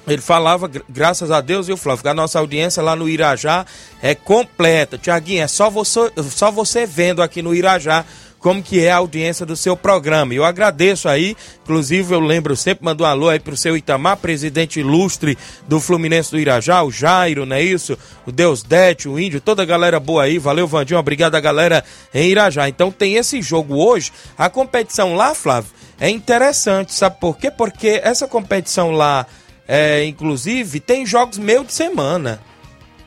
Ele 0.08 0.22
falava, 0.22 0.72
graças 0.88 1.32
a 1.32 1.42
Deus, 1.42 1.68
viu, 1.68 1.76
Flávio, 1.76 2.10
a 2.10 2.14
nossa 2.14 2.40
audiência 2.40 2.82
lá 2.82 2.96
no 2.96 3.10
Irajá 3.10 3.66
é 4.02 4.16
completa. 4.16 4.98
Tiaguinho, 4.98 5.44
é 5.44 5.48
só 5.48 5.70
você, 5.70 6.10
só 6.30 6.50
você 6.50 6.86
vendo 6.86 7.22
aqui 7.22 7.42
no 7.42 7.54
Irajá 7.54 8.06
como 8.44 8.62
que 8.62 8.84
é 8.84 8.92
a 8.92 8.98
audiência 8.98 9.46
do 9.46 9.56
seu 9.56 9.76
programa. 9.78 10.34
Eu 10.34 10.44
agradeço 10.44 11.08
aí, 11.08 11.36
inclusive 11.64 12.14
eu 12.14 12.20
lembro 12.20 12.58
sempre, 12.58 12.84
mando 12.84 13.06
um 13.06 13.08
alô 13.08 13.30
aí 13.30 13.40
pro 13.40 13.56
seu 13.56 13.78
Itamar, 13.78 14.18
presidente 14.18 14.82
ilustre 14.82 15.38
do 15.66 15.80
Fluminense 15.80 16.30
do 16.30 16.38
Irajá, 16.38 16.84
o 16.84 16.92
Jairo, 16.92 17.46
não 17.46 17.56
é 17.56 17.64
isso? 17.64 17.98
O 18.28 18.34
Deus 18.34 18.62
Dete, 18.62 19.08
o 19.08 19.18
Índio, 19.18 19.40
toda 19.40 19.64
a 19.64 19.66
galera 19.66 19.98
boa 19.98 20.24
aí, 20.24 20.38
valeu 20.38 20.68
Vandinho, 20.68 21.00
obrigado 21.00 21.36
a 21.36 21.40
galera 21.40 21.86
em 22.14 22.30
Irajá. 22.30 22.68
Então 22.68 22.92
tem 22.92 23.16
esse 23.16 23.42
jogo 23.42 23.78
hoje, 23.78 24.12
a 24.38 24.50
competição 24.50 25.16
lá, 25.16 25.34
Flávio, 25.34 25.72
é 25.98 26.10
interessante, 26.10 26.94
sabe 26.94 27.22
por 27.22 27.38
quê? 27.38 27.50
Porque 27.50 28.02
essa 28.04 28.28
competição 28.28 28.92
lá, 28.92 29.26
é, 29.66 30.04
inclusive, 30.04 30.82
tem 30.82 31.06
jogos 31.06 31.38
meio 31.38 31.64
de 31.64 31.72
semana. 31.72 32.42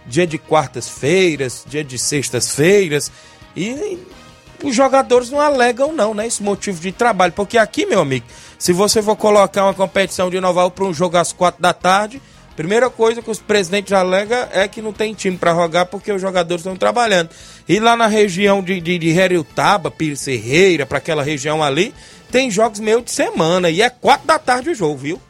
Dia 0.06 0.26
de 0.26 0.38
quartas-feiras, 0.38 1.62
dia 1.68 1.84
de 1.84 1.98
sextas-feiras. 1.98 3.10
E 3.56 3.98
os 4.62 4.74
jogadores 4.74 5.30
não 5.30 5.40
alegam 5.40 5.92
não, 5.92 6.14
né? 6.14 6.26
Esse 6.26 6.42
motivo 6.42 6.80
de 6.80 6.92
trabalho. 6.92 7.32
Porque 7.32 7.58
aqui, 7.58 7.86
meu 7.86 8.00
amigo, 8.00 8.26
se 8.58 8.72
você 8.72 9.02
for 9.02 9.16
colocar 9.16 9.64
uma 9.64 9.74
competição 9.74 10.30
de 10.30 10.40
Noval 10.40 10.70
para 10.70 10.84
um 10.84 10.94
jogo 10.94 11.16
às 11.16 11.32
quatro 11.32 11.60
da 11.60 11.72
tarde, 11.72 12.20
primeira 12.56 12.88
coisa 12.88 13.20
que 13.20 13.30
os 13.30 13.38
presidentes 13.38 13.92
alegam 13.92 14.48
é 14.52 14.66
que 14.66 14.80
não 14.80 14.92
tem 14.92 15.12
time 15.12 15.36
para 15.36 15.54
jogar 15.54 15.86
porque 15.86 16.10
os 16.10 16.20
jogadores 16.20 16.60
estão 16.62 16.76
trabalhando. 16.76 17.30
E 17.68 17.78
lá 17.78 17.96
na 17.96 18.06
região 18.06 18.62
de, 18.62 18.80
de, 18.80 18.98
de 18.98 19.14
Pires 19.96 20.24
Ferreira, 20.24 20.86
para 20.86 20.98
aquela 20.98 21.22
região 21.22 21.62
ali, 21.62 21.94
tem 22.30 22.50
jogos 22.50 22.80
meio 22.80 23.02
de 23.02 23.10
semana. 23.10 23.70
E 23.70 23.82
é 23.82 23.90
quatro 23.90 24.26
da 24.26 24.38
tarde 24.38 24.70
o 24.70 24.74
jogo, 24.74 24.96
viu? 24.96 25.20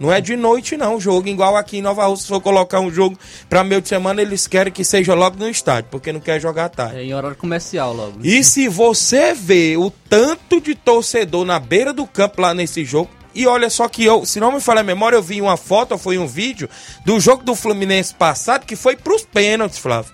Não 0.00 0.10
é 0.10 0.18
de 0.18 0.34
noite, 0.34 0.78
não. 0.78 0.98
Jogo 0.98 1.28
igual 1.28 1.56
aqui 1.56 1.76
em 1.76 1.82
Nova 1.82 2.06
Rússia. 2.06 2.22
Se 2.22 2.28
for 2.28 2.40
colocar 2.40 2.80
um 2.80 2.90
jogo 2.90 3.18
para 3.50 3.62
meio 3.62 3.82
de 3.82 3.88
semana, 3.88 4.22
eles 4.22 4.46
querem 4.46 4.72
que 4.72 4.82
seja 4.82 5.12
logo 5.12 5.36
no 5.38 5.48
estádio, 5.48 5.90
porque 5.90 6.10
não 6.10 6.20
quer 6.20 6.40
jogar 6.40 6.70
tarde. 6.70 6.96
É 6.96 7.04
em 7.04 7.14
horário 7.14 7.36
comercial 7.36 7.92
logo. 7.92 8.18
E 8.24 8.42
se 8.42 8.66
você 8.66 9.34
vê 9.34 9.76
o 9.76 9.90
tanto 10.08 10.58
de 10.58 10.74
torcedor 10.74 11.44
na 11.44 11.60
beira 11.60 11.92
do 11.92 12.06
campo 12.06 12.40
lá 12.40 12.54
nesse 12.54 12.82
jogo, 12.84 13.10
E 13.32 13.46
olha 13.46 13.70
só 13.70 13.88
que 13.88 14.04
eu, 14.04 14.26
se 14.26 14.40
não 14.40 14.50
me 14.50 14.60
falha 14.60 14.80
a 14.80 14.82
memória, 14.82 15.16
eu 15.16 15.22
vi 15.22 15.40
uma 15.40 15.56
foto, 15.56 15.96
foi 15.96 16.18
um 16.18 16.26
vídeo, 16.26 16.68
do 17.04 17.20
jogo 17.20 17.44
do 17.44 17.54
Fluminense 17.54 18.12
passado 18.12 18.66
que 18.66 18.74
foi 18.74 18.96
pros 18.96 19.22
pênaltis, 19.22 19.78
Flávio. 19.78 20.12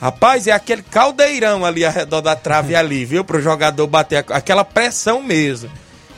Rapaz, 0.00 0.46
é 0.46 0.52
aquele 0.52 0.82
caldeirão 0.82 1.64
ali 1.64 1.84
ao 1.84 1.92
redor 1.92 2.20
da 2.20 2.36
trave 2.36 2.76
ali, 2.76 3.04
viu? 3.04 3.24
Pro 3.24 3.42
jogador 3.42 3.84
bater 3.88 4.24
aquela 4.28 4.64
pressão 4.64 5.20
mesmo. 5.20 5.68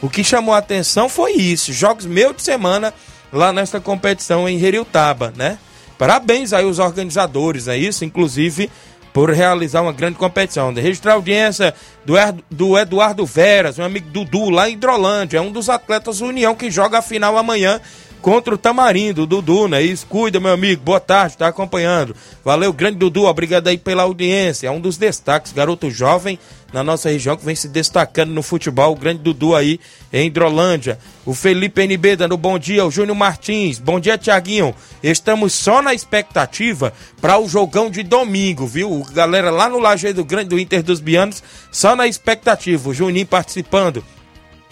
O 0.03 0.09
que 0.09 0.25
chamou 0.25 0.55
a 0.55 0.59
atenção 0.59 1.09
foi 1.09 1.33
isso. 1.33 1.73
Jogos 1.73 2.07
meio 2.07 2.33
de 2.33 2.43
semana 2.43 2.93
lá 3.33 3.53
nesta 3.53 3.81
competição 3.81 4.49
em 4.49 4.61
Heriutaba, 4.61 5.33
né? 5.37 5.59
Parabéns 5.99 6.53
aí 6.53 6.65
os 6.65 6.79
organizadores, 6.79 7.69
é 7.69 7.77
isso, 7.77 8.05
inclusive 8.05 8.71
por 9.13 9.31
realizar 9.31 9.83
uma 9.83 9.93
grande 9.93 10.17
competição. 10.17 10.73
De 10.73 10.81
registrar 10.81 11.13
a 11.13 11.15
audiência 11.17 11.75
do, 12.05 12.15
do 12.51 12.79
Eduardo 12.79 13.27
Veras, 13.27 13.77
meu 13.77 13.87
amigo 13.87 14.09
Dudu, 14.09 14.51
lá 14.51 14.69
em 14.69 14.75
Hidrolândia, 14.75 15.39
é 15.39 15.41
um 15.41 15.53
dos 15.53 15.69
atletas 15.69 16.21
União 16.21 16.55
que 16.55 16.71
joga 16.71 16.99
a 16.99 17.03
final 17.03 17.37
amanhã 17.37 17.81
contra 18.21 18.55
o 18.55 18.59
Tamarindo, 18.59 19.23
o 19.23 19.27
Dudu, 19.27 19.67
né? 19.69 19.83
Isso, 19.83 20.07
cuida, 20.07 20.39
meu 20.39 20.53
amigo, 20.53 20.83
boa 20.83 21.01
tarde, 21.01 21.37
tá 21.37 21.49
acompanhando. 21.49 22.15
Valeu, 22.45 22.73
grande 22.73 22.99
Dudu, 22.99 23.25
obrigado 23.25 23.69
aí 23.69 23.79
pela 23.79 24.03
audiência. 24.03 24.69
É 24.69 24.71
um 24.71 24.81
dos 24.81 24.97
destaques, 24.97 25.53
garoto 25.53 25.91
jovem 25.91 26.39
na 26.73 26.85
nossa 26.85 27.09
região 27.09 27.37
que 27.37 27.45
vem 27.45 27.55
se 27.55 27.69
destacando 27.69 28.31
no 28.31 28.43
futebol, 28.43 28.93
o 28.93 28.97
grande 28.97 29.23
Dudu 29.23 29.55
aí 29.55 29.81
em 30.13 30.27
Hidrolândia. 30.27 30.99
O 31.27 31.35
Felipe 31.35 31.83
NB 31.83 32.17
dando 32.17 32.37
bom 32.37 32.59
dia, 32.59 32.85
o 32.85 32.91
Júnior 32.91 33.17
Martins, 33.17 33.79
bom 33.79 33.99
dia, 33.99 34.19
Tiaguinho. 34.19 34.75
Estamos 35.03 35.53
só 35.53 35.83
na 35.83 35.95
expectativa 35.95 36.93
para 37.21 37.39
o 37.39 37.49
jogão 37.49 37.91
de 37.91 38.03
domingo, 38.03 38.67
viu? 38.67 39.05
Galera 39.13 39.51
lá 39.51 39.69
no 39.69 39.79
Lajeado 39.79 40.25
Grande 40.25 40.51
do 40.51 40.59
Inter 40.59 40.83
dos 40.83 41.01
Bianos, 41.01 41.43
só 41.73 41.97
na 41.97 42.07
expectativa. 42.07 42.89
O 42.89 42.95
Juninho 42.95 43.27
participando 43.27 44.05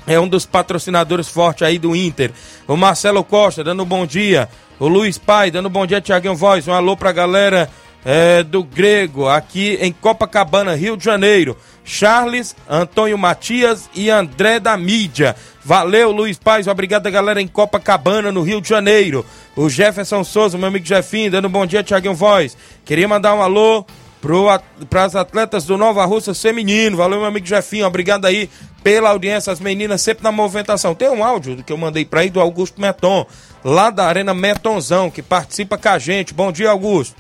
é 0.09 0.19
um 0.19 0.27
dos 0.27 0.47
patrocinadores 0.47 1.29
fortes 1.29 1.63
aí 1.63 1.79
do 1.79 1.95
Inter. 1.95 2.33
O 2.67 2.77
Marcelo 2.77 3.23
Costa 3.23 3.63
dando 3.63 3.85
bom 3.85 4.07
dia. 4.07 4.49
O 4.81 4.89
Luiz 4.89 5.19
Pai 5.19 5.51
dando 5.51 5.69
bom 5.69 5.87
dia, 5.87 6.01
Tiaguinho 6.01 6.35
Voz. 6.35 6.67
Um 6.67 6.73
alô 6.73 6.97
pra 6.97 7.13
galera 7.13 7.69
é, 8.05 8.43
do 8.43 8.63
Grego, 8.63 9.29
aqui 9.29 9.79
em 9.81 9.93
Copacabana, 9.93 10.75
Rio 10.75 10.97
de 10.97 11.05
Janeiro. 11.05 11.57
Charles, 11.85 12.55
Antônio 12.69 13.19
Matias 13.19 13.89
e 13.95 14.09
André 14.09 14.59
da 14.61 14.77
Mídia. 14.77 15.37
Valeu, 15.65 16.11
Luiz 16.11 16.39
Paz. 16.39 16.67
Obrigado, 16.67 17.11
galera, 17.11 17.41
em 17.41 17.49
Copacabana, 17.49 18.33
no 18.33 18.43
Rio 18.43 18.61
de 18.61 18.69
Janeiro. 18.69 19.27
O 19.57 19.69
Jefferson 19.69 20.25
Souza, 20.25 20.57
meu 20.57 20.69
amigo 20.69 20.87
Jefinho, 20.87 21.31
dando 21.31 21.49
bom 21.49 21.67
dia, 21.67 21.83
Tiaguinho 21.83 22.15
Voz. 22.15 22.57
Queria 22.85 23.09
mandar 23.09 23.35
um 23.35 23.43
alô 23.43 23.85
para 24.21 25.05
as 25.05 25.15
atletas 25.15 25.65
do 25.65 25.77
Nova 25.77 26.05
Russa 26.05 26.35
Feminino. 26.35 26.97
Valeu, 26.97 27.19
meu 27.19 27.29
amigo 27.29 27.47
Jefinho. 27.47 27.87
Obrigado 27.87 28.25
aí 28.25 28.51
pela 28.83 29.11
audiência, 29.11 29.53
as 29.53 29.61
meninas 29.61 30.01
sempre 30.01 30.25
na 30.25 30.33
movimentação. 30.33 30.95
Tem 30.95 31.09
um 31.09 31.25
áudio 31.25 31.63
que 31.63 31.73
eu 31.73 31.77
mandei 31.77 32.05
para 32.05 32.21
aí 32.21 32.31
do 32.31 32.41
Augusto 32.41 32.81
Meton, 32.81 33.27
lá 33.65 33.91
da 33.91 34.07
Arena 34.07 34.33
Metonzão, 34.35 35.11
que 35.11 35.23
participa 35.23 35.77
com 35.77 35.89
a 35.89 35.99
gente. 35.99 36.35
Bom 36.35 36.53
dia, 36.53 36.71
Augusto. 36.71 37.17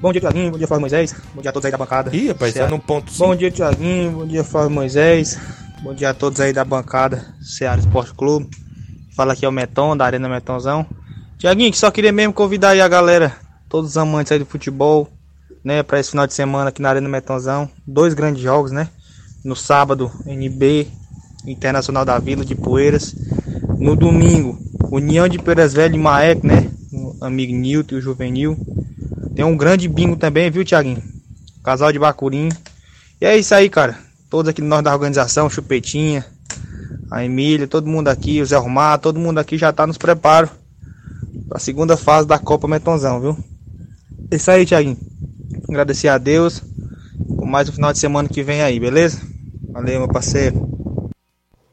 Bom 0.00 0.12
dia, 0.12 0.20
Tiaguinho. 0.20 0.52
Bom 0.52 0.58
dia, 0.58 0.66
Flávio 0.66 0.80
Moisés. 0.82 1.14
Bom 1.34 1.40
dia 1.40 1.50
a 1.50 1.52
todos 1.52 1.66
aí 1.66 1.72
da 1.72 1.78
bancada. 1.78 2.14
Ih, 2.14 2.28
rapaz, 2.28 2.54
tá 2.54 2.68
num 2.68 2.78
ponto 2.78 3.12
sim. 3.12 3.18
Bom 3.18 3.34
dia, 3.34 3.50
Tiaguinho. 3.50 4.12
Bom 4.12 4.26
dia, 4.26 4.44
Flávio 4.44 4.70
Moisés. 4.70 5.38
Bom 5.82 5.94
dia 5.94 6.10
a 6.10 6.14
todos 6.14 6.40
aí 6.40 6.52
da 6.52 6.64
bancada 6.64 7.34
Ceará 7.40 7.78
Esporte 7.78 8.12
Clube. 8.14 8.48
Fala 9.14 9.32
aqui 9.32 9.44
é 9.44 9.48
o 9.48 9.52
Meton, 9.52 9.96
da 9.96 10.04
Arena 10.04 10.28
Metonzão. 10.28 10.86
Tiaguinho, 11.38 11.70
que 11.70 11.78
só 11.78 11.90
queria 11.90 12.12
mesmo 12.12 12.32
convidar 12.32 12.70
aí 12.70 12.80
a 12.80 12.88
galera, 12.88 13.36
todos 13.68 13.90
os 13.90 13.96
amantes 13.96 14.32
aí 14.32 14.38
do 14.40 14.46
futebol, 14.46 15.08
né, 15.68 15.82
para 15.82 16.00
esse 16.00 16.12
final 16.12 16.26
de 16.26 16.32
semana 16.32 16.70
aqui 16.70 16.80
na 16.80 16.88
Arena 16.88 17.10
Metonzão. 17.10 17.68
Dois 17.86 18.14
grandes 18.14 18.42
jogos, 18.42 18.72
né? 18.72 18.88
No 19.44 19.54
sábado, 19.54 20.10
NB 20.24 20.88
Internacional 21.46 22.06
da 22.06 22.18
Vila 22.18 22.42
de 22.42 22.54
Poeiras. 22.54 23.14
No 23.78 23.94
domingo, 23.94 24.58
União 24.90 25.28
de 25.28 25.38
Poeiras 25.38 25.74
Velho 25.74 25.94
e 25.94 25.98
Maek, 25.98 26.46
né? 26.46 26.70
O 26.90 27.22
amigo 27.22 27.52
Nilton 27.54 27.96
e 27.96 27.98
o 27.98 28.00
Juvenil. 28.00 28.56
Tem 29.36 29.44
um 29.44 29.58
grande 29.58 29.86
bingo 29.88 30.16
também, 30.16 30.50
viu, 30.50 30.64
Tiaguinho? 30.64 31.02
Casal 31.62 31.92
de 31.92 31.98
Bacurim. 31.98 32.48
E 33.20 33.26
é 33.26 33.36
isso 33.36 33.54
aí, 33.54 33.68
cara. 33.68 33.98
Todos 34.30 34.48
aqui 34.48 34.62
nós 34.62 34.82
da 34.82 34.94
organização, 34.94 35.50
Chupetinha, 35.50 36.24
a 37.10 37.22
Emília, 37.22 37.68
todo 37.68 37.86
mundo 37.86 38.08
aqui, 38.08 38.40
o 38.40 38.46
Zé 38.46 38.56
Romar, 38.56 39.00
todo 39.00 39.20
mundo 39.20 39.36
aqui 39.36 39.58
já 39.58 39.70
tá 39.70 39.86
nos 39.86 39.98
preparo 39.98 40.48
a 41.52 41.58
segunda 41.58 41.94
fase 41.94 42.26
da 42.26 42.38
Copa 42.38 42.66
Metonzão, 42.66 43.20
viu? 43.20 43.38
É 44.30 44.36
isso 44.36 44.50
aí, 44.50 44.64
Tiaguinho. 44.64 44.96
Agradecer 45.68 46.08
a 46.08 46.16
Deus 46.16 46.62
por 47.36 47.46
mais 47.46 47.68
um 47.68 47.72
final 47.72 47.92
de 47.92 47.98
semana 47.98 48.26
que 48.26 48.42
vem 48.42 48.62
aí, 48.62 48.80
beleza? 48.80 49.20
Valeu, 49.70 49.98
meu 49.98 50.08
parceiro. 50.08 50.66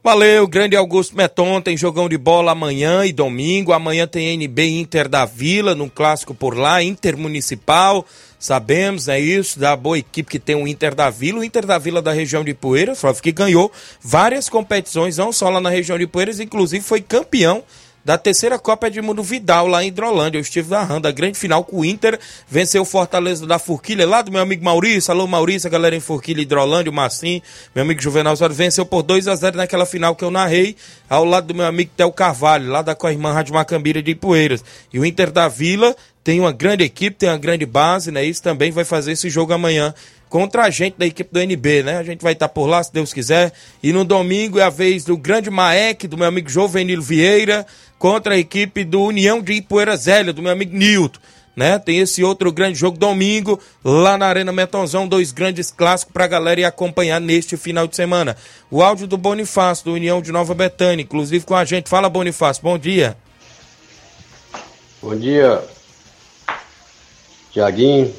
Valeu, 0.04 0.46
grande 0.46 0.76
Augusto 0.76 1.16
Meton, 1.16 1.62
tem 1.62 1.76
jogão 1.76 2.06
de 2.08 2.18
bola 2.18 2.52
amanhã 2.52 3.06
e 3.06 3.12
domingo. 3.12 3.72
Amanhã 3.72 4.06
tem 4.06 4.34
NB 4.34 4.80
Inter 4.80 5.08
da 5.08 5.24
Vila, 5.24 5.74
num 5.74 5.88
clássico 5.88 6.34
por 6.34 6.56
lá, 6.56 6.82
Intermunicipal. 6.82 8.04
Sabemos, 8.38 9.08
é 9.08 9.18
isso, 9.18 9.58
da 9.58 9.74
boa 9.74 9.98
equipe 9.98 10.30
que 10.30 10.38
tem 10.38 10.54
o 10.54 10.68
Inter 10.68 10.94
da 10.94 11.08
Vila. 11.08 11.40
O 11.40 11.44
Inter 11.44 11.64
da 11.64 11.78
Vila 11.78 12.02
da 12.02 12.12
região 12.12 12.44
de 12.44 12.52
Poeiras, 12.52 13.00
que 13.20 13.32
ganhou 13.32 13.72
várias 14.00 14.48
competições, 14.48 15.16
não 15.16 15.32
só 15.32 15.48
lá 15.48 15.60
na 15.60 15.70
região 15.70 15.98
de 15.98 16.06
Poeiras, 16.06 16.38
inclusive 16.38 16.84
foi 16.84 17.00
campeão 17.00 17.64
da 18.06 18.16
terceira 18.16 18.56
Copa 18.56 18.86
Edmundo 18.86 19.20
Vidal, 19.20 19.66
lá 19.66 19.82
em 19.82 19.88
Hidrolândia. 19.88 20.38
Eu 20.38 20.40
estive 20.42 20.70
narrando 20.70 21.08
a 21.08 21.10
grande 21.10 21.36
final 21.36 21.64
com 21.64 21.80
o 21.80 21.84
Inter, 21.84 22.16
venceu 22.48 22.82
o 22.82 22.84
Fortaleza 22.84 23.44
da 23.44 23.58
Forquilha, 23.58 24.06
lá 24.06 24.22
do 24.22 24.30
meu 24.30 24.40
amigo 24.40 24.64
Maurício. 24.64 25.10
Alô, 25.10 25.26
Maurício, 25.26 25.66
a 25.66 25.70
galera 25.70 25.96
em 25.96 25.98
Forquilha, 25.98 26.40
Hidrolândia, 26.40 26.88
o 26.88 26.94
Massim, 26.94 27.42
meu 27.74 27.82
amigo 27.82 28.00
Juvenal 28.00 28.36
Soares, 28.36 28.56
venceu 28.56 28.86
por 28.86 29.02
2 29.02 29.26
a 29.26 29.34
0 29.34 29.56
naquela 29.56 29.84
final 29.84 30.14
que 30.14 30.22
eu 30.22 30.30
narrei, 30.30 30.76
ao 31.10 31.24
lado 31.24 31.48
do 31.48 31.54
meu 31.54 31.66
amigo 31.66 31.90
Tel 31.96 32.12
Carvalho, 32.12 32.70
lá 32.70 32.80
da 32.80 32.94
Corrimã 32.94 33.32
Rádio 33.32 33.54
Macambira 33.54 34.00
de 34.00 34.12
Ipueiras. 34.12 34.64
E 34.92 35.00
o 35.00 35.04
Inter 35.04 35.32
da 35.32 35.48
Vila 35.48 35.92
tem 36.22 36.38
uma 36.38 36.52
grande 36.52 36.84
equipe, 36.84 37.16
tem 37.16 37.28
uma 37.28 37.38
grande 37.38 37.66
base, 37.66 38.12
né? 38.12 38.24
Isso 38.24 38.40
também 38.40 38.70
vai 38.70 38.84
fazer 38.84 39.12
esse 39.12 39.28
jogo 39.28 39.52
amanhã 39.52 39.92
contra 40.28 40.64
a 40.64 40.70
gente 40.70 40.96
da 40.98 41.06
equipe 41.06 41.32
do 41.32 41.40
NB, 41.40 41.82
né? 41.82 41.98
A 41.98 42.02
gente 42.02 42.22
vai 42.22 42.32
estar 42.32 42.48
por 42.48 42.66
lá, 42.66 42.82
se 42.82 42.92
Deus 42.92 43.12
quiser. 43.12 43.52
E 43.82 43.92
no 43.92 44.04
domingo 44.04 44.58
é 44.58 44.62
a 44.62 44.70
vez 44.70 45.04
do 45.04 45.16
grande 45.16 45.50
Maek, 45.50 46.06
do 46.06 46.18
meu 46.18 46.26
amigo 46.26 46.48
Jovenilo 46.48 47.02
Vieira, 47.02 47.66
contra 47.98 48.34
a 48.34 48.38
equipe 48.38 48.84
do 48.84 49.02
União 49.02 49.40
de 49.40 49.54
Ipueira 49.54 49.96
Zélia, 49.96 50.32
do 50.32 50.42
meu 50.42 50.52
amigo 50.52 50.76
Nilton. 50.76 51.20
Né? 51.54 51.78
Tem 51.78 52.00
esse 52.00 52.22
outro 52.22 52.52
grande 52.52 52.78
jogo 52.78 52.98
domingo, 52.98 53.58
lá 53.82 54.18
na 54.18 54.26
Arena 54.26 54.52
Metonzão, 54.52 55.08
dois 55.08 55.32
grandes 55.32 55.70
clássicos 55.70 56.12
para 56.12 56.24
a 56.24 56.28
galera 56.28 56.60
ir 56.60 56.64
acompanhar 56.64 57.18
neste 57.18 57.56
final 57.56 57.86
de 57.86 57.96
semana. 57.96 58.36
O 58.70 58.82
áudio 58.82 59.06
do 59.06 59.16
Bonifácio, 59.16 59.86
do 59.86 59.94
União 59.94 60.20
de 60.20 60.30
Nova 60.30 60.52
Betânia, 60.52 61.02
inclusive 61.02 61.46
com 61.46 61.54
a 61.54 61.64
gente. 61.64 61.88
Fala, 61.88 62.10
Bonifácio, 62.10 62.62
bom 62.62 62.76
dia. 62.76 63.16
Bom 65.00 65.16
dia, 65.16 65.62
Tiaguinho, 67.52 68.12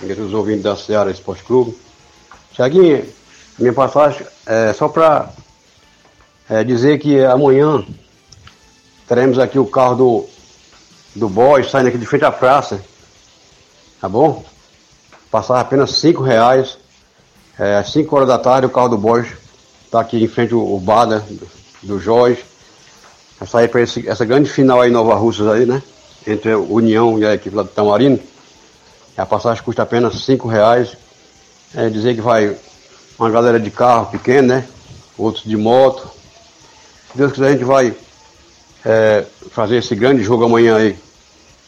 os 0.00 0.32
ouvintes 0.32 0.62
da 0.62 0.76
Seara 0.76 1.10
Esporte 1.10 1.42
Clube. 1.42 1.76
Tiaguinho, 2.52 3.04
minha 3.58 3.72
passagem 3.72 4.24
é 4.46 4.72
só 4.72 4.86
para 4.86 5.32
é, 6.48 6.62
dizer 6.62 6.98
que 6.98 7.24
amanhã 7.24 7.84
teremos 9.06 9.38
aqui 9.38 9.58
o 9.58 9.66
carro 9.66 9.94
do, 9.94 10.26
do 11.14 11.28
boy 11.28 11.62
saindo 11.64 11.88
aqui 11.88 11.98
de 11.98 12.06
frente 12.06 12.24
à 12.24 12.32
praça. 12.32 12.80
Tá 14.00 14.08
bom? 14.08 14.44
Passar 15.30 15.60
apenas 15.60 15.92
5 15.92 16.22
reais. 16.22 16.78
É, 17.58 17.76
às 17.76 17.90
5 17.92 18.14
horas 18.14 18.28
da 18.28 18.38
tarde 18.38 18.66
o 18.66 18.70
carro 18.70 18.88
do 18.88 18.98
boy 18.98 19.24
está 19.84 20.00
aqui 20.00 20.22
em 20.22 20.28
frente 20.28 20.54
o, 20.54 20.74
o 20.74 20.80
bar 20.80 21.06
né, 21.06 21.22
do, 21.82 22.00
Jorge. 22.00 22.44
Vai 23.38 23.48
sair 23.48 23.68
para 23.68 23.80
essa 23.80 24.24
grande 24.24 24.50
final 24.50 24.80
aí 24.80 24.90
Nova 24.90 25.14
Russas 25.14 25.46
aí, 25.48 25.66
né? 25.66 25.82
Entre 26.26 26.52
a 26.52 26.58
União 26.58 27.18
e 27.18 27.26
a 27.26 27.34
equipe 27.34 27.54
lá 27.54 27.62
do 27.62 27.68
Tamarino. 27.68 28.18
A 29.16 29.26
passagem 29.26 29.62
custa 29.62 29.82
apenas 29.82 30.24
5 30.24 30.48
reais. 30.48 30.96
É 31.74 31.88
dizer 31.88 32.14
que 32.14 32.20
vai 32.20 32.56
uma 33.18 33.30
galera 33.30 33.60
de 33.60 33.70
carro 33.70 34.06
pequeno, 34.06 34.48
né? 34.48 34.68
Outros 35.16 35.44
de 35.44 35.56
moto. 35.56 36.10
Se 37.10 37.18
Deus 37.18 37.32
quiser, 37.32 37.48
a 37.48 37.52
gente 37.52 37.64
vai 37.64 37.94
é, 38.84 39.24
fazer 39.50 39.78
esse 39.78 39.94
grande 39.94 40.22
jogo 40.22 40.44
amanhã 40.44 40.76
aí 40.76 40.96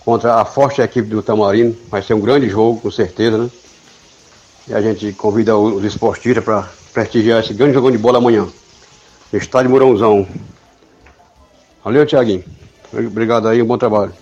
contra 0.05 0.35
a 0.35 0.45
forte 0.45 0.81
equipe 0.81 1.09
do 1.09 1.23
Tamarino. 1.23 1.77
Vai 1.89 2.03
ser 2.03 2.15
um 2.15 2.21
grande 2.21 2.49
jogo, 2.49 2.81
com 2.81 2.91
certeza, 2.91 3.39
né? 3.39 3.51
E 4.69 4.75
a 4.75 4.81
gente 4.81 5.13
convida 5.13 5.57
os 5.57 5.85
esportistas 5.85 6.45
para 6.45 6.69
prestigiar 6.93 7.41
esse 7.41 7.55
grande 7.55 7.75
jogão 7.75 7.91
de 7.91 7.99
bola 7.99 8.19
amanhã. 8.19 8.47
Estádio 9.33 9.71
Mourãozão. 9.71 10.27
Valeu, 11.85 12.07
Tiaguinho. 12.07 12.45
Obrigado 12.93 13.49
aí, 13.49 13.63
um 13.63 13.67
bom 13.67 13.79
trabalho. 13.79 14.13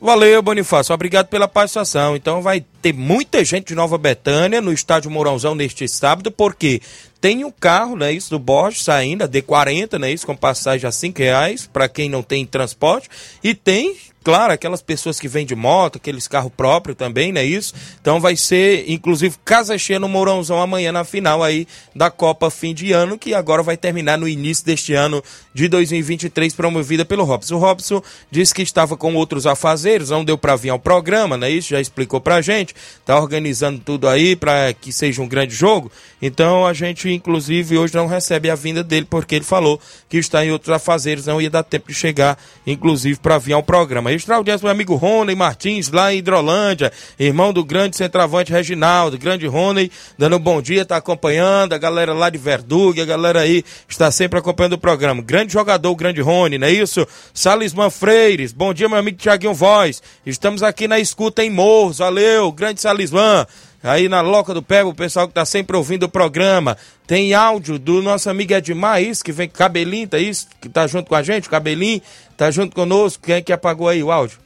Valeu, 0.00 0.40
Bonifácio. 0.40 0.94
Obrigado 0.94 1.26
pela 1.26 1.48
participação. 1.48 2.14
Então 2.14 2.40
vai 2.40 2.64
ter 2.80 2.92
muita 2.92 3.44
gente 3.44 3.68
de 3.68 3.74
Nova 3.74 3.98
Betânia 3.98 4.60
no 4.60 4.72
estádio 4.72 5.10
Mourãozão 5.10 5.56
neste 5.56 5.88
sábado, 5.88 6.30
porque 6.30 6.80
tem 7.20 7.44
o 7.44 7.48
um 7.48 7.50
carro, 7.50 7.96
né, 7.96 8.12
isso 8.12 8.30
do 8.30 8.38
Bosch 8.38 8.82
saindo, 8.82 9.24
a 9.24 9.28
D40, 9.28 9.98
né, 9.98 10.12
isso 10.12 10.26
com 10.26 10.36
passagem 10.36 10.86
a 10.86 10.92
5 10.92 11.18
reais 11.18 11.66
para 11.66 11.88
quem 11.88 12.08
não 12.08 12.22
tem 12.22 12.46
transporte, 12.46 13.08
e 13.42 13.54
tem 13.54 13.96
claro, 14.22 14.52
aquelas 14.52 14.82
pessoas 14.82 15.18
que 15.18 15.28
vêm 15.28 15.46
de 15.46 15.54
moto, 15.54 15.96
aqueles 15.96 16.28
carros 16.28 16.52
próprios 16.56 16.96
também, 16.96 17.32
não 17.32 17.40
é 17.40 17.44
isso? 17.44 17.74
Então 18.00 18.20
vai 18.20 18.36
ser, 18.36 18.90
inclusive, 18.90 19.36
casa 19.44 19.78
cheia 19.78 19.98
no 19.98 20.08
Mourãozão 20.08 20.60
amanhã 20.60 20.92
na 20.92 21.04
final 21.04 21.42
aí 21.42 21.66
da 21.94 22.10
Copa 22.10 22.50
Fim 22.50 22.74
de 22.74 22.92
Ano, 22.92 23.18
que 23.18 23.34
agora 23.34 23.62
vai 23.62 23.76
terminar 23.76 24.18
no 24.18 24.28
início 24.28 24.64
deste 24.64 24.94
ano 24.94 25.22
de 25.54 25.68
2023, 25.68 26.54
promovida 26.54 27.04
pelo 27.04 27.24
Robson. 27.24 27.56
O 27.56 27.58
Robson 27.58 28.02
disse 28.30 28.54
que 28.54 28.62
estava 28.62 28.96
com 28.96 29.14
outros 29.14 29.46
afazeres, 29.46 30.10
não 30.10 30.24
deu 30.24 30.36
para 30.36 30.56
vir 30.56 30.70
ao 30.70 30.78
programa, 30.78 31.36
não 31.36 31.46
é 31.46 31.50
isso? 31.50 31.70
Já 31.70 31.80
explicou 31.80 32.20
pra 32.20 32.40
gente, 32.40 32.74
tá 33.04 33.18
organizando 33.18 33.80
tudo 33.80 34.08
aí 34.08 34.36
para 34.36 34.72
que 34.72 34.92
seja 34.92 35.22
um 35.22 35.28
grande 35.28 35.54
jogo. 35.54 35.90
Então 36.20 36.66
a 36.66 36.72
gente, 36.72 37.08
inclusive, 37.10 37.78
hoje 37.78 37.94
não 37.94 38.06
recebe 38.06 38.50
a 38.50 38.54
vinda 38.54 38.84
dele, 38.84 39.06
porque 39.08 39.34
ele 39.34 39.44
falou 39.44 39.80
que 40.08 40.16
está 40.16 40.44
em 40.44 40.50
outros 40.50 40.74
afazeres, 40.74 41.26
não 41.26 41.40
ia 41.40 41.50
dar 41.50 41.62
tempo 41.62 41.88
de 41.88 41.94
chegar, 41.94 42.38
inclusive, 42.66 43.18
para 43.18 43.38
vir 43.38 43.52
ao 43.52 43.62
programa. 43.62 44.07
Registrar 44.08 44.36
o 44.36 44.38
audiência 44.38 44.64
meu 44.64 44.72
amigo 44.72 44.94
Rony 44.94 45.34
Martins, 45.34 45.90
lá 45.90 46.12
em 46.12 46.18
Hidrolândia, 46.18 46.90
irmão 47.18 47.52
do 47.52 47.62
grande 47.64 47.96
centroavante 47.96 48.50
Reginaldo, 48.50 49.18
grande 49.18 49.46
Rony, 49.46 49.90
dando 50.16 50.36
um 50.36 50.40
bom 50.40 50.62
dia, 50.62 50.84
tá 50.84 50.96
acompanhando, 50.96 51.74
a 51.74 51.78
galera 51.78 52.14
lá 52.14 52.30
de 52.30 52.38
Verduga, 52.38 53.02
a 53.02 53.06
galera 53.06 53.40
aí 53.40 53.62
está 53.88 54.10
sempre 54.10 54.38
acompanhando 54.38 54.74
o 54.74 54.78
programa. 54.78 55.20
Grande 55.22 55.52
jogador, 55.52 55.94
grande 55.94 56.20
Rony, 56.20 56.56
não 56.56 56.66
é 56.66 56.72
isso? 56.72 57.06
Salisman 57.34 57.90
Freires, 57.90 58.52
bom 58.52 58.72
dia, 58.72 58.88
meu 58.88 58.98
amigo 58.98 59.18
Tiaguinho 59.18 59.54
Voz. 59.54 60.02
Estamos 60.24 60.62
aqui 60.62 60.88
na 60.88 60.98
escuta 60.98 61.44
em 61.44 61.50
Morros, 61.50 61.98
valeu, 61.98 62.50
grande 62.50 62.80
Salisman 62.80 63.46
aí 63.82 64.08
na 64.08 64.20
Loca 64.20 64.52
do 64.52 64.62
Pego, 64.62 64.90
o 64.90 64.94
pessoal 64.94 65.26
que 65.26 65.32
está 65.32 65.44
sempre 65.44 65.76
ouvindo 65.76 66.04
o 66.04 66.08
programa. 66.08 66.76
Tem 67.06 67.34
áudio 67.34 67.78
do 67.78 68.02
nosso 68.02 68.28
amigo 68.28 68.52
Edmar, 68.52 69.02
isso, 69.02 69.24
que 69.24 69.32
vem 69.32 69.48
Cabelinho, 69.48 70.08
tá 70.08 70.18
isso, 70.18 70.48
que 70.60 70.68
tá 70.68 70.86
junto 70.86 71.08
com 71.08 71.14
a 71.14 71.22
gente, 71.22 71.48
Cabelinho, 71.48 72.02
tá 72.36 72.50
junto 72.50 72.74
conosco. 72.74 73.22
Quem 73.24 73.36
é 73.36 73.40
que 73.40 73.52
apagou 73.52 73.88
aí 73.88 74.02
o 74.02 74.10
áudio? 74.10 74.38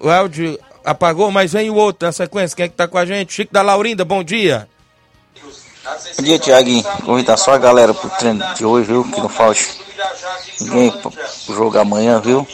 O 0.00 0.10
áudio 0.10 0.58
apagou, 0.84 1.30
mas 1.30 1.52
vem 1.52 1.70
o 1.70 1.74
outro 1.74 2.06
na 2.06 2.12
sequência. 2.12 2.56
Quem 2.56 2.64
é 2.64 2.68
que 2.68 2.74
tá 2.74 2.88
com 2.88 2.98
a 2.98 3.06
gente? 3.06 3.32
Chico 3.32 3.52
da 3.52 3.62
Laurinda, 3.62 4.04
bom 4.04 4.22
dia. 4.22 4.68
Bom 6.16 6.22
dia, 6.22 6.38
Tiaguinho. 6.38 6.82
Convidar 7.04 7.36
só 7.36 7.54
a 7.54 7.58
galera 7.58 7.94
pro 7.94 8.10
treino 8.10 8.44
de 8.54 8.64
hoje, 8.64 8.88
viu? 8.88 9.04
Que 9.04 9.20
não 9.20 9.28
falte 9.28 9.80
ninguém 10.60 10.90
pro 10.90 11.12
jogo 11.54 11.78
amanhã, 11.78 12.20
viu? 12.20 12.46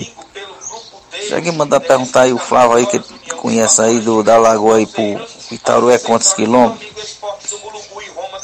Tiaguinho, 1.26 1.54
mandar 1.54 1.80
perguntar 1.80 2.22
aí 2.22 2.32
o 2.32 2.38
Flávio 2.38 2.76
aí, 2.76 2.86
que 2.86 3.00
conhece 3.36 3.80
aí 3.80 3.98
do, 4.00 4.22
da 4.22 4.36
Lagoa 4.36 4.76
aí 4.76 4.86
pro 4.86 5.33
Itauru 5.50 5.90
é 5.90 5.98
quantos 5.98 6.32
quilômetros? 6.32 7.18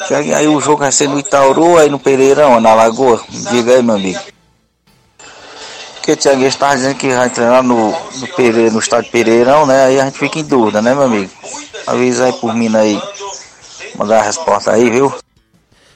Tiaguinho, 0.07 0.35
aí 0.35 0.47
o 0.47 0.59
jogo 0.59 0.79
vai 0.79 0.91
ser 0.91 1.07
no 1.07 1.19
Itauru 1.19 1.77
aí 1.77 1.89
no 1.89 1.99
Pereirão, 1.99 2.59
na 2.59 2.73
Lagoa? 2.73 3.21
Diga 3.29 3.73
aí, 3.73 3.83
meu 3.83 3.95
amigo. 3.95 4.19
Porque 5.95 6.15
Tiaguinho 6.15 6.47
estava 6.47 6.75
dizendo 6.75 6.95
que 6.95 7.13
vai 7.13 7.29
treinar 7.29 7.61
no, 7.61 7.91
no, 7.91 8.27
Pereira, 8.35 8.71
no 8.71 8.79
estádio 8.79 9.11
Pereirão, 9.11 9.65
né? 9.65 9.85
Aí 9.85 9.99
a 9.99 10.05
gente 10.05 10.17
fica 10.17 10.39
em 10.39 10.43
dúvida, 10.43 10.81
né, 10.81 10.93
meu 10.93 11.03
amigo? 11.03 11.31
Avisa 11.85 12.25
aí 12.25 12.33
por 12.33 12.55
mim 12.55 12.75
aí. 12.75 12.99
Mandar 13.95 14.19
a 14.19 14.23
resposta 14.23 14.71
aí, 14.71 14.89
viu? 14.89 15.13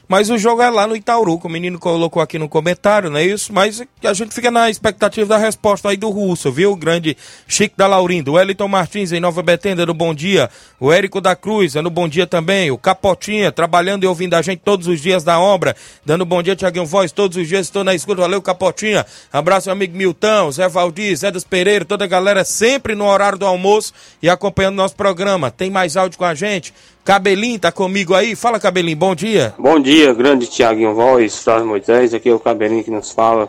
Mas 0.08 0.30
o 0.30 0.38
jogo 0.38 0.62
é 0.62 0.70
lá 0.70 0.86
no 0.86 0.94
Itauru, 0.94 1.38
que 1.38 1.46
o 1.46 1.50
menino 1.50 1.80
colocou 1.80 2.22
aqui 2.22 2.38
no 2.38 2.48
comentário, 2.48 3.10
não 3.10 3.18
é 3.18 3.24
isso? 3.24 3.52
Mas 3.52 3.82
a 4.04 4.12
gente 4.12 4.32
fica 4.32 4.52
na 4.52 4.70
expectativa 4.70 5.26
da 5.26 5.36
resposta 5.36 5.88
aí 5.88 5.96
do 5.96 6.10
Russo, 6.10 6.52
viu? 6.52 6.72
O 6.72 6.76
grande 6.76 7.16
Chico 7.48 7.76
da 7.76 7.88
Laurindo. 7.88 8.30
O 8.30 8.34
Wellington 8.34 8.68
Martins 8.68 9.10
em 9.10 9.18
Nova 9.18 9.42
Betenda, 9.42 9.84
no 9.84 9.92
Bom 9.92 10.14
Dia. 10.14 10.48
O 10.78 10.92
Érico 10.92 11.20
da 11.20 11.34
Cruz, 11.34 11.74
no 11.74 11.90
Bom 11.90 12.08
Dia 12.08 12.24
também. 12.24 12.70
O 12.70 12.78
Capotinha, 12.78 13.50
trabalhando 13.50 14.04
e 14.04 14.06
ouvindo 14.06 14.34
a 14.34 14.42
gente 14.42 14.60
todos 14.64 14.86
os 14.86 15.00
dias 15.00 15.24
da 15.24 15.40
obra. 15.40 15.74
Dando 16.04 16.24
bom 16.24 16.40
dia, 16.40 16.54
Tiaguinho 16.54 16.86
Voz, 16.86 17.10
todos 17.10 17.36
os 17.36 17.48
dias 17.48 17.66
estou 17.66 17.82
na 17.82 17.94
escuta. 17.94 18.20
Valeu, 18.20 18.40
Capotinha. 18.40 19.04
Abraço, 19.32 19.68
meu 19.68 19.72
amigo 19.72 19.96
Milton, 19.96 20.52
Zé 20.52 20.68
Valdir, 20.68 21.16
Zé 21.16 21.32
dos 21.32 21.42
Pereira, 21.42 21.84
toda 21.84 22.04
a 22.04 22.08
galera 22.08 22.44
sempre 22.44 22.94
no 22.94 23.06
horário 23.06 23.38
do 23.38 23.46
almoço 23.46 23.92
e 24.22 24.28
acompanhando 24.28 24.76
nosso 24.76 24.94
programa. 24.94 25.50
Tem 25.50 25.68
mais 25.68 25.96
áudio 25.96 26.16
com 26.16 26.24
a 26.24 26.34
gente? 26.34 26.72
Cabelinho 27.06 27.56
tá 27.60 27.70
comigo 27.70 28.14
aí? 28.14 28.34
Fala, 28.34 28.58
Cabelinho, 28.58 28.96
bom 28.96 29.14
dia. 29.14 29.54
Bom 29.56 29.78
dia, 29.78 30.12
grande 30.12 30.48
Tiaguinho 30.48 30.92
Voz, 30.92 31.38
Flávio 31.38 31.68
Moisés, 31.68 32.12
aqui 32.12 32.28
é 32.28 32.34
o 32.34 32.40
Cabelinho 32.40 32.82
que 32.82 32.90
nos 32.90 33.12
fala. 33.12 33.48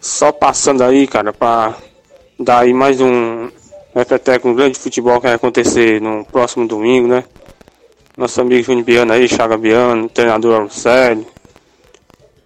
Só 0.00 0.30
passando 0.30 0.84
aí, 0.84 1.04
cara, 1.08 1.32
pra 1.32 1.74
dar 2.38 2.60
aí 2.60 2.72
mais 2.72 3.00
um 3.00 3.50
repeteco, 3.92 4.48
um 4.48 4.54
grande 4.54 4.78
futebol 4.78 5.16
que 5.16 5.26
vai 5.26 5.34
acontecer 5.34 6.00
no 6.00 6.24
próximo 6.24 6.68
domingo, 6.68 7.08
né? 7.08 7.24
Nosso 8.16 8.40
amigo 8.40 8.62
Júnior 8.62 8.84
Biano 8.84 9.12
aí, 9.12 9.26
Chaga 9.26 9.58
Biano, 9.58 10.08
treinador 10.08 10.62
Arcélio. 10.62 11.26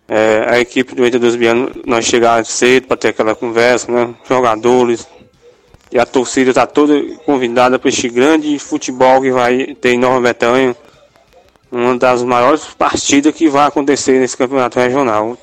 É, 0.09 0.47
a 0.49 0.59
equipe 0.59 0.95
do 0.95 1.05
Eita 1.05 1.18
dos 1.18 1.37
Biano, 1.37 1.70
nós 1.85 2.07
chegar 2.07 2.43
cedo 2.47 2.87
para 2.87 2.97
ter 2.97 3.09
aquela 3.09 3.35
conversa, 3.35 3.93
né? 3.93 4.14
Jogadores, 4.26 5.07
e 5.93 5.99
a 5.99 6.07
torcida 6.07 6.51
está 6.51 6.66
toda 6.66 6.99
convidada 7.26 7.78
para 7.78 7.90
este 7.90 8.09
grande 8.09 8.59
futebol 8.59 9.20
que 9.20 9.30
vai 9.30 9.76
ter 9.78 9.90
em 9.90 9.99
Nova 9.99 10.20
Betânia. 10.20 10.74
Uma 11.70 11.99
das 11.99 12.22
maiores 12.22 12.64
partidas 12.64 13.34
que 13.34 13.49
vai 13.49 13.66
acontecer 13.66 14.18
nesse 14.18 14.36
campeonato 14.36 14.78
regional. 14.78 15.36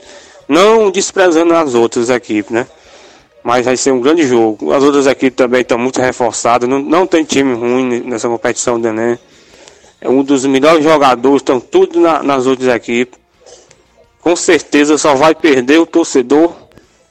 Não 0.47 0.89
desprezando 0.89 1.53
as 1.53 1.75
outras 1.75 2.09
equipes, 2.09 2.51
né? 2.51 2.65
Mas 3.43 3.65
vai 3.65 3.77
ser 3.77 3.91
um 3.91 4.01
grande 4.01 4.23
jogo. 4.27 4.73
As 4.73 4.83
outras 4.83 5.05
equipes 5.05 5.37
também 5.37 5.61
estão 5.61 5.77
muito 5.77 6.01
reforçadas. 6.01 6.67
Não, 6.67 6.79
não 6.79 7.05
tem 7.05 7.23
time 7.23 7.53
ruim 7.53 8.01
nessa 8.01 8.27
competição 8.27 8.79
do 8.79 8.87
Enem. 8.87 9.19
É 10.01 10.09
um 10.09 10.23
dos 10.23 10.45
melhores 10.45 10.83
jogadores, 10.83 11.41
estão 11.41 11.59
tudo 11.59 11.99
na, 11.99 12.23
nas 12.23 12.47
outras 12.47 12.73
equipes. 12.73 13.19
Com 14.19 14.35
certeza 14.35 14.97
só 14.97 15.13
vai 15.13 15.35
perder 15.35 15.79
o 15.79 15.85
torcedor 15.85 16.53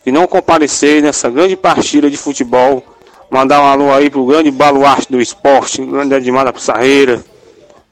que 0.02 0.10
não 0.10 0.26
comparecer 0.26 1.02
nessa 1.02 1.30
grande 1.30 1.56
partida 1.56 2.10
de 2.10 2.16
futebol 2.16 2.82
Mandar 3.30 3.60
um 3.60 3.66
alô 3.66 3.92
aí 3.92 4.08
pro 4.08 4.24
grande 4.24 4.50
baluarte 4.50 5.12
do 5.12 5.20
esporte, 5.20 5.84
grande 5.84 6.14
Edmar 6.14 6.46
da 6.46 6.52
Pissarreira, 6.52 7.22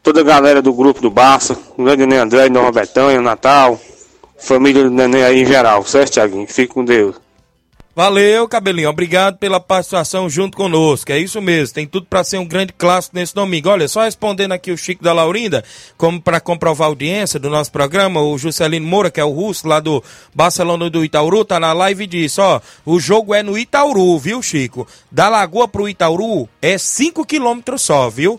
toda 0.03 0.21
a 0.21 0.25
galera 0.25 0.63
do 0.63 0.73
grupo 0.73 1.03
do 1.03 1.11
Barça, 1.11 1.59
grande 1.79 2.07
Nenê 2.07 2.19
André, 2.19 2.49
Nova 2.49 2.73
Betânia, 2.73 3.21
Natal, 3.21 3.79
família 4.39 4.85
do 4.85 4.91
Nenê 4.91 5.25
aí 5.25 5.43
em 5.43 5.47
geral, 5.47 5.85
certo, 5.85 6.15
Thiaguinho? 6.15 6.47
Fique 6.47 6.73
com 6.73 6.85
Deus. 6.85 7.26
Valeu, 7.97 8.47
Cabelinho. 8.47 8.91
Obrigado 8.91 9.39
pela 9.39 9.59
participação 9.59 10.29
junto 10.29 10.55
conosco. 10.55 11.11
É 11.11 11.19
isso 11.19 11.41
mesmo. 11.41 11.75
Tem 11.75 11.87
tudo 11.87 12.05
para 12.05 12.23
ser 12.23 12.37
um 12.37 12.45
grande 12.45 12.75
clássico 12.75 13.17
nesse 13.17 13.35
domingo. 13.35 13.71
Olha, 13.71 13.89
só 13.89 14.03
respondendo 14.05 14.53
aqui 14.53 14.71
o 14.71 14.77
Chico 14.77 15.03
da 15.03 15.15
Laurinda, 15.15 15.65
como 15.97 16.21
para 16.21 16.39
comprovar 16.39 16.89
a 16.89 16.91
audiência 16.91 17.41
do 17.41 17.49
nosso 17.49 17.73
programa, 17.73 18.21
o 18.21 18.37
Juscelino 18.37 18.87
Moura, 18.87 19.11
que 19.11 19.19
é 19.19 19.25
o 19.25 19.31
russo 19.31 19.67
lá 19.67 19.81
do 19.81 20.05
Barcelona 20.35 20.91
do 20.91 21.03
Itauru, 21.03 21.43
tá 21.43 21.59
na 21.59 21.73
live 21.73 22.05
e 22.05 22.07
disse: 22.07 22.39
ó, 22.39 22.61
o 22.85 23.01
jogo 23.01 23.35
é 23.35 23.43
no 23.43 23.57
Itauru, 23.57 24.19
viu, 24.19 24.43
Chico? 24.43 24.87
Da 25.11 25.31
Lagoa 25.31 25.67
pro 25.67 25.89
Itauru 25.89 26.47
é 26.61 26.77
5 26.77 27.25
quilômetros 27.25 27.81
só, 27.81 28.11
viu? 28.11 28.39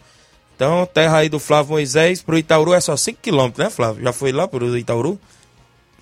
Então, 0.55 0.87
terra 0.93 1.17
aí 1.17 1.29
do 1.29 1.39
Flávio 1.39 1.71
Moisés 1.71 2.21
pro 2.21 2.37
Itauru 2.37 2.75
é 2.75 2.79
só 2.79 2.95
5 2.95 3.17
quilômetros, 3.23 3.65
né, 3.65 3.71
Flávio? 3.71 4.03
Já 4.03 4.13
foi 4.13 4.31
lá 4.31 4.47
pro 4.47 4.77
Itauru? 4.77 5.19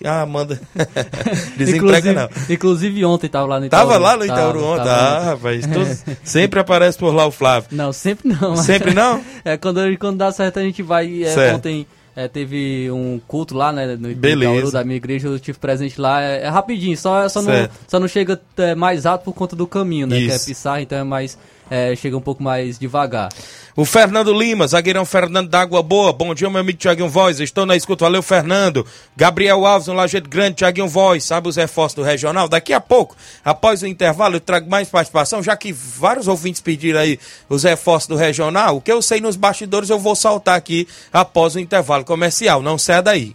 Ah, 0.04 0.22
Amanda. 0.22 0.60
Desemprega 1.56 2.12
não. 2.12 2.28
Inclusive 2.50 3.04
ontem 3.04 3.28
tava 3.28 3.46
lá 3.46 3.60
no 3.60 3.66
Itaúru. 3.66 3.88
Tava 3.88 3.98
lá 3.98 4.16
no 4.16 4.24
Itaúru 4.24 4.64
ontem. 4.64 4.84
Tava, 4.84 4.90
ah, 4.92 5.24
rapaz. 5.24 5.64
Sempre 6.22 6.60
aparece 6.60 6.98
por 6.98 7.14
lá 7.14 7.26
o 7.26 7.30
Flávio. 7.30 7.68
Não, 7.72 7.92
sempre 7.92 8.28
não. 8.28 8.56
Sempre 8.56 8.92
não? 8.92 9.20
é, 9.44 9.56
quando, 9.56 9.80
quando 9.98 10.18
dá 10.18 10.30
certo 10.30 10.58
a 10.58 10.62
gente 10.62 10.82
vai. 10.82 11.22
É, 11.24 11.54
ontem 11.54 11.86
é, 12.14 12.28
teve 12.28 12.90
um 12.90 13.20
culto 13.26 13.54
lá, 13.56 13.72
né? 13.72 13.96
No 13.96 14.10
Itaúru 14.10 14.70
da 14.70 14.84
minha 14.84 14.96
igreja, 14.96 15.28
eu 15.28 15.38
tive 15.38 15.58
presente 15.58 16.00
lá. 16.00 16.22
É, 16.22 16.42
é 16.42 16.48
rapidinho, 16.48 16.96
só, 16.96 17.28
só, 17.28 17.40
não, 17.40 17.68
só 17.88 17.98
não 17.98 18.08
chega 18.08 18.40
é, 18.58 18.74
mais 18.74 19.06
alto 19.06 19.24
por 19.24 19.34
conta 19.34 19.56
do 19.56 19.66
caminho, 19.66 20.06
né? 20.06 20.18
Isso. 20.18 20.28
Que 20.28 20.42
é 20.42 20.46
pisar, 20.46 20.82
então 20.82 20.98
é 20.98 21.04
mais. 21.04 21.38
É, 21.70 21.94
chega 21.96 22.16
um 22.16 22.20
pouco 22.20 22.42
mais 22.42 22.78
devagar. 22.78 23.28
O 23.74 23.84
Fernando 23.84 24.32
Lima, 24.32 24.66
zagueirão 24.66 25.04
Fernando 25.04 25.48
da 25.48 25.60
Água 25.60 25.82
Boa. 25.82 26.12
Bom 26.12 26.34
dia, 26.34 26.48
meu 26.48 26.60
amigo 26.60 26.78
Tiaguinho 26.78 27.08
Voz. 27.08 27.40
Estou 27.40 27.66
na 27.66 27.76
escuta. 27.76 28.04
Valeu, 28.04 28.22
Fernando. 28.22 28.86
Gabriel 29.16 29.66
Alves, 29.66 29.88
no 29.88 29.94
Lajeito 29.94 30.30
Grande, 30.30 30.56
Tiaguinho 30.56 30.88
Voz. 30.88 31.24
Sabe 31.24 31.48
os 31.48 31.56
reforços 31.56 31.96
do 31.96 32.02
regional? 32.02 32.48
Daqui 32.48 32.72
a 32.72 32.80
pouco, 32.80 33.16
após 33.44 33.82
o 33.82 33.86
intervalo, 33.86 34.36
eu 34.36 34.40
trago 34.40 34.70
mais 34.70 34.88
participação, 34.88 35.42
já 35.42 35.56
que 35.56 35.72
vários 35.72 36.28
ouvintes 36.28 36.60
pediram 36.60 37.00
aí 37.00 37.18
os 37.48 37.64
reforços 37.64 38.08
do 38.08 38.16
regional. 38.16 38.76
O 38.76 38.80
que 38.80 38.92
eu 38.92 39.02
sei 39.02 39.20
nos 39.20 39.36
bastidores, 39.36 39.90
eu 39.90 39.98
vou 39.98 40.14
soltar 40.14 40.56
aqui 40.56 40.88
após 41.12 41.54
o 41.54 41.60
intervalo 41.60 42.04
comercial. 42.04 42.62
Não 42.62 42.78
saia 42.78 43.02
daí. 43.02 43.34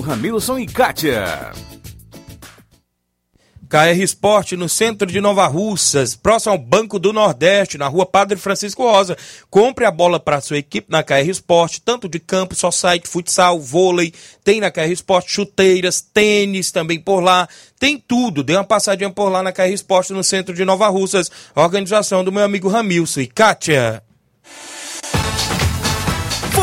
Ramilson 0.00 0.58
e 0.58 0.66
Kátia. 0.66 1.52
KR 3.68 4.00
Esporte, 4.00 4.56
no 4.56 4.68
centro 4.68 5.04
de 5.04 5.20
Nova 5.20 5.46
Russas, 5.46 6.14
próximo 6.14 6.52
ao 6.52 6.58
Banco 6.58 6.98
do 6.98 7.12
Nordeste, 7.12 7.76
na 7.76 7.88
rua 7.88 8.06
Padre 8.06 8.38
Francisco 8.38 8.84
Rosa. 8.84 9.16
Compre 9.50 9.84
a 9.84 9.90
bola 9.90 10.20
para 10.20 10.40
sua 10.40 10.58
equipe 10.58 10.90
na 10.90 11.02
KR 11.02 11.28
Esporte, 11.28 11.82
tanto 11.82 12.08
de 12.08 12.20
campo, 12.20 12.54
só 12.54 12.70
site, 12.70 13.08
futsal, 13.08 13.58
vôlei, 13.58 14.14
tem 14.44 14.60
na 14.60 14.70
KR 14.70 14.92
Esporte 14.92 15.32
chuteiras, 15.32 16.00
tênis 16.00 16.70
também 16.70 17.00
por 17.00 17.20
lá, 17.20 17.48
tem 17.80 17.98
tudo. 17.98 18.44
Dê 18.44 18.54
uma 18.54 18.62
passadinha 18.62 19.10
por 19.10 19.28
lá 19.28 19.42
na 19.42 19.50
KR 19.50 19.72
Esporte, 19.72 20.12
no 20.12 20.22
centro 20.22 20.54
de 20.54 20.64
Nova 20.64 20.86
Russas, 20.88 21.28
organização 21.54 22.22
do 22.22 22.30
meu 22.30 22.44
amigo 22.44 22.68
Ramilson 22.68 23.22
e 23.22 23.26
Kátia. 23.26 24.03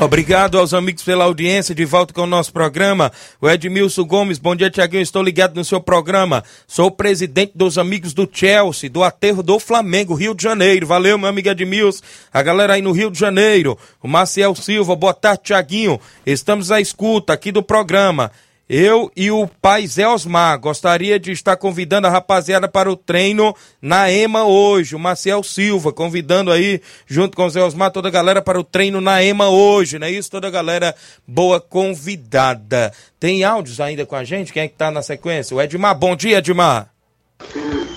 Obrigado 0.00 0.58
aos 0.58 0.74
amigos 0.74 1.04
pela 1.04 1.24
audiência. 1.24 1.74
De 1.74 1.84
volta 1.84 2.12
com 2.12 2.22
o 2.22 2.26
nosso 2.26 2.52
programa. 2.52 3.12
O 3.40 3.48
Edmilson 3.48 4.04
Gomes, 4.04 4.38
bom 4.38 4.54
dia, 4.54 4.68
Tiaguinho. 4.68 5.02
Estou 5.02 5.22
ligado 5.22 5.54
no 5.54 5.64
seu 5.64 5.80
programa. 5.80 6.42
Sou 6.66 6.90
presidente 6.90 7.52
dos 7.54 7.78
amigos 7.78 8.12
do 8.12 8.28
Chelsea, 8.30 8.90
do 8.90 9.04
aterro 9.04 9.42
do 9.42 9.58
Flamengo, 9.58 10.14
Rio 10.14 10.34
de 10.34 10.42
Janeiro. 10.42 10.86
Valeu, 10.86 11.16
meu 11.16 11.28
amigo 11.28 11.48
Edmilson. 11.48 12.02
A 12.32 12.42
galera 12.42 12.74
aí 12.74 12.82
no 12.82 12.90
Rio 12.90 13.10
de 13.10 13.18
Janeiro. 13.18 13.78
O 14.02 14.08
Maciel 14.08 14.54
Silva, 14.56 14.96
boa 14.96 15.14
tarde, 15.14 15.44
Tiaguinho. 15.44 16.00
Estamos 16.26 16.72
à 16.72 16.80
escuta 16.80 17.32
aqui 17.32 17.52
do 17.52 17.62
programa. 17.62 18.32
Eu 18.68 19.12
e 19.14 19.30
o 19.30 19.46
pai 19.60 19.86
Zé 19.86 20.08
Osmar 20.08 20.58
gostaria 20.58 21.20
de 21.20 21.30
estar 21.30 21.54
convidando 21.54 22.06
a 22.06 22.10
rapaziada 22.10 22.66
para 22.66 22.90
o 22.90 22.96
treino 22.96 23.54
na 23.80 24.10
EMA 24.10 24.44
hoje. 24.44 24.96
O 24.96 24.98
Marcel 24.98 25.42
Silva 25.42 25.92
convidando 25.92 26.50
aí, 26.50 26.80
junto 27.06 27.36
com 27.36 27.44
o 27.44 27.50
Zé 27.50 27.62
Osmar, 27.62 27.90
toda 27.90 28.08
a 28.08 28.10
galera 28.10 28.40
para 28.40 28.58
o 28.58 28.64
treino 28.64 29.02
na 29.02 29.22
EMA 29.22 29.48
hoje, 29.50 29.98
não 29.98 30.06
é 30.06 30.10
isso? 30.10 30.30
Toda 30.30 30.48
a 30.48 30.50
galera 30.50 30.94
boa 31.28 31.60
convidada. 31.60 32.90
Tem 33.20 33.44
áudios 33.44 33.80
ainda 33.80 34.06
com 34.06 34.16
a 34.16 34.24
gente? 34.24 34.50
Quem 34.50 34.62
é 34.62 34.68
que 34.68 34.76
tá 34.76 34.90
na 34.90 35.02
sequência? 35.02 35.54
O 35.54 35.60
Edmar. 35.60 35.94
Bom 35.94 36.16
dia, 36.16 36.38
Edmar. 36.38 36.88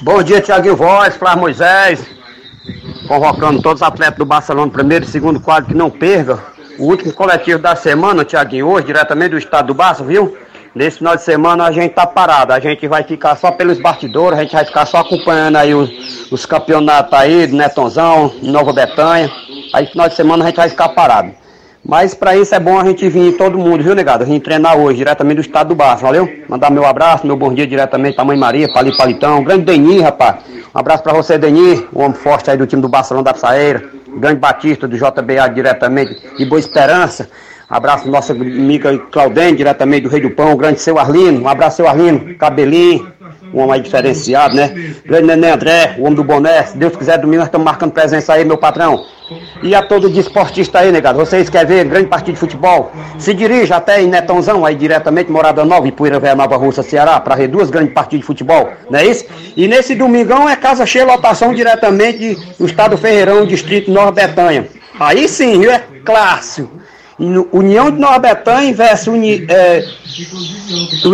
Bom 0.01 0.21
dia, 0.21 0.41
Tiaguinho 0.41 0.75
Voz, 0.75 1.15
Flávio 1.15 1.39
Moisés. 1.39 2.03
Convocando 3.07 3.61
todos 3.61 3.81
os 3.81 3.87
atletas 3.87 4.17
do 4.17 4.25
Barcelona, 4.25 4.69
primeiro 4.69 5.05
e 5.05 5.07
segundo 5.07 5.39
quadro, 5.39 5.69
que 5.69 5.73
não 5.73 5.89
perca. 5.89 6.43
O 6.77 6.87
último 6.87 7.13
coletivo 7.13 7.57
da 7.57 7.73
semana, 7.73 8.25
Tiaguinho, 8.25 8.67
hoje, 8.67 8.87
diretamente 8.87 9.29
do 9.29 9.37
estado 9.37 9.67
do 9.67 9.73
Barça, 9.73 10.03
viu? 10.03 10.37
Nesse 10.77 10.99
final 10.99 11.15
de 11.15 11.23
semana 11.23 11.63
a 11.63 11.71
gente 11.71 11.93
tá 11.93 12.05
parado, 12.05 12.53
a 12.53 12.59
gente 12.59 12.87
vai 12.87 13.01
ficar 13.01 13.35
só 13.35 13.49
pelos 13.49 13.79
bastidores, 13.79 14.37
a 14.37 14.43
gente 14.43 14.53
vai 14.53 14.63
ficar 14.63 14.85
só 14.85 14.97
acompanhando 14.97 15.55
aí 15.55 15.73
os, 15.73 16.31
os 16.31 16.45
campeonatos 16.45 17.11
aí 17.13 17.47
do 17.47 17.55
Netonzão, 17.55 18.31
Nova 18.43 18.71
Betânia. 18.71 19.27
Aí 19.73 19.87
final 19.87 20.07
de 20.07 20.13
semana 20.13 20.43
a 20.43 20.47
gente 20.47 20.57
vai 20.57 20.69
ficar 20.69 20.89
parado. 20.89 21.31
Mas 21.83 22.13
para 22.13 22.37
isso 22.37 22.53
é 22.53 22.59
bom 22.59 22.77
a 22.79 22.85
gente 22.85 23.09
vir 23.09 23.35
todo 23.37 23.57
mundo, 23.57 23.83
viu, 23.83 23.95
negado? 23.95 24.23
A 24.23 24.27
gente 24.27 24.43
treinar 24.43 24.77
hoje, 24.77 24.99
diretamente 24.99 25.37
do 25.37 25.41
estado 25.41 25.69
do 25.69 25.75
Barça, 25.75 26.03
valeu? 26.03 26.29
Mandar 26.47 26.69
meu 26.69 26.85
abraço, 26.85 27.25
meu 27.25 27.35
bom 27.35 27.51
dia 27.51 27.65
diretamente 27.65 28.15
pra 28.15 28.23
Mãe 28.23 28.37
Maria, 28.37 28.71
Pali 28.71 28.95
Palitão, 28.95 29.43
grande 29.43 29.65
Denir, 29.65 30.03
rapaz. 30.03 30.35
Um 30.75 30.79
abraço 30.79 31.01
para 31.01 31.13
você, 31.13 31.39
Denir, 31.39 31.87
um 31.91 32.03
homem 32.03 32.13
forte 32.13 32.51
aí 32.51 32.57
do 32.57 32.67
time 32.67 32.83
do 32.83 32.87
Barcelona 32.87 33.23
da 33.23 33.33
Psaeira, 33.33 33.83
grande 34.15 34.39
Batista 34.39 34.87
do 34.87 34.95
JBA 34.95 35.49
diretamente 35.55 36.21
de 36.37 36.45
Boa 36.45 36.59
Esperança. 36.59 37.27
Abraço 37.69 38.03
pro 38.03 38.11
nosso 38.13 38.31
amiga 38.31 38.97
Claudene, 39.11 39.57
diretamente 39.57 40.03
do 40.03 40.09
Rei 40.09 40.21
do 40.21 40.29
Pão, 40.29 40.55
grande 40.55 40.79
seu 40.79 40.97
Arlino, 40.97 41.41
um 41.41 41.49
abraço 41.49 41.77
seu 41.77 41.87
Arlino, 41.87 42.33
cabelinho, 42.35 43.11
um 43.53 43.59
homem 43.59 43.73
aí 43.73 43.81
diferenciado, 43.81 44.55
né? 44.55 44.73
Grande 45.05 45.27
Nenê 45.27 45.51
André, 45.51 45.95
o 45.97 46.03
homem 46.03 46.15
do 46.15 46.23
boné, 46.23 46.63
se 46.63 46.77
Deus 46.77 46.95
quiser, 46.95 47.17
domingo 47.17 47.39
nós 47.39 47.47
estamos 47.47 47.65
marcando 47.65 47.91
presença 47.91 48.31
aí, 48.31 48.45
meu 48.45 48.57
patrão. 48.57 49.03
E 49.61 49.75
a 49.75 49.81
todo 49.81 50.09
desportista 50.09 50.79
aí, 50.79 50.93
negado, 50.93 51.19
vocês 51.19 51.49
querem 51.49 51.67
ver 51.67 51.83
grande 51.83 52.07
partida 52.07 52.31
de 52.31 52.39
futebol? 52.39 52.89
Se 53.19 53.33
dirija 53.33 53.75
até 53.75 54.01
em 54.01 54.07
Netãozão, 54.07 54.65
aí 54.65 54.73
diretamente, 54.73 55.29
Morada 55.29 55.65
Nova, 55.65 55.85
Ipuíra 55.89 56.21
Velha 56.21 56.35
Nova 56.35 56.55
Russa, 56.55 56.81
Ceará, 56.81 57.19
para 57.19 57.35
ver 57.35 57.49
duas 57.49 57.69
grandes 57.69 57.93
partidas 57.93 58.21
de 58.21 58.27
futebol, 58.27 58.69
não 58.89 58.97
é 58.97 59.05
isso? 59.05 59.25
E 59.57 59.67
nesse 59.67 59.93
domingão 59.93 60.47
é 60.47 60.55
casa 60.55 60.85
cheia, 60.85 61.05
lotação 61.05 61.53
diretamente 61.53 62.37
do 62.57 62.65
Estado 62.65 62.97
Ferreirão, 62.97 63.45
Distrito 63.45 63.91
Nova 63.91 64.13
Betânia. 64.13 64.69
Aí 64.97 65.27
sim, 65.27 65.59
viu? 65.59 65.69
É 65.69 65.83
clássico. 66.05 66.77
União 67.19 67.89
de 67.89 67.99
Nova 67.99 68.19
Betânia 68.19 68.73
versus 68.73 69.07
Uni, 69.07 69.45
é, 69.49 69.83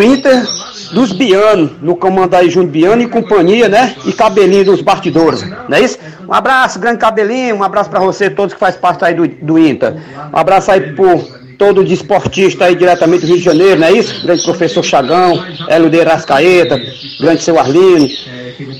Inter 0.03 0.43
dos 0.91 1.13
Bianos, 1.13 1.71
no 1.81 1.95
comando 1.95 2.35
aí 2.35 2.49
Júnior 2.49 2.71
Biano 2.71 3.01
e 3.01 3.07
companhia, 3.07 3.69
né? 3.69 3.95
E 4.05 4.11
cabelinho 4.11 4.65
dos 4.65 4.81
bastidores, 4.81 5.43
não 5.43 5.77
é 5.77 5.81
isso? 5.81 5.97
Um 6.27 6.33
abraço, 6.33 6.77
grande 6.77 6.97
cabelinho, 6.97 7.55
um 7.55 7.63
abraço 7.63 7.89
para 7.89 8.01
você, 8.01 8.29
todos 8.29 8.53
que 8.53 8.59
faz 8.59 8.75
parte 8.75 9.05
aí 9.05 9.13
do, 9.13 9.27
do 9.27 9.57
Inter. 9.57 9.95
Um 10.33 10.37
abraço 10.37 10.71
aí 10.71 10.93
por 10.93 11.23
todo 11.57 11.83
desportista 11.85 12.65
aí 12.65 12.75
diretamente 12.75 13.21
do 13.21 13.27
Rio 13.27 13.37
de 13.37 13.43
Janeiro, 13.43 13.79
não 13.79 13.87
é 13.87 13.93
isso? 13.93 14.21
Grande 14.23 14.43
professor 14.43 14.83
Chagão, 14.83 15.41
Hélio 15.69 15.89
de 15.89 16.01
Rascaeta, 16.01 16.81
grande 17.19 17.43
seu 17.43 17.57
Arlino, 17.57 18.09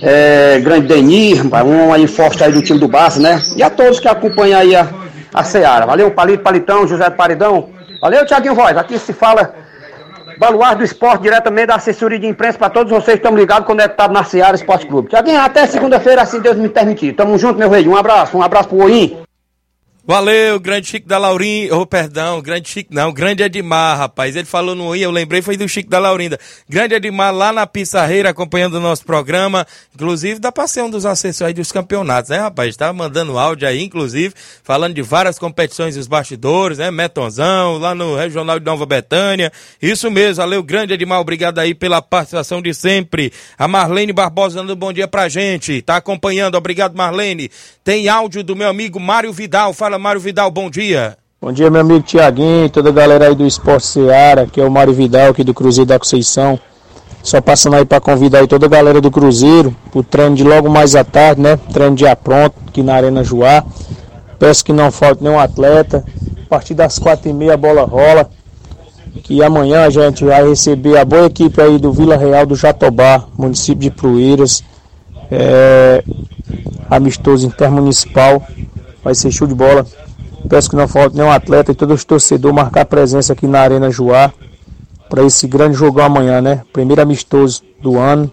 é, 0.02 0.60
grande 0.60 0.88
Denir, 0.88 1.42
um 1.46 1.94
aí 1.94 2.06
forte 2.06 2.44
aí 2.44 2.52
do 2.52 2.62
time 2.62 2.80
do 2.80 2.88
Barça, 2.88 3.20
né? 3.20 3.42
E 3.56 3.64
a 3.64 3.70
todos 3.70 4.00
que 4.02 4.08
acompanham 4.10 4.60
aí 4.60 4.76
a 4.76 5.04
a 5.34 5.44
Seara. 5.44 5.86
Valeu, 5.86 6.12
Palito 6.12 6.44
Palitão, 6.44 6.88
José 6.88 7.10
Paridão. 7.10 7.70
Valeu, 8.02 8.26
Tiaguinho 8.26 8.56
Voz. 8.56 8.78
Aqui 8.78 9.00
se 9.00 9.14
fala 9.14 9.54
Baluar 10.38 10.76
do 10.76 10.84
Esporte, 10.84 11.24
diretamente 11.24 11.68
da 11.68 11.76
assessoria 11.76 12.20
de 12.20 12.28
imprensa 12.28 12.58
para 12.58 12.70
todos 12.70 12.92
vocês 12.92 13.20
que 13.20 13.26
estão 13.26 13.36
ligados, 13.36 13.66
conectados 13.66 14.14
na 14.14 14.24
Seara 14.24 14.56
Esporte 14.56 14.86
Clube. 14.86 15.10
Tiaguinho, 15.10 15.40
até 15.40 15.66
segunda-feira, 15.68 16.22
assim 16.22 16.40
Deus 16.40 16.58
me 16.58 16.70
permitir. 16.70 17.14
Tamo 17.14 17.38
junto, 17.38 17.60
meu 17.60 17.70
rei. 17.70 17.88
Um 17.88 17.96
abraço, 17.96 18.38
um 18.38 18.42
abraço 18.42 18.70
pro 18.70 18.84
Oim. 18.84 19.18
Valeu, 20.06 20.60
grande 20.60 20.88
Chico 20.88 21.08
da 21.08 21.18
Laurinda. 21.18 21.78
Oh, 21.78 21.86
perdão, 21.86 22.42
grande 22.42 22.68
Chico 22.68 22.94
não, 22.94 23.14
grande 23.14 23.42
Edmar, 23.42 23.98
rapaz. 23.98 24.36
Ele 24.36 24.46
falou 24.46 24.76
no 24.76 24.94
I, 24.94 25.02
eu 25.02 25.12
lembrei, 25.12 25.42
foi 25.42 25.56
do 25.56 25.66
Chico 25.66 25.90
da 25.90 25.98
Laurinda. 25.98 26.38
Grande 26.68 26.94
Edmar 26.94 27.34
lá 27.34 27.54
na 27.54 27.66
Pissarreira 27.66 28.30
acompanhando 28.30 28.74
o 28.74 28.80
nosso 28.82 29.06
programa. 29.06 29.66
Inclusive, 29.96 30.42
dá 30.42 30.52
pra 30.52 30.68
ser 30.68 30.82
um 30.82 30.90
dos 30.90 31.06
assessores 31.06 31.56
dos 31.56 31.72
campeonatos, 31.72 32.32
né, 32.32 32.40
rapaz? 32.40 32.76
Tava 32.76 32.92
mandando 32.92 33.40
áudio 33.40 33.66
aí, 33.66 33.82
inclusive, 33.82 34.34
falando 34.62 34.94
de 34.94 35.02
várias 35.02 35.40
competições 35.40 35.96
dos 35.96 36.06
bastidores, 36.06 36.80
né? 36.80 36.92
Metonzão, 36.92 37.78
lá 37.78 37.96
no 37.96 38.18
Regional 38.18 38.60
de 38.60 38.66
Nova 38.66 38.86
Betânia. 38.86 39.54
Isso 39.82 40.12
mesmo, 40.12 40.36
valeu, 40.36 40.62
grande 40.62 40.94
Edmar, 40.94 41.22
obrigado 41.22 41.60
aí 41.60 41.74
pela 41.74 42.02
participação 42.02 42.62
de 42.62 42.74
sempre. 42.74 43.32
A 43.58 43.70
Marlene 43.70 44.12
Barbosa 44.12 44.58
dando 44.58 44.74
um 44.74 44.76
bom 44.76 44.92
dia 44.92 45.08
pra 45.08 45.30
gente. 45.30 45.82
Tá 45.82 45.96
acompanhando, 45.96 46.56
obrigado, 46.56 46.94
Marlene. 46.94 47.50
Tem 47.86 48.10
áudio 48.10 48.44
do 48.44 48.54
meu 48.54 48.68
amigo 48.68 49.00
Mário 49.00 49.32
Vidal. 49.32 49.74
Fala, 49.74 49.93
Mário 50.00 50.22
Vidal, 50.22 50.50
bom 50.52 50.70
dia. 50.70 51.18
Bom 51.42 51.52
dia, 51.52 51.70
meu 51.70 51.82
amigo 51.82 52.02
Tiaguinho, 52.02 52.70
toda 52.70 52.90
a 52.90 52.94
galera 52.94 53.28
aí 53.28 53.36
do 53.36 53.46
Esporte 53.46 53.86
Seara, 53.86 54.48
que 54.48 54.62
é 54.62 54.64
o 54.64 54.72
Mário 54.72 54.94
Vidal 54.94 55.32
aqui 55.32 55.44
do 55.44 55.54
Cruzeiro 55.54 55.88
da 55.88 56.00
Conceição. 56.00 56.58
Só 57.24 57.40
passando 57.40 57.78
aí 57.78 57.86
para 57.86 58.02
convidar 58.02 58.40
aí 58.40 58.48
toda 58.48 58.66
a 58.66 58.70
galera 58.70 59.00
do 59.00 59.10
Cruzeiro 59.10 59.74
pro 59.92 60.04
treino 60.04 60.36
de 60.36 60.44
logo 60.44 60.70
mais 60.70 60.94
à 60.94 61.06
tarde, 61.06 61.42
né? 61.42 61.58
Treino 61.72 61.96
de 61.96 62.04
pronto 62.18 62.54
aqui 62.68 62.84
na 62.84 62.96
Arena 62.96 63.24
Joá. 63.24 63.64
Peço 64.38 64.64
que 64.66 64.74
não 64.74 64.92
falte 64.92 65.24
nenhum 65.24 65.40
atleta. 65.40 66.04
A 66.46 66.50
partir 66.50 66.74
das 66.74 67.00
quatro 67.00 67.30
e 67.30 67.34
meia 67.34 67.54
a 67.54 67.58
bola 67.58 67.84
rola. 67.84 68.30
Que 69.24 69.42
amanhã 69.42 69.86
a 69.86 69.90
gente 69.90 70.26
vai 70.26 70.46
receber 70.48 70.98
a 70.98 71.06
boa 71.06 71.28
equipe 71.28 71.62
aí 71.62 71.78
do 71.78 71.94
Vila 71.94 72.18
Real 72.18 72.46
do 72.46 72.56
Jatobá, 72.56 73.24
município 73.38 73.82
de 73.82 73.92
Pruíras. 73.92 74.62
É, 75.32 76.04
amistoso 76.90 77.48
intermunicipal. 77.48 78.46
Vai 79.04 79.16
ser 79.16 79.32
show 79.32 79.48
de 79.48 79.54
bola. 79.54 79.86
Peço 80.48 80.70
que 80.70 80.76
não 80.76 80.88
falte 80.88 81.16
nenhum 81.16 81.32
atleta 81.32 81.72
e 81.72 81.76
todos 81.76 82.00
os 82.00 82.06
torcedores 82.06 82.56
marcar 82.56 82.86
presença 82.86 83.34
aqui 83.34 83.48
na 83.48 83.60
Arena 83.60 83.90
Joá 83.90 84.32
para 85.10 85.24
esse 85.24 85.48
grande 85.48 85.76
jogão 85.76 86.06
amanhã, 86.06 86.42
né? 86.42 86.64
Primeiro 86.72 87.02
amistoso 87.02 87.62
do 87.82 87.98
ano. 87.98 88.32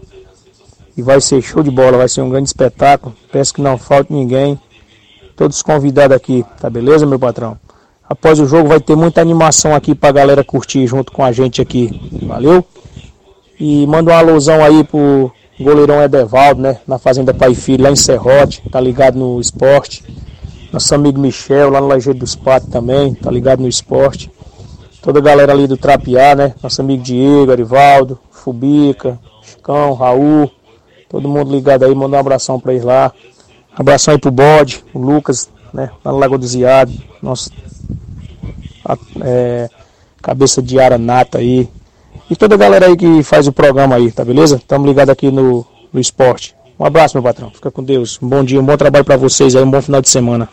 E 0.97 1.03
vai 1.03 1.21
ser 1.21 1.41
show 1.41 1.63
de 1.63 1.71
bola, 1.71 1.99
vai 1.99 2.09
ser 2.09 2.21
um 2.21 2.31
grande 2.31 2.49
espetáculo. 2.49 3.15
Peço 3.31 3.55
que 3.55 3.63
não 3.63 3.79
falte 3.79 4.13
ninguém. 4.13 4.59
Todos 5.37 5.63
convidados 5.63 6.17
aqui, 6.17 6.45
tá 6.61 6.69
beleza, 6.69 7.07
meu 7.07 7.19
patrão? 7.19 7.59
após 8.11 8.41
o 8.41 8.47
jogo 8.47 8.69
vai 8.69 8.81
ter 8.81 8.97
muita 8.97 9.21
animação 9.21 9.73
aqui 9.73 9.95
pra 9.95 10.11
galera 10.11 10.43
curtir 10.43 10.85
junto 10.89 11.13
com 11.13 11.23
a 11.23 11.31
gente 11.31 11.63
aqui. 11.63 12.01
Valeu? 12.27 12.65
E 13.59 13.87
manda 13.87 14.11
uma 14.11 14.19
alusão 14.19 14.65
aí 14.65 14.83
pro 14.83 15.31
goleirão 15.61 16.03
Edevaldo, 16.03 16.61
né? 16.61 16.79
Na 16.89 16.99
Fazenda 16.99 17.33
Pai 17.33 17.55
Filho, 17.55 17.85
lá 17.85 17.91
em 17.91 17.97
Serrote, 17.97 18.63
tá 18.69 18.81
ligado 18.81 19.17
no 19.17 19.41
esporte. 19.41 20.03
Nosso 20.73 20.95
amigo 20.95 21.19
Michel, 21.19 21.71
lá 21.71 21.81
no 21.81 21.89
Lajeiro 21.89 22.19
dos 22.19 22.37
Patos 22.37 22.69
também, 22.69 23.15
tá 23.15 23.31
ligado 23.31 23.61
no 23.61 23.69
esporte. 23.69 24.31
Toda 25.03 25.19
a 25.19 25.23
galera 25.23 25.53
ali 25.53 25.67
do 25.67 25.77
Trapiá, 25.77 26.37
né? 26.37 26.55
Nosso 26.63 26.81
amigo 26.81 27.03
Diego, 27.03 27.51
Arivaldo, 27.51 28.19
Fubica, 28.31 29.19
Chicão, 29.43 29.95
Raul. 29.95 30.51
Todo 31.09 31.29
mundo 31.29 31.51
ligado 31.51 31.85
aí, 31.85 31.95
manda 31.95 32.17
um 32.17 32.21
abração 32.21 32.61
pra 32.61 32.73
eles 32.73 32.85
lá. 32.85 33.13
Abração 33.75 34.13
aí 34.13 34.21
pro 34.21 34.31
Bode, 34.31 34.85
o 34.95 34.99
Lucas, 34.99 35.51
né? 35.73 35.91
Lá 36.05 36.13
no 36.13 36.19
Lago 36.19 36.39
do 36.39 36.47
Ziado. 36.47 36.93
Nosso 37.23 37.51
é, 39.23 39.69
cabeça 40.23 40.63
de 40.63 40.79
ara 40.79 40.99
nata 40.99 41.39
aí. 41.39 41.69
E 42.31 42.37
toda 42.37 42.55
a 42.55 42.59
galera 42.59 42.87
aí 42.87 42.97
que 42.97 43.23
faz 43.23 43.49
o 43.49 43.53
programa 43.53 43.97
aí, 43.97 44.13
tá 44.13 44.25
beleza? 44.25 44.61
Tamo 44.69 44.87
ligado 44.87 45.11
aqui 45.11 45.31
no, 45.31 45.67
no 45.93 45.99
esporte. 45.99 46.55
Um 46.81 46.87
abraço, 46.87 47.15
meu 47.15 47.23
patrão. 47.23 47.51
Fica 47.51 47.71
com 47.71 47.85
Deus. 47.85 48.19
Um 48.23 48.27
bom 48.27 48.43
dia, 48.43 48.59
um 48.59 48.65
bom 48.65 48.75
trabalho 48.75 49.05
pra 49.05 49.19
vocês 49.19 49.55
aí, 49.55 49.63
um 49.63 49.71
bom 49.71 49.83
final 49.83 50.01
de 50.01 50.09
semana. 50.09 50.49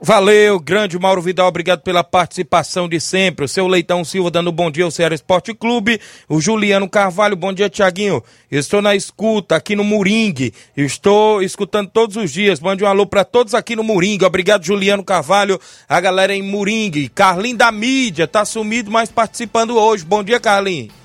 Valeu, 0.00 0.58
grande 0.58 0.98
Mauro 0.98 1.22
Vidal, 1.22 1.46
obrigado 1.46 1.80
pela 1.80 2.02
participação 2.02 2.88
de 2.88 3.00
sempre. 3.00 3.44
O 3.44 3.48
seu 3.48 3.66
Leitão 3.68 4.04
Silva 4.04 4.32
dando 4.32 4.50
bom 4.50 4.68
dia 4.68 4.84
ao 4.84 4.90
Ceará 4.90 5.14
Esporte 5.14 5.54
Clube. 5.54 6.00
O 6.28 6.40
Juliano 6.40 6.90
Carvalho, 6.90 7.36
bom 7.36 7.52
dia, 7.52 7.70
Tiaguinho. 7.70 8.20
Estou 8.50 8.82
na 8.82 8.96
escuta 8.96 9.54
aqui 9.54 9.76
no 9.76 9.84
Moringue. 9.84 10.52
Estou 10.76 11.40
escutando 11.40 11.88
todos 11.88 12.16
os 12.16 12.32
dias. 12.32 12.58
Mande 12.58 12.82
um 12.82 12.88
alô 12.88 13.06
para 13.06 13.24
todos 13.24 13.54
aqui 13.54 13.76
no 13.76 13.84
Moringue. 13.84 14.24
Obrigado, 14.24 14.64
Juliano 14.64 15.04
Carvalho. 15.04 15.58
A 15.88 16.00
galera 16.00 16.34
em 16.34 16.42
Moringue. 16.42 17.08
Carlinho 17.08 17.56
da 17.56 17.70
mídia, 17.70 18.26
tá 18.26 18.44
sumido, 18.44 18.90
mas 18.90 19.08
participando 19.08 19.78
hoje. 19.78 20.04
Bom 20.04 20.22
dia, 20.24 20.40
Carlinho. 20.40 21.03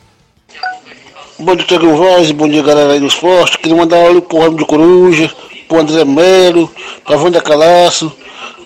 Bom 1.41 1.55
dia, 1.55 1.65
Tiago 1.65 1.95
Voz, 1.95 2.31
bom 2.31 2.49
dia, 2.49 2.61
galera 2.61 2.91
aí 2.91 2.99
do 2.99 3.07
esporte. 3.07 3.57
Queria 3.59 3.77
mandar 3.77 3.95
um 3.95 4.07
alô 4.07 4.21
pro 4.21 4.39
Ramo 4.39 4.57
de 4.57 4.65
Coruja, 4.65 5.31
pro 5.69 5.79
André 5.79 6.03
Melo, 6.03 6.69
pra 7.05 7.15
Wanda 7.15 7.39
Calaço. 7.39 8.11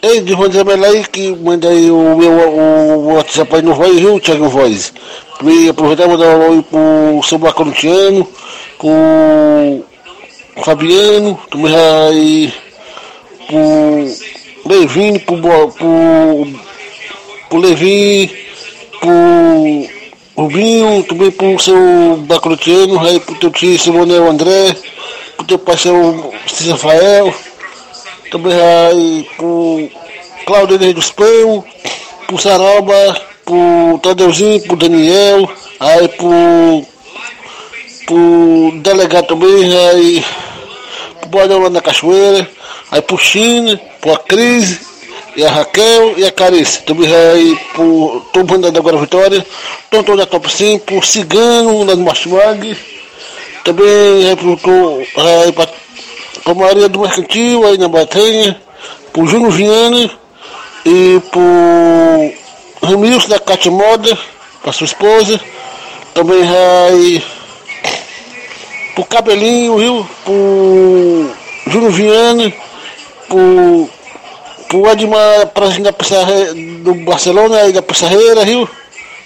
Ei, 0.02 0.22
de 0.22 0.34
André 0.34 0.64
Melo 0.64 0.84
aí, 0.84 1.06
que 1.06 1.36
manda 1.36 1.70
aí 1.70 1.92
o 1.92 2.18
meu 2.18 2.32
o 2.32 3.14
WhatsApp 3.14 3.56
aí 3.56 3.62
no 3.62 3.76
Voz, 3.76 4.00
viu, 4.00 4.20
Tiago 4.20 4.50
Voz? 4.50 4.92
E 5.44 5.70
aproveitar 5.70 6.06
e 6.06 6.08
mandar 6.08 6.36
um 6.36 6.52
aí 6.52 6.64
pro 6.64 7.22
seu 7.22 7.38
Bacorintiano, 7.38 8.28
com 8.80 9.84
o 10.58 10.64
Fabiano, 10.64 11.40
também 11.52 11.76
aí 11.76 12.54
pro 13.46 14.74
Levine, 14.74 15.20
pro, 15.20 15.38
pro, 15.38 16.48
pro 17.50 17.60
Levi, 17.60 18.32
pro 19.00 20.03
Rubinho, 20.36 21.04
também 21.04 21.30
pro 21.30 21.60
seu 21.60 22.18
Bacrotiano, 22.26 23.00
aí 23.00 23.20
pro 23.20 23.36
teu 23.36 23.52
tio 23.52 23.78
Simonel 23.78 24.28
André, 24.28 24.76
pro 25.38 25.46
teu 25.46 25.60
parceiro 25.60 26.32
Cícero 26.48 26.72
Rafael, 26.72 27.34
também 28.32 28.54
aí 28.54 29.28
pro 29.38 29.90
Claudio 30.46 30.76
Henrique 30.78 30.96
dos 30.96 31.12
Pão, 31.12 31.64
pro 32.26 32.40
Saroba, 32.40 33.22
pro 33.46 34.00
Tadeuzinho, 34.02 34.62
pro 34.64 34.76
Daniel, 34.76 35.48
aí 35.80 36.08
pro, 36.08 36.86
pro 38.08 38.72
delegado 38.82 39.28
também, 39.28 39.78
aí 39.78 40.26
pro 41.20 41.30
Boadão 41.30 41.62
lá 41.62 41.70
na 41.70 41.80
Cachoeira, 41.82 42.50
aí 42.90 43.02
pro 43.04 43.20
China, 43.20 43.80
pro 44.02 44.18
Cris, 44.20 44.93
e 45.36 45.44
a 45.46 45.50
Raquel 45.50 46.18
e 46.18 46.26
a 46.26 46.32
Carice. 46.32 46.84
Também 46.84 47.14
aí 47.14 47.58
pro 47.74 48.26
Tom 48.34 48.44
Banda 48.44 48.72
da 48.72 48.80
Agora 48.80 48.98
Vitória, 48.98 49.46
Tonton 49.90 50.16
da 50.16 50.26
Top 50.26 50.52
5, 50.52 50.86
pro 50.86 51.06
Cigano 51.06 51.84
lá 51.84 51.96
no 51.96 52.04
Martimag, 52.04 52.78
também 53.64 54.30
aí 54.30 55.52
pra 55.54 56.54
Maria 56.56 56.90
do 56.90 57.00
Mercantil 57.00 57.66
aí 57.66 57.78
na 57.78 57.88
Batanha, 57.88 58.60
pro 59.12 59.26
Júnior 59.26 59.52
Viana 59.52 60.10
e 60.86 61.22
pro 61.32 62.88
Ramilson 62.88 63.30
da 63.30 63.40
Cátia 63.40 63.72
Moda, 63.72 64.18
pra 64.62 64.74
sua 64.74 64.86
esposa, 64.86 65.40
também 66.14 66.42
aí 66.44 67.24
pro 68.94 69.06
Cabelinho, 69.06 69.78
viu? 69.78 70.10
Pro 70.26 71.32
Júnior 71.68 71.92
Viana, 71.92 72.54
pro, 73.28 73.90
pro 74.74 74.90
Edmar 74.90 75.48
presidente 75.54 75.84
da 75.84 75.94
Pissarreira, 75.94 76.54
do 76.56 76.96
Barcelona 77.06 77.68
e 77.68 77.74
da 77.74 77.84
Pissarreira, 77.84 78.44
viu? 78.44 78.68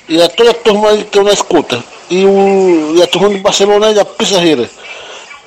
E 0.10 0.22
a 0.22 0.28
toda 0.28 0.52
a 0.52 0.54
turma 0.54 0.90
aí 0.90 0.98
que 0.98 1.04
estão 1.04 1.24
na 1.24 1.32
escuta. 1.32 1.82
E, 2.10 2.26
o, 2.26 2.96
e 2.98 3.02
a 3.02 3.08
turma 3.08 3.30
do 3.30 3.38
Barcelona 3.38 3.92
e 3.92 3.94
da 3.94 4.04
Pissarreira. 4.04 4.70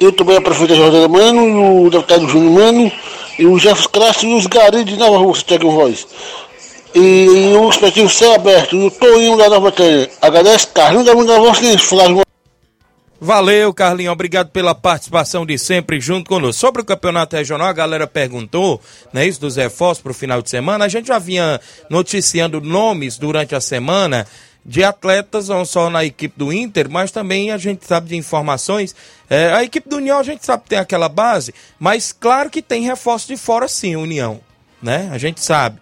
Eu 0.00 0.12
também 0.12 0.38
a 0.38 0.40
prefeita 0.40 0.74
Jordana 0.74 1.06
Mano, 1.06 1.84
o 1.84 1.90
deputado 1.90 2.26
Júnior 2.26 2.52
Mano, 2.52 2.92
e 3.38 3.44
o 3.44 3.58
Jefferson 3.58 3.90
Castro 3.90 4.28
e 4.28 4.34
os 4.34 4.46
garis 4.46 4.86
de 4.86 4.96
Nova 4.96 5.18
Rússia, 5.18 5.44
Tiago 5.46 5.70
Voz. 5.70 6.06
E, 6.94 6.98
e 6.98 7.54
o 7.54 7.66
respectivo 7.68 8.08
céu 8.08 8.34
aberto, 8.34 8.74
e 8.76 8.86
o 8.86 8.90
Toinho 8.90 9.36
da 9.36 9.50
Nova 9.50 9.70
Batalha. 9.70 10.10
Agradece, 10.22 10.66
Carlinhos 10.68 11.04
da 11.04 11.14
Mundo 11.14 11.28
da 11.28 11.38
Voz, 11.38 11.58
Flávio 11.82 12.22
Valeu, 13.20 13.74
Carlinhos. 13.74 14.14
Obrigado 14.14 14.48
pela 14.48 14.74
participação 14.74 15.44
de 15.44 15.58
sempre 15.58 16.00
junto 16.00 16.26
conosco. 16.26 16.58
Sobre 16.58 16.80
o 16.80 16.84
campeonato 16.84 17.36
regional, 17.36 17.68
a 17.68 17.72
galera 17.72 18.06
perguntou, 18.06 18.80
né, 19.12 19.26
isso 19.26 19.38
dos 19.38 19.56
reforços 19.56 20.02
para 20.02 20.12
o 20.12 20.14
final 20.14 20.40
de 20.40 20.48
semana. 20.48 20.86
A 20.86 20.88
gente 20.88 21.08
já 21.08 21.18
vinha 21.18 21.60
noticiando 21.90 22.62
nomes 22.62 23.18
durante 23.18 23.54
a 23.54 23.60
semana 23.60 24.26
de 24.64 24.82
atletas, 24.82 25.48
não 25.48 25.66
só 25.66 25.90
na 25.90 26.02
equipe 26.02 26.34
do 26.38 26.50
Inter, 26.50 26.88
mas 26.88 27.10
também 27.10 27.50
a 27.50 27.58
gente 27.58 27.86
sabe 27.86 28.08
de 28.08 28.16
informações. 28.16 28.96
É, 29.28 29.52
a 29.52 29.62
equipe 29.62 29.88
do 29.88 29.96
União 29.96 30.18
a 30.18 30.22
gente 30.22 30.44
sabe 30.44 30.62
que 30.62 30.70
tem 30.70 30.78
aquela 30.78 31.08
base, 31.08 31.54
mas 31.78 32.12
claro 32.12 32.48
que 32.48 32.62
tem 32.62 32.84
reforço 32.84 33.28
de 33.28 33.36
fora 33.36 33.68
sim, 33.68 33.96
União. 33.96 34.40
Né? 34.82 35.10
A 35.12 35.18
gente 35.18 35.42
sabe. 35.42 35.78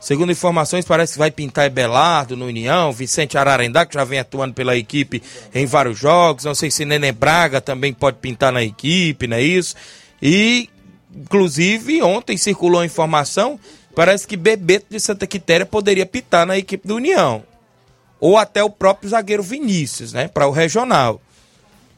Segundo 0.00 0.32
informações, 0.32 0.86
parece 0.86 1.12
que 1.12 1.18
vai 1.18 1.30
pintar 1.30 1.68
Belardo 1.68 2.34
no 2.34 2.46
União, 2.46 2.90
Vicente 2.90 3.36
Ararendá, 3.36 3.84
que 3.84 3.92
já 3.94 4.02
vem 4.02 4.18
atuando 4.18 4.54
pela 4.54 4.74
equipe 4.74 5.22
em 5.54 5.66
vários 5.66 5.98
jogos. 5.98 6.44
Não 6.44 6.54
sei 6.54 6.70
se 6.70 6.86
Nenê 6.86 7.12
Braga 7.12 7.60
também 7.60 7.92
pode 7.92 8.16
pintar 8.16 8.50
na 8.50 8.62
equipe, 8.62 9.26
não 9.26 9.36
é 9.36 9.42
isso? 9.42 9.76
E, 10.22 10.70
inclusive, 11.14 12.02
ontem 12.02 12.38
circulou 12.38 12.80
a 12.80 12.86
informação, 12.86 13.60
parece 13.94 14.26
que 14.26 14.38
Bebeto 14.38 14.86
de 14.88 14.98
Santa 14.98 15.26
Quitéria 15.26 15.66
poderia 15.66 16.06
pintar 16.06 16.46
na 16.46 16.56
equipe 16.56 16.88
do 16.88 16.96
União. 16.96 17.44
Ou 18.18 18.38
até 18.38 18.64
o 18.64 18.70
próprio 18.70 19.10
zagueiro 19.10 19.42
Vinícius, 19.42 20.14
né? 20.14 20.28
Para 20.28 20.46
o 20.46 20.50
regional. 20.50 21.20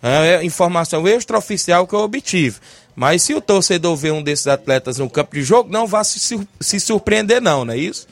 É 0.02 0.44
informação 0.44 1.06
extraoficial 1.06 1.86
que 1.86 1.94
eu 1.94 2.00
obtive. 2.00 2.58
Mas 2.94 3.22
se 3.22 3.34
o 3.34 3.40
torcedor 3.40 3.96
vê 3.96 4.10
um 4.10 4.22
desses 4.22 4.46
atletas 4.46 4.98
no 4.98 5.08
campo 5.08 5.34
de 5.34 5.42
jogo, 5.42 5.70
não 5.72 5.86
vá 5.86 6.04
se, 6.04 6.46
se 6.60 6.80
surpreender, 6.80 7.40
não, 7.40 7.64
não 7.64 7.72
é 7.72 7.78
isso? 7.78 8.06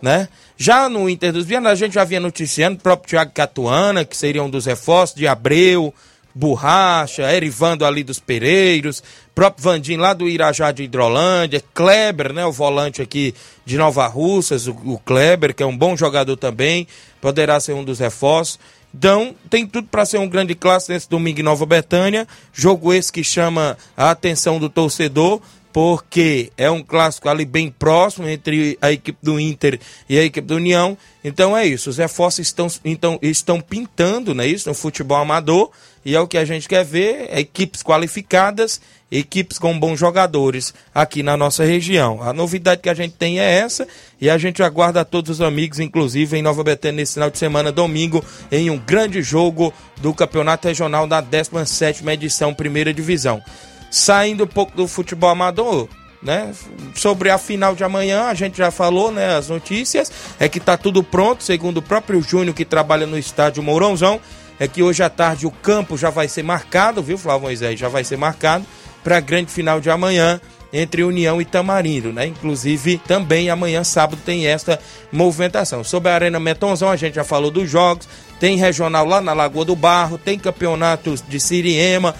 Né? 0.00 0.28
Já 0.56 0.88
no 0.88 1.08
Inter 1.08 1.32
dos 1.32 1.46
Vianos, 1.46 1.70
a 1.70 1.74
gente 1.74 1.94
já 1.94 2.04
vinha 2.04 2.20
noticiando 2.20 2.78
o 2.78 2.82
próprio 2.82 3.10
Thiago 3.10 3.32
Catuana, 3.32 4.04
que 4.04 4.16
seria 4.16 4.42
um 4.42 4.50
dos 4.50 4.66
reforços, 4.66 5.16
de 5.16 5.26
Abreu, 5.26 5.92
Borracha, 6.34 7.32
Erivando 7.32 7.84
ali 7.84 8.04
dos 8.04 8.20
Pereiros, 8.20 9.02
próprio 9.34 9.64
Vandim 9.64 9.96
lá 9.96 10.12
do 10.12 10.28
Irajá 10.28 10.70
de 10.70 10.82
Hidrolândia, 10.82 11.64
Kleber, 11.72 12.32
né, 12.32 12.44
o 12.44 12.52
volante 12.52 13.00
aqui 13.00 13.34
de 13.64 13.78
Nova 13.78 14.06
Russas, 14.06 14.66
o, 14.66 14.72
o 14.72 14.98
Kleber, 14.98 15.54
que 15.54 15.62
é 15.62 15.66
um 15.66 15.76
bom 15.76 15.96
jogador 15.96 16.36
também, 16.36 16.86
poderá 17.22 17.58
ser 17.58 17.72
um 17.72 17.82
dos 17.82 17.98
reforços. 17.98 18.58
Então, 18.94 19.34
tem 19.50 19.66
tudo 19.66 19.88
para 19.88 20.06
ser 20.06 20.18
um 20.18 20.28
grande 20.28 20.54
clássico 20.54 20.92
nesse 20.92 21.08
domingo 21.08 21.40
em 21.40 21.42
Nova 21.42 21.66
Betânia. 21.66 22.26
Jogo 22.52 22.92
esse 22.92 23.12
que 23.12 23.22
chama 23.22 23.76
a 23.96 24.10
atenção 24.10 24.58
do 24.58 24.70
torcedor, 24.70 25.40
porque 25.76 26.50
é 26.56 26.70
um 26.70 26.82
clássico 26.82 27.28
ali 27.28 27.44
bem 27.44 27.70
próximo 27.70 28.26
entre 28.26 28.78
a 28.80 28.90
equipe 28.90 29.18
do 29.22 29.38
Inter 29.38 29.78
e 30.08 30.18
a 30.18 30.24
equipe 30.24 30.48
do 30.48 30.56
União. 30.56 30.96
Então 31.22 31.54
é 31.54 31.66
isso, 31.66 31.90
os 31.90 31.98
reforços 31.98 32.46
estão, 32.46 32.66
então, 32.82 33.18
estão 33.20 33.60
pintando, 33.60 34.34
né, 34.34 34.46
isso, 34.46 34.70
no 34.70 34.74
futebol 34.74 35.18
amador, 35.18 35.70
e 36.06 36.14
é 36.14 36.20
o 36.20 36.28
que 36.28 36.38
a 36.38 36.44
gente 36.44 36.68
quer 36.68 36.84
ver, 36.84 37.26
é 37.30 37.40
equipes 37.40 37.82
qualificadas, 37.82 38.80
equipes 39.10 39.58
com 39.58 39.76
bons 39.76 39.98
jogadores 39.98 40.72
aqui 40.94 41.20
na 41.20 41.36
nossa 41.36 41.64
região. 41.64 42.22
A 42.22 42.32
novidade 42.32 42.80
que 42.80 42.88
a 42.88 42.94
gente 42.94 43.14
tem 43.14 43.40
é 43.40 43.58
essa, 43.58 43.88
e 44.20 44.30
a 44.30 44.38
gente 44.38 44.62
aguarda 44.62 45.04
todos 45.04 45.32
os 45.32 45.40
amigos, 45.40 45.80
inclusive 45.80 46.38
em 46.38 46.42
Nova 46.42 46.62
Betânia, 46.62 46.98
nesse 46.98 47.14
final 47.14 47.28
de 47.28 47.38
semana, 47.38 47.72
domingo, 47.72 48.24
em 48.52 48.70
um 48.70 48.78
grande 48.78 49.20
jogo 49.20 49.74
do 49.96 50.14
Campeonato 50.14 50.68
Regional 50.68 51.08
da 51.08 51.20
17ª 51.20 52.12
edição, 52.12 52.54
Primeira 52.54 52.94
Divisão. 52.94 53.42
Saindo 53.90 54.44
um 54.44 54.46
pouco 54.46 54.76
do 54.76 54.86
futebol 54.86 55.30
amador, 55.30 55.88
né? 56.22 56.52
Sobre 56.94 57.30
a 57.30 57.36
final 57.36 57.74
de 57.74 57.82
amanhã, 57.82 58.26
a 58.26 58.34
gente 58.34 58.58
já 58.58 58.70
falou, 58.70 59.10
né? 59.10 59.34
As 59.34 59.48
notícias 59.48 60.12
é 60.38 60.48
que 60.48 60.60
tá 60.60 60.76
tudo 60.76 61.02
pronto, 61.02 61.42
segundo 61.42 61.78
o 61.78 61.82
próprio 61.82 62.22
Júnior 62.22 62.54
que 62.54 62.64
trabalha 62.64 63.08
no 63.08 63.18
estádio 63.18 63.60
Mourãozão, 63.60 64.20
é 64.58 64.66
que 64.66 64.82
hoje 64.82 65.02
à 65.02 65.10
tarde 65.10 65.46
o 65.46 65.50
campo 65.50 65.96
já 65.96 66.10
vai 66.10 66.28
ser 66.28 66.42
marcado, 66.42 67.02
viu, 67.02 67.18
Flávio 67.18 67.42
Moisés? 67.42 67.78
Já 67.78 67.88
vai 67.88 68.04
ser 68.04 68.16
marcado 68.16 68.64
para 69.04 69.18
a 69.18 69.20
grande 69.20 69.50
final 69.50 69.80
de 69.80 69.90
amanhã 69.90 70.40
entre 70.72 71.04
União 71.04 71.40
e 71.40 71.44
Tamarindo, 71.44 72.12
né? 72.12 72.26
Inclusive, 72.26 72.98
também 72.98 73.48
amanhã, 73.48 73.84
sábado, 73.84 74.20
tem 74.24 74.46
esta 74.46 74.78
movimentação. 75.12 75.84
Sobre 75.84 76.10
a 76.10 76.14
Arena 76.14 76.40
Metonzão, 76.40 76.90
a 76.90 76.96
gente 76.96 77.14
já 77.14 77.24
falou 77.24 77.50
dos 77.50 77.70
jogos, 77.70 78.08
tem 78.40 78.56
regional 78.56 79.06
lá 79.06 79.20
na 79.20 79.32
Lagoa 79.32 79.64
do 79.64 79.76
Barro, 79.76 80.18
tem 80.18 80.38
campeonatos 80.38 81.22
de 81.26 81.38
Siriema, 81.38 82.14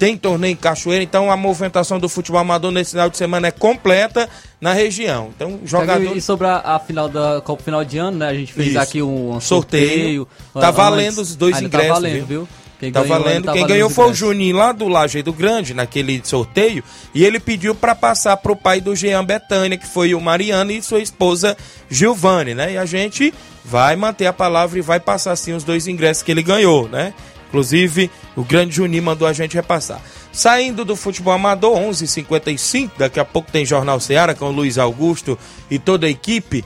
tem 0.00 0.16
torneio 0.16 0.52
em 0.52 0.56
Cachoeira, 0.56 1.04
então 1.04 1.30
a 1.30 1.36
movimentação 1.36 2.00
do 2.00 2.08
futebol 2.08 2.40
amador 2.40 2.70
nesse 2.70 2.92
final 2.92 3.10
de 3.10 3.18
semana 3.18 3.48
é 3.48 3.50
completa 3.50 4.26
na 4.58 4.72
região. 4.72 5.28
Então, 5.36 5.60
jogador. 5.62 6.16
E 6.16 6.22
sobre 6.22 6.46
a, 6.46 6.56
a 6.56 6.78
final 6.78 7.06
da 7.06 7.42
Copa 7.44 7.62
Final 7.62 7.84
de 7.84 7.98
Ano, 7.98 8.16
né? 8.16 8.28
A 8.28 8.34
gente 8.34 8.50
fez 8.50 8.68
Isso. 8.68 8.78
aqui 8.80 9.02
um, 9.02 9.32
um 9.36 9.40
sorteio. 9.40 9.86
sorteio. 9.90 10.28
Tá 10.54 10.68
Antes- 10.68 10.76
valendo 10.76 11.18
os 11.18 11.36
dois 11.36 11.56
ainda 11.56 11.66
ingressos. 11.68 11.88
Tá 11.88 11.94
valendo, 12.00 12.26
viu? 12.26 12.48
Quem 12.80 12.90
tá 12.90 13.02
ganhou, 13.02 13.18
valendo. 13.22 13.44
tá 13.44 13.52
Quem 13.52 13.60
valendo 13.60 13.74
ganhou 13.76 13.90
foi 13.90 14.10
o. 14.10 14.14
Juninho 14.14 14.56
lá 14.56 14.72
do 14.72 14.88
Lajeado 14.88 15.34
Grande, 15.34 15.74
naquele 15.74 16.18
sorteio, 16.24 16.82
e 17.14 17.22
ele 17.22 17.38
pediu 17.38 17.74
para 17.74 17.94
passar 17.94 18.38
pro 18.38 18.56
pai 18.56 18.80
do 18.80 18.96
Jean 18.96 19.22
Betânia, 19.22 19.76
que 19.76 19.86
foi 19.86 20.14
o 20.14 20.20
Mariano, 20.20 20.72
e 20.72 20.80
sua 20.80 21.00
esposa 21.00 21.54
Gilvane, 21.90 22.54
né? 22.54 22.72
E 22.72 22.78
a 22.78 22.86
gente 22.86 23.34
vai 23.62 23.96
manter 23.96 24.24
a 24.24 24.32
palavra 24.32 24.78
e 24.78 24.82
vai 24.82 24.98
passar 24.98 25.36
sim 25.36 25.52
os 25.52 25.62
dois 25.62 25.86
ingressos 25.86 26.22
que 26.22 26.30
ele 26.30 26.42
ganhou, 26.42 26.88
né? 26.88 27.12
Inclusive, 27.50 28.08
o 28.36 28.44
grande 28.44 28.76
Juninho 28.76 29.02
mandou 29.02 29.26
a 29.26 29.32
gente 29.32 29.56
repassar. 29.56 30.00
Saindo 30.32 30.84
do 30.84 30.94
futebol 30.94 31.34
amador, 31.34 31.76
11 31.76 32.04
h 32.04 32.12
55 32.12 32.98
daqui 32.98 33.18
a 33.18 33.24
pouco 33.24 33.50
tem 33.50 33.66
Jornal 33.66 33.98
Seara 33.98 34.36
com 34.36 34.46
o 34.46 34.52
Luiz 34.52 34.78
Augusto 34.78 35.36
e 35.68 35.76
toda 35.76 36.06
a 36.06 36.10
equipe. 36.10 36.64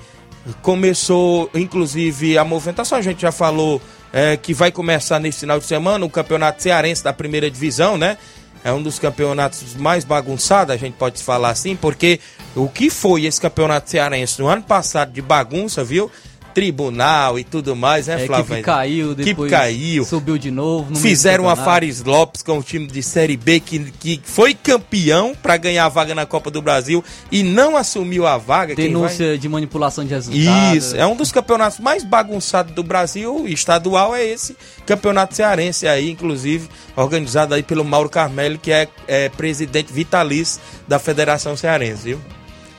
Começou, 0.60 1.50
inclusive, 1.54 2.36
a 2.36 2.44
movimentação. 2.44 2.98
A 2.98 3.02
gente 3.02 3.22
já 3.22 3.32
falou 3.32 3.80
é, 4.12 4.36
que 4.36 4.52
vai 4.52 4.70
começar 4.70 5.18
nesse 5.18 5.40
final 5.40 5.58
de 5.58 5.64
semana 5.64 6.04
o 6.04 6.10
campeonato 6.10 6.62
cearense 6.62 7.02
da 7.02 7.14
primeira 7.14 7.50
divisão, 7.50 7.96
né? 7.96 8.18
É 8.62 8.70
um 8.70 8.82
dos 8.82 8.98
campeonatos 8.98 9.74
mais 9.74 10.04
bagunçados, 10.04 10.74
a 10.74 10.78
gente 10.78 10.94
pode 10.94 11.22
falar 11.22 11.50
assim, 11.50 11.76
porque 11.76 12.18
o 12.56 12.66
que 12.68 12.88
foi 12.88 13.24
esse 13.24 13.38
campeonato 13.38 13.90
cearense 13.90 14.40
no 14.40 14.48
ano 14.48 14.62
passado 14.62 15.12
de 15.12 15.20
bagunça, 15.20 15.84
viu? 15.84 16.10
Tribunal 16.54 17.38
e 17.38 17.44
tudo 17.44 17.74
mais, 17.74 18.06
né, 18.06 18.20
É, 18.20 18.24
a 18.24 18.26
Flávio? 18.26 18.52
equipe 18.54 18.62
caiu, 18.62 19.12
Equipe 19.12 19.24
depois 19.24 19.50
caiu. 19.50 20.04
subiu 20.04 20.38
de 20.38 20.50
novo. 20.50 20.94
Fizeram 20.96 21.44
campeonato. 21.44 21.64
Fares 21.64 22.02
Lopes 22.04 22.42
com 22.42 22.58
o 22.58 22.62
time 22.62 22.86
de 22.86 23.02
Série 23.02 23.36
B 23.36 23.58
que, 23.60 23.78
que 23.98 24.20
foi 24.24 24.54
campeão 24.54 25.34
para 25.34 25.56
ganhar 25.56 25.84
a 25.84 25.88
vaga 25.88 26.14
na 26.14 26.24
Copa 26.24 26.50
do 26.50 26.62
Brasil 26.62 27.02
e 27.30 27.42
não 27.42 27.76
assumiu 27.76 28.26
a 28.26 28.38
vaga. 28.38 28.74
Quem 28.74 28.84
vai- 28.86 28.94
Denúncia 28.94 29.36
de 29.36 29.48
manipulação 29.48 30.04
de 30.04 30.14
resultados. 30.14 30.76
Isso, 30.76 30.96
é 30.96 31.04
um 31.06 31.16
dos 31.16 31.32
campeonatos 31.32 31.80
mais 31.80 32.04
bagunçados 32.04 32.72
do 32.74 32.82
Brasil, 32.82 33.46
estadual 33.48 34.14
é 34.14 34.24
esse, 34.24 34.56
campeonato 34.86 35.34
cearense 35.34 35.86
aí, 35.88 36.10
inclusive, 36.10 36.68
organizado 36.94 37.54
aí 37.54 37.62
pelo 37.62 37.84
Mauro 37.84 38.08
Carmelo, 38.08 38.58
que 38.58 38.70
é, 38.70 38.88
é 39.08 39.28
presidente 39.28 39.92
vitalício 39.92 40.60
da 40.86 40.98
Federação 40.98 41.56
Cearense, 41.56 42.02
viu? 42.04 42.20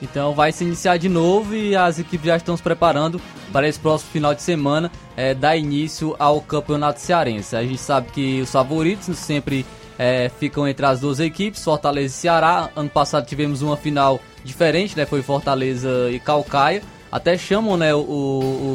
Então 0.01 0.33
vai 0.33 0.51
se 0.51 0.63
iniciar 0.63 0.97
de 0.97 1.07
novo 1.07 1.55
e 1.55 1.75
as 1.75 1.99
equipes 1.99 2.27
já 2.27 2.35
estão 2.35 2.55
se 2.55 2.63
preparando 2.63 3.19
para 3.51 3.67
esse 3.67 3.79
próximo 3.79 4.11
final 4.11 4.33
de 4.33 4.41
semana 4.41 4.91
é, 5.15 5.33
dar 5.33 5.55
início 5.55 6.15
ao 6.19 6.41
campeonato 6.41 6.99
cearense. 6.99 7.55
A 7.55 7.63
gente 7.63 7.77
sabe 7.77 8.09
que 8.11 8.41
os 8.41 8.51
favoritos 8.51 9.17
sempre 9.17 9.65
é, 9.97 10.29
ficam 10.29 10.67
entre 10.67 10.85
as 10.85 10.99
duas 10.99 11.19
equipes, 11.19 11.63
Fortaleza 11.63 12.13
e 12.13 12.17
Ceará. 12.17 12.69
Ano 12.75 12.89
passado 12.89 13.25
tivemos 13.25 13.61
uma 13.61 13.77
final 13.77 14.19
diferente, 14.43 14.95
né? 14.97 15.05
Foi 15.05 15.21
Fortaleza 15.21 16.09
e 16.11 16.19
Calcaia. 16.19 16.81
Até 17.11 17.37
chamam 17.37 17.77
né, 17.77 17.95
o, 17.95 17.99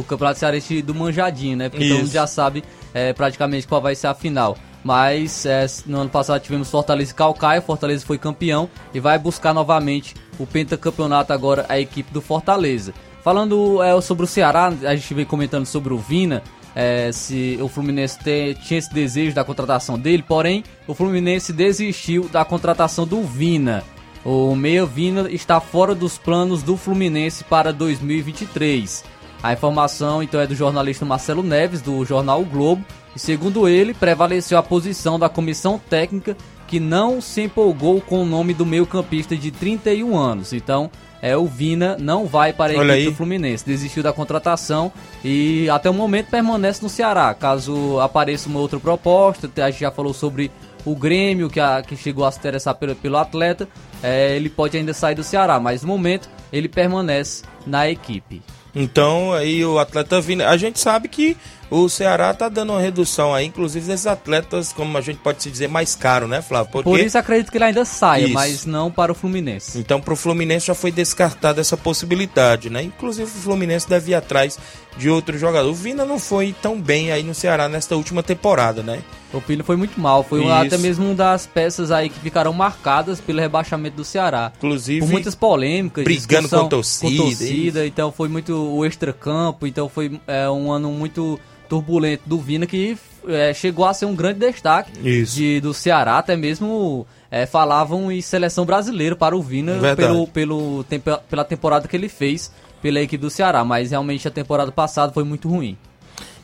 o 0.00 0.04
campeonato 0.08 0.38
cearense 0.38 0.80
do 0.80 0.94
manjadinho, 0.94 1.58
né? 1.58 1.68
Porque 1.68 1.84
todo 1.86 1.96
mundo 1.98 2.06
Isso. 2.06 2.14
já 2.14 2.26
sabe 2.26 2.64
é, 2.94 3.12
praticamente 3.12 3.68
qual 3.68 3.82
vai 3.82 3.94
ser 3.94 4.06
a 4.06 4.14
final. 4.14 4.56
Mas 4.82 5.44
é, 5.44 5.66
no 5.86 5.98
ano 5.98 6.10
passado 6.10 6.40
tivemos 6.40 6.70
Fortaleza 6.70 7.12
e 7.12 7.14
Calcaia, 7.14 7.60
Fortaleza 7.60 8.06
foi 8.06 8.16
campeão 8.16 8.68
e 8.94 9.00
vai 9.00 9.18
buscar 9.18 9.52
novamente 9.52 10.14
o 10.38 10.46
pentacampeonato 10.46 11.32
agora 11.32 11.66
a 11.68 11.78
equipe 11.78 12.12
do 12.12 12.20
Fortaleza. 12.20 12.94
Falando 13.22 13.82
é, 13.82 14.00
sobre 14.00 14.24
o 14.24 14.26
Ceará, 14.26 14.66
a 14.66 14.96
gente 14.96 15.12
vem 15.12 15.26
comentando 15.26 15.66
sobre 15.66 15.92
o 15.92 15.98
Vina, 15.98 16.42
é, 16.74 17.10
se 17.12 17.58
o 17.60 17.68
Fluminense 17.68 18.18
tinha 18.62 18.78
esse 18.78 18.92
desejo 18.92 19.34
da 19.34 19.44
contratação 19.44 19.98
dele, 19.98 20.24
porém 20.26 20.64
o 20.86 20.94
Fluminense 20.94 21.52
desistiu 21.52 22.28
da 22.28 22.44
contratação 22.44 23.06
do 23.06 23.22
Vina. 23.22 23.84
O 24.24 24.54
meia 24.54 24.84
Vina 24.84 25.30
está 25.30 25.60
fora 25.60 25.94
dos 25.94 26.18
planos 26.18 26.62
do 26.62 26.76
Fluminense 26.76 27.42
para 27.44 27.72
2023. 27.72 29.04
A 29.42 29.52
informação 29.52 30.22
então 30.22 30.40
é 30.40 30.46
do 30.46 30.54
jornalista 30.54 31.04
Marcelo 31.04 31.42
Neves, 31.42 31.80
do 31.80 32.04
jornal 32.04 32.42
O 32.42 32.44
Globo, 32.44 32.84
e 33.16 33.18
segundo 33.18 33.66
ele, 33.68 33.94
prevaleceu 33.94 34.58
a 34.58 34.62
posição 34.62 35.18
da 35.18 35.28
comissão 35.28 35.80
técnica 35.88 36.36
que 36.68 36.78
não 36.78 37.20
se 37.20 37.42
empolgou 37.42 38.00
com 38.00 38.22
o 38.22 38.26
nome 38.26 38.54
do 38.54 38.64
meio-campista 38.66 39.34
de 39.36 39.50
31 39.50 40.16
anos. 40.16 40.52
Então, 40.52 40.90
é 41.22 41.36
o 41.36 41.44
Vina 41.46 41.96
não 41.98 42.26
vai 42.26 42.52
para 42.52 42.72
a 42.72 42.76
Olha 42.78 42.92
equipe 42.92 43.06
aí. 43.06 43.10
do 43.10 43.16
Fluminense, 43.16 43.64
desistiu 43.66 44.02
da 44.02 44.12
contratação 44.12 44.92
e 45.24 45.68
até 45.68 45.90
o 45.90 45.94
momento 45.94 46.30
permanece 46.30 46.82
no 46.82 46.88
Ceará. 46.88 47.34
Caso 47.34 47.98
apareça 47.98 48.48
uma 48.48 48.60
outra 48.60 48.78
proposta, 48.78 49.50
a 49.56 49.70
gente 49.70 49.80
já 49.80 49.90
falou 49.90 50.14
sobre 50.14 50.50
o 50.84 50.94
Grêmio 50.94 51.50
que, 51.50 51.58
a- 51.60 51.82
que 51.82 51.96
chegou 51.96 52.24
a 52.24 52.30
se 52.30 52.38
interessar 52.38 52.74
pelo, 52.76 52.94
pelo 52.94 53.16
atleta, 53.18 53.68
é, 54.02 54.34
ele 54.36 54.48
pode 54.48 54.76
ainda 54.78 54.94
sair 54.94 55.14
do 55.14 55.24
Ceará, 55.24 55.58
mas 55.60 55.82
no 55.82 55.88
momento 55.88 56.28
ele 56.52 56.68
permanece 56.68 57.42
na 57.66 57.88
equipe. 57.90 58.40
Então, 58.74 59.32
aí 59.32 59.64
o 59.64 59.78
atleta 59.78 60.20
vindo. 60.20 60.42
A 60.42 60.56
gente 60.56 60.78
sabe 60.78 61.08
que 61.08 61.36
o 61.70 61.88
Ceará 61.88 62.34
tá 62.34 62.48
dando 62.48 62.72
uma 62.72 62.80
redução 62.80 63.32
aí, 63.32 63.46
inclusive 63.46 63.86
desses 63.86 64.06
atletas, 64.06 64.72
como 64.72 64.98
a 64.98 65.00
gente 65.00 65.18
pode 65.18 65.42
se 65.42 65.50
dizer, 65.50 65.68
mais 65.68 65.94
caro, 65.94 66.26
né, 66.26 66.42
Flávio? 66.42 66.72
Porque... 66.72 66.90
Por 66.90 66.98
isso 66.98 67.16
acredito 67.16 67.50
que 67.50 67.58
ele 67.58 67.64
ainda 67.64 67.84
saia, 67.84 68.24
Isso. 68.24 68.34
mas 68.34 68.66
não 68.66 68.90
para 68.90 69.12
o 69.12 69.14
Fluminense. 69.14 69.78
Então, 69.78 70.00
pro 70.00 70.16
Fluminense 70.16 70.66
já 70.66 70.74
foi 70.74 70.90
descartada 70.90 71.60
essa 71.60 71.76
possibilidade, 71.76 72.68
né? 72.68 72.82
Inclusive, 72.82 73.30
o 73.30 73.42
Fluminense 73.42 73.88
deve 73.88 74.10
ir 74.10 74.14
atrás 74.14 74.58
de 74.96 75.08
outro 75.08 75.38
jogador. 75.38 75.70
O 75.70 75.74
Vina 75.74 76.04
não 76.04 76.18
foi 76.18 76.54
tão 76.60 76.80
bem 76.80 77.12
aí 77.12 77.22
no 77.22 77.34
Ceará 77.34 77.68
nesta 77.68 77.94
última 77.94 78.22
temporada, 78.22 78.82
né? 78.82 79.02
O 79.32 79.40
Pino 79.40 79.62
foi 79.62 79.76
muito 79.76 80.00
mal, 80.00 80.24
foi 80.24 80.50
até 80.50 80.76
mesmo 80.76 81.06
uma 81.06 81.14
das 81.14 81.46
peças 81.46 81.92
aí 81.92 82.08
que 82.08 82.18
ficaram 82.18 82.52
marcadas 82.52 83.20
pelo 83.20 83.38
rebaixamento 83.38 83.96
do 83.96 84.04
Ceará. 84.04 84.52
Inclusive, 84.56 85.00
Por 85.00 85.08
muitas 85.08 85.36
polêmicas, 85.36 86.02
brigando 86.02 86.48
com 86.48 86.68
torcida, 86.68 87.16
com 87.16 87.28
torcida, 87.28 87.86
então 87.86 88.10
foi 88.10 88.28
muito 88.28 88.52
o 88.56 88.84
extracampo, 88.84 89.68
então 89.68 89.88
foi 89.88 90.20
é, 90.26 90.50
um 90.50 90.72
ano 90.72 90.90
muito 90.90 91.38
turbulento 91.70 92.24
do 92.26 92.38
Vina 92.38 92.66
que 92.66 92.98
é, 93.26 93.54
chegou 93.54 93.86
a 93.86 93.94
ser 93.94 94.04
um 94.06 94.14
grande 94.14 94.40
destaque 94.40 94.90
de, 95.24 95.60
do 95.60 95.72
Ceará, 95.72 96.18
até 96.18 96.36
mesmo 96.36 97.06
é, 97.30 97.46
falavam 97.46 98.10
em 98.12 98.20
seleção 98.20 98.66
brasileira 98.66 99.14
para 99.16 99.36
o 99.36 99.40
Vina 99.42 99.78
Verdade. 99.78 99.96
pelo, 99.96 100.26
pelo, 100.26 100.84
tempe- 100.84 101.18
pela 101.30 101.44
temporada 101.44 101.86
que 101.88 101.96
ele 101.96 102.08
fez 102.08 102.50
pela 102.82 103.00
equipe 103.00 103.20
do 103.22 103.30
Ceará, 103.30 103.64
mas 103.64 103.90
realmente 103.90 104.26
a 104.26 104.30
temporada 104.30 104.72
passada 104.72 105.12
foi 105.12 105.22
muito 105.24 105.48
ruim. 105.48 105.76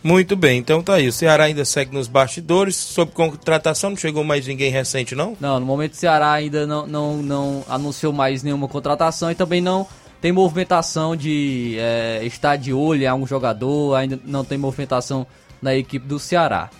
Muito 0.03 0.37
bem, 0.37 0.59
então 0.59 0.83
tá 0.83 0.95
aí. 0.95 1.09
O 1.09 1.13
Ceará 1.13 1.45
ainda 1.45 1.65
segue 1.65 1.93
nos 1.93 2.07
bastidores. 2.07 2.77
Sobre 2.77 3.13
contratação, 3.15 3.91
não 3.91 3.97
chegou 3.97 4.23
mais 4.23 4.47
ninguém 4.47 4.71
recente, 4.71 5.17
não? 5.17 5.37
Não, 5.41 5.59
no 5.59 5.67
momento 5.67 5.95
o 5.95 5.97
Ceará 5.97 6.31
ainda 6.31 6.65
não, 6.67 6.87
não, 6.87 7.17
não 7.23 7.65
anunciou 7.69 8.13
mais 8.13 8.43
nenhuma 8.45 8.69
contratação 8.69 9.31
e 9.31 9.35
também 9.35 9.61
não 9.61 9.85
tem 10.21 10.33
movimentação 10.33 11.15
de 11.17 11.77
é, 11.79 12.21
estar 12.25 12.57
de 12.57 12.73
olho 12.73 13.03
em 13.03 13.07
algum 13.07 13.27
jogador, 13.27 13.95
ainda 13.95 14.19
não 14.25 14.45
tem 14.45 14.59
movimentação 14.59 15.27
na 15.61 15.75
equipe 15.75 16.07
do 16.07 16.19
Ceará. 16.19 16.71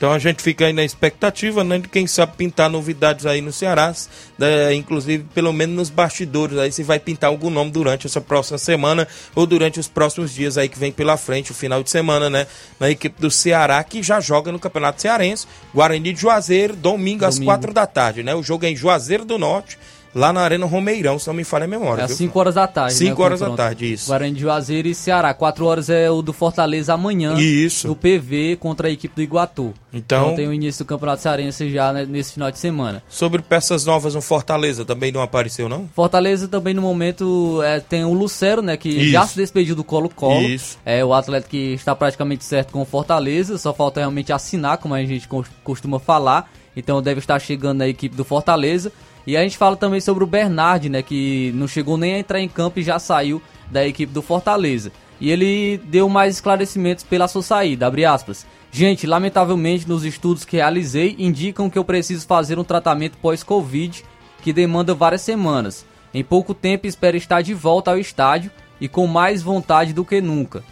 Então 0.00 0.12
a 0.14 0.18
gente 0.18 0.42
fica 0.42 0.64
aí 0.64 0.72
na 0.72 0.82
expectativa, 0.82 1.62
né? 1.62 1.78
De 1.78 1.86
quem 1.86 2.06
sabe 2.06 2.32
pintar 2.34 2.70
novidades 2.70 3.26
aí 3.26 3.42
no 3.42 3.52
Ceará, 3.52 3.92
né, 4.38 4.72
inclusive 4.72 5.24
pelo 5.34 5.52
menos 5.52 5.76
nos 5.76 5.90
bastidores 5.90 6.56
aí, 6.56 6.72
se 6.72 6.82
vai 6.82 6.98
pintar 6.98 7.28
algum 7.28 7.50
nome 7.50 7.70
durante 7.70 8.06
essa 8.06 8.18
próxima 8.18 8.56
semana 8.56 9.06
ou 9.34 9.44
durante 9.44 9.78
os 9.78 9.88
próximos 9.88 10.32
dias 10.32 10.56
aí 10.56 10.70
que 10.70 10.78
vem 10.78 10.90
pela 10.90 11.18
frente, 11.18 11.50
o 11.50 11.54
final 11.54 11.82
de 11.82 11.90
semana, 11.90 12.30
né? 12.30 12.46
Na 12.80 12.88
equipe 12.88 13.20
do 13.20 13.30
Ceará, 13.30 13.84
que 13.84 14.02
já 14.02 14.20
joga 14.20 14.50
no 14.50 14.58
Campeonato 14.58 15.02
Cearense, 15.02 15.46
Guarani 15.74 16.14
de 16.14 16.20
Juazeiro, 16.22 16.74
domingo, 16.74 17.26
às 17.26 17.34
Domingo. 17.34 17.50
quatro 17.50 17.74
da 17.74 17.86
tarde, 17.86 18.22
né? 18.22 18.34
O 18.34 18.42
jogo 18.42 18.64
é 18.64 18.70
em 18.70 18.76
Juazeiro 18.76 19.26
do 19.26 19.36
Norte, 19.36 19.78
lá 20.14 20.32
na 20.32 20.40
Arena 20.40 20.66
Romeirão, 20.66 21.18
se 21.18 21.26
não 21.26 21.34
me 21.34 21.44
falha 21.44 21.64
a 21.64 21.68
memória. 21.68 22.02
É 22.02 22.04
às 22.04 22.10
viu? 22.10 22.16
5 22.18 22.38
horas 22.38 22.54
da 22.54 22.66
tarde. 22.66 22.94
5 22.94 23.18
né, 23.18 23.24
horas 23.24 23.40
da 23.40 23.50
tarde, 23.50 23.92
isso. 23.92 24.06
Guarani 24.08 24.34
de 24.34 24.40
Juazeiro 24.40 24.88
e 24.88 24.94
Ceará. 24.94 25.32
4 25.34 25.64
horas 25.64 25.88
é 25.90 26.10
o 26.10 26.22
do 26.22 26.32
Fortaleza 26.32 26.94
amanhã. 26.94 27.38
Isso. 27.38 27.86
No 27.88 27.94
PV 27.96 28.56
contra 28.60 28.88
a 28.88 28.90
equipe 28.90 29.14
do 29.14 29.22
Iguatu. 29.22 29.72
Então- 29.92 30.34
tem 30.34 30.46
o 30.46 30.52
início 30.52 30.84
do 30.84 30.88
Campeonato 30.88 31.22
Cearense 31.22 31.70
já 31.70 31.92
né, 31.92 32.06
nesse 32.06 32.32
final 32.34 32.50
de 32.50 32.58
semana. 32.58 33.02
Sobre 33.08 33.42
peças 33.42 33.84
novas 33.84 34.14
no 34.14 34.20
Fortaleza, 34.22 34.84
também 34.84 35.10
não 35.12 35.20
apareceu, 35.22 35.68
não? 35.68 35.88
Fortaleza 35.94 36.46
também 36.48 36.74
no 36.74 36.82
momento 36.82 37.60
é, 37.62 37.80
tem 37.80 38.04
o 38.04 38.12
Lucero, 38.12 38.62
né? 38.62 38.76
Que 38.76 38.88
Isso. 38.88 39.10
já 39.12 39.26
se 39.26 39.36
despediu 39.36 39.74
do 39.74 39.82
Colo-Colo. 39.84 40.42
Isso. 40.42 40.78
É 40.84 41.04
o 41.04 41.12
atleta 41.12 41.48
que 41.48 41.74
está 41.74 41.94
praticamente 41.94 42.44
certo 42.44 42.72
com 42.72 42.82
o 42.82 42.84
Fortaleza. 42.84 43.58
Só 43.58 43.72
falta 43.72 44.00
realmente 44.00 44.32
assinar, 44.32 44.78
como 44.78 44.94
a 44.94 45.04
gente 45.04 45.26
cos- 45.28 45.48
costuma 45.64 45.98
falar. 45.98 46.50
Então 46.76 47.02
deve 47.02 47.18
estar 47.18 47.38
chegando 47.40 47.78
na 47.78 47.88
equipe 47.88 48.14
do 48.14 48.24
Fortaleza. 48.24 48.92
E 49.30 49.36
a 49.36 49.44
gente 49.44 49.56
fala 49.56 49.76
também 49.76 50.00
sobre 50.00 50.24
o 50.24 50.26
Bernard, 50.26 50.88
né? 50.88 51.02
Que 51.02 51.52
não 51.54 51.68
chegou 51.68 51.96
nem 51.96 52.14
a 52.14 52.18
entrar 52.18 52.40
em 52.40 52.48
campo 52.48 52.80
e 52.80 52.82
já 52.82 52.98
saiu 52.98 53.40
da 53.70 53.86
equipe 53.86 54.12
do 54.12 54.20
Fortaleza. 54.20 54.90
E 55.20 55.30
ele 55.30 55.78
deu 55.84 56.08
mais 56.08 56.34
esclarecimentos 56.34 57.04
pela 57.04 57.28
sua 57.28 57.40
saída, 57.40 57.86
abre 57.86 58.04
aspas. 58.04 58.44
Gente, 58.72 59.06
lamentavelmente 59.06 59.88
nos 59.88 60.04
estudos 60.04 60.44
que 60.44 60.56
realizei 60.56 61.14
indicam 61.16 61.70
que 61.70 61.78
eu 61.78 61.84
preciso 61.84 62.26
fazer 62.26 62.58
um 62.58 62.64
tratamento 62.64 63.18
pós-Covid 63.18 64.04
que 64.42 64.52
demanda 64.52 64.94
várias 64.94 65.20
semanas. 65.20 65.86
em 66.12 66.24
pouco 66.24 66.52
tempo 66.52 66.88
espera 66.88 67.16
estar 67.16 67.40
de 67.40 67.54
volta 67.54 67.92
ao 67.92 67.98
estádio 68.00 68.50
e 68.80 68.88
com 68.88 69.06
mais 69.06 69.44
vontade 69.44 69.92
do 69.92 70.04
que 70.04 70.20
nunca. 70.20 70.64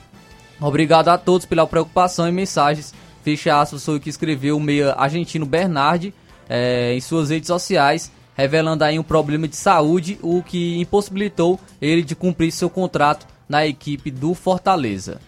Obrigado 0.61 1.11
a 1.11 1.17
todos 1.17 1.47
pela 1.47 1.65
preocupação 1.65 2.29
e 2.29 2.33
mensagens. 2.33 2.93
Fecha 3.23 3.61
aspas, 3.61 3.85
foi 3.85 3.99
o 3.99 4.01
que 4.01 4.11
escreveu 4.11 4.57
o 4.57 4.61
meia 4.61 4.95
argentino 4.95 5.47
Bernardi 5.47 6.13
é, 6.49 6.93
em 6.95 7.01
suas 7.01 7.31
redes 7.31 7.47
sociais, 7.47 8.11
revelando 8.39 8.85
aí 8.85 8.99
um 8.99 9.03
problema 9.03 9.49
de 9.49 9.57
saúde, 9.57 10.17
o 10.23 10.43
que 10.45 10.79
impossibilitou 10.79 11.59
ele 11.83 12.03
de 12.03 12.15
cumprir 12.15 12.53
seu 12.53 12.71
contrato 12.71 13.27
na 13.49 13.67
equipe 13.67 14.13
do 14.13 14.33
Fortaleza. 14.33 15.21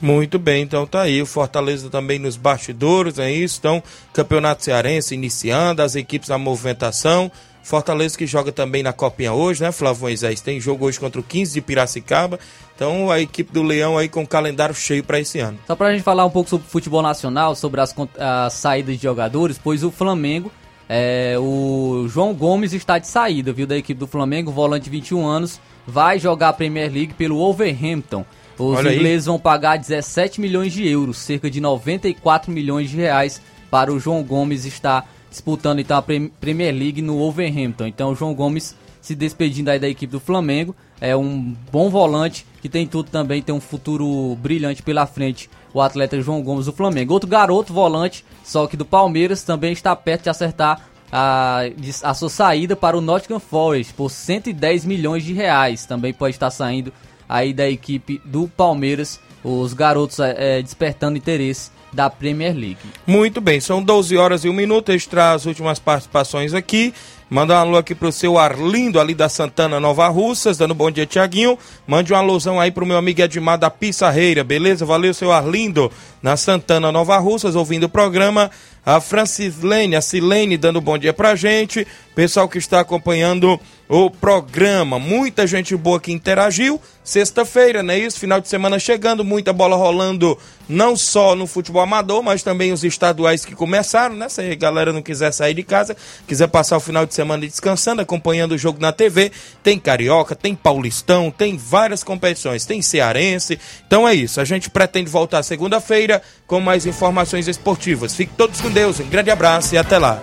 Muito 0.00 0.38
bem, 0.38 0.62
então 0.62 0.86
tá 0.86 1.02
aí. 1.02 1.20
O 1.20 1.26
Fortaleza 1.26 1.90
também 1.90 2.18
nos 2.18 2.36
bastidores, 2.36 3.18
é 3.18 3.30
isso. 3.30 3.58
Então, 3.58 3.82
Campeonato 4.12 4.64
Cearense 4.64 5.14
iniciando, 5.14 5.82
as 5.82 5.94
equipes 5.94 6.30
na 6.30 6.38
movimentação. 6.38 7.30
Fortaleza 7.62 8.18
que 8.18 8.26
joga 8.26 8.52
também 8.52 8.82
na 8.82 8.92
Copinha 8.92 9.32
hoje, 9.32 9.62
né, 9.62 9.72
Flávio 9.72 10.02
Moisés? 10.02 10.42
Tem 10.42 10.60
jogo 10.60 10.84
hoje 10.84 11.00
contra 11.00 11.18
o 11.18 11.24
15 11.24 11.54
de 11.54 11.60
Piracicaba. 11.62 12.38
Então 12.76 13.10
a 13.10 13.18
equipe 13.18 13.50
do 13.50 13.62
Leão 13.62 13.96
aí 13.96 14.06
com 14.06 14.22
o 14.22 14.26
calendário 14.26 14.74
cheio 14.74 15.02
para 15.02 15.18
esse 15.18 15.38
ano. 15.38 15.58
Só 15.66 15.74
pra 15.74 15.90
gente 15.90 16.02
falar 16.02 16.26
um 16.26 16.30
pouco 16.30 16.50
sobre 16.50 16.66
o 16.66 16.70
futebol 16.70 17.00
nacional, 17.00 17.54
sobre 17.54 17.80
as, 17.80 17.94
as 18.18 18.52
saídas 18.52 18.96
de 18.96 19.02
jogadores, 19.02 19.58
pois 19.62 19.82
o 19.82 19.90
Flamengo, 19.90 20.52
é, 20.88 21.36
o 21.38 22.06
João 22.08 22.34
Gomes 22.34 22.72
está 22.72 22.98
de 22.98 23.06
saída, 23.06 23.52
viu, 23.52 23.66
da 23.66 23.76
equipe 23.76 23.98
do 23.98 24.06
Flamengo, 24.06 24.50
volante 24.50 24.84
de 24.84 24.90
21 24.90 25.26
anos, 25.26 25.60
vai 25.86 26.18
jogar 26.18 26.50
a 26.50 26.52
Premier 26.52 26.92
League 26.92 27.14
pelo 27.14 27.38
Wolverhampton. 27.38 28.24
Os 28.58 28.78
Olha 28.78 28.94
ingleses 28.94 29.26
aí. 29.26 29.32
vão 29.32 29.38
pagar 29.38 29.78
17 29.78 30.40
milhões 30.40 30.72
de 30.72 30.86
euros, 30.86 31.18
cerca 31.18 31.50
de 31.50 31.60
94 31.60 32.52
milhões 32.52 32.90
de 32.90 32.96
reais, 32.96 33.40
para 33.70 33.92
o 33.92 33.98
João 33.98 34.22
Gomes 34.22 34.64
estar 34.64 35.08
disputando 35.30 35.80
então 35.80 35.98
a 35.98 36.02
Premier 36.02 36.72
League 36.72 37.02
no 37.02 37.18
Wolverhampton. 37.18 37.86
Então 37.86 38.12
o 38.12 38.14
João 38.14 38.32
Gomes 38.32 38.76
se 39.04 39.14
despedindo 39.14 39.70
aí 39.70 39.78
da 39.78 39.86
equipe 39.86 40.10
do 40.10 40.18
Flamengo, 40.18 40.74
é 40.98 41.14
um 41.14 41.54
bom 41.70 41.90
volante 41.90 42.46
que 42.62 42.70
tem 42.70 42.86
tudo 42.86 43.10
também, 43.10 43.42
tem 43.42 43.54
um 43.54 43.60
futuro 43.60 44.34
brilhante 44.36 44.82
pela 44.82 45.04
frente, 45.04 45.50
o 45.74 45.82
atleta 45.82 46.18
João 46.22 46.40
Gomes 46.42 46.64
do 46.64 46.72
Flamengo. 46.72 47.12
Outro 47.12 47.28
garoto 47.28 47.70
volante, 47.70 48.24
só 48.44 48.66
que 48.66 48.76
do 48.76 48.84
Palmeiras, 48.84 49.42
também 49.42 49.72
está 49.72 49.96
perto 49.96 50.24
de 50.24 50.30
acertar 50.30 50.88
a, 51.10 51.62
a 52.02 52.14
sua 52.14 52.28
saída 52.28 52.76
para 52.76 52.96
o 52.96 53.00
Nottingham 53.00 53.40
Forest 53.40 53.94
por 53.94 54.10
110 54.10 54.84
milhões 54.84 55.24
de 55.24 55.32
reais. 55.32 55.86
Também 55.86 56.12
pode 56.12 56.36
estar 56.36 56.50
saindo 56.50 56.92
aí 57.28 57.52
da 57.52 57.68
equipe 57.68 58.20
do 58.24 58.46
Palmeiras, 58.46 59.18
os 59.42 59.72
garotos 59.72 60.20
é, 60.20 60.60
despertando 60.62 61.16
interesse 61.16 61.70
da 61.94 62.10
Premier 62.10 62.54
League. 62.54 62.78
Muito 63.06 63.40
bem, 63.40 63.60
são 63.60 63.82
12 63.82 64.16
horas 64.16 64.44
e 64.44 64.48
um 64.48 64.52
minuto. 64.52 64.92
Extra 64.92 65.32
as 65.32 65.46
últimas 65.46 65.78
participações 65.78 66.52
aqui. 66.52 66.92
Manda 67.30 67.54
um 67.54 67.58
alô 67.58 67.76
aqui 67.78 67.94
pro 67.94 68.12
seu 68.12 68.38
Arlindo, 68.38 69.00
ali 69.00 69.14
da 69.14 69.28
Santana 69.28 69.80
Nova 69.80 70.06
Russas, 70.08 70.58
dando 70.58 70.74
bom 70.74 70.90
dia, 70.90 71.06
Tiaguinho. 71.06 71.58
Mande 71.86 72.12
uma 72.12 72.18
alusão 72.18 72.60
aí 72.60 72.70
pro 72.70 72.84
meu 72.84 72.98
amigo 72.98 73.22
Edmar 73.22 73.58
da 73.58 73.70
Pissarreira, 73.70 74.44
beleza? 74.44 74.84
Valeu, 74.84 75.14
seu 75.14 75.32
Arlindo, 75.32 75.90
na 76.22 76.36
Santana 76.36 76.92
Nova 76.92 77.16
Russas, 77.18 77.56
ouvindo 77.56 77.84
o 77.84 77.88
programa. 77.88 78.50
A 78.84 79.00
Francislene, 79.00 79.96
a 79.96 80.02
Silene 80.02 80.58
dando 80.58 80.80
bom 80.80 80.98
dia 80.98 81.14
pra 81.14 81.34
gente. 81.34 81.86
Pessoal 82.14 82.48
que 82.48 82.58
está 82.58 82.80
acompanhando 82.80 83.58
o 83.88 84.10
programa. 84.10 84.98
Muita 84.98 85.46
gente 85.46 85.76
boa 85.76 86.00
que 86.00 86.12
interagiu. 86.12 86.80
Sexta-feira, 87.02 87.82
né? 87.82 87.98
Isso, 87.98 88.18
final 88.18 88.40
de 88.40 88.48
semana 88.48 88.78
chegando, 88.78 89.24
muita 89.24 89.52
bola 89.52 89.76
rolando, 89.76 90.38
não 90.66 90.96
só 90.96 91.34
no 91.34 91.46
futebol 91.46 91.82
amador, 91.82 92.22
mas 92.22 92.42
também 92.42 92.72
os 92.72 92.82
estaduais 92.82 93.44
que 93.44 93.54
começaram, 93.54 94.14
né? 94.14 94.28
Se 94.28 94.40
a 94.40 94.54
galera 94.54 94.92
não 94.92 95.02
quiser 95.02 95.32
sair 95.32 95.52
de 95.52 95.62
casa, 95.62 95.94
quiser 96.26 96.46
passar 96.46 96.78
o 96.78 96.80
final 96.80 97.04
de 97.04 97.12
semana 97.12 97.46
descansando, 97.46 98.00
acompanhando 98.00 98.52
o 98.52 98.58
jogo 98.58 98.80
na 98.80 98.90
TV, 98.90 99.30
tem 99.62 99.78
Carioca, 99.78 100.34
tem 100.34 100.54
Paulistão, 100.54 101.30
tem 101.30 101.58
várias 101.58 102.02
competições, 102.02 102.64
tem 102.64 102.80
Cearense. 102.80 103.58
Então 103.86 104.08
é 104.08 104.14
isso, 104.14 104.40
a 104.40 104.44
gente 104.44 104.70
pretende 104.70 105.10
voltar 105.10 105.42
segunda-feira 105.42 106.22
com 106.46 106.58
mais 106.58 106.86
informações 106.86 107.48
esportivas. 107.48 108.14
Fiquem 108.14 108.34
todos 108.34 108.62
com 108.62 108.70
Deus, 108.70 108.98
um 108.98 109.08
grande 109.10 109.30
abraço 109.30 109.74
e 109.74 109.78
até 109.78 109.98
lá. 109.98 110.22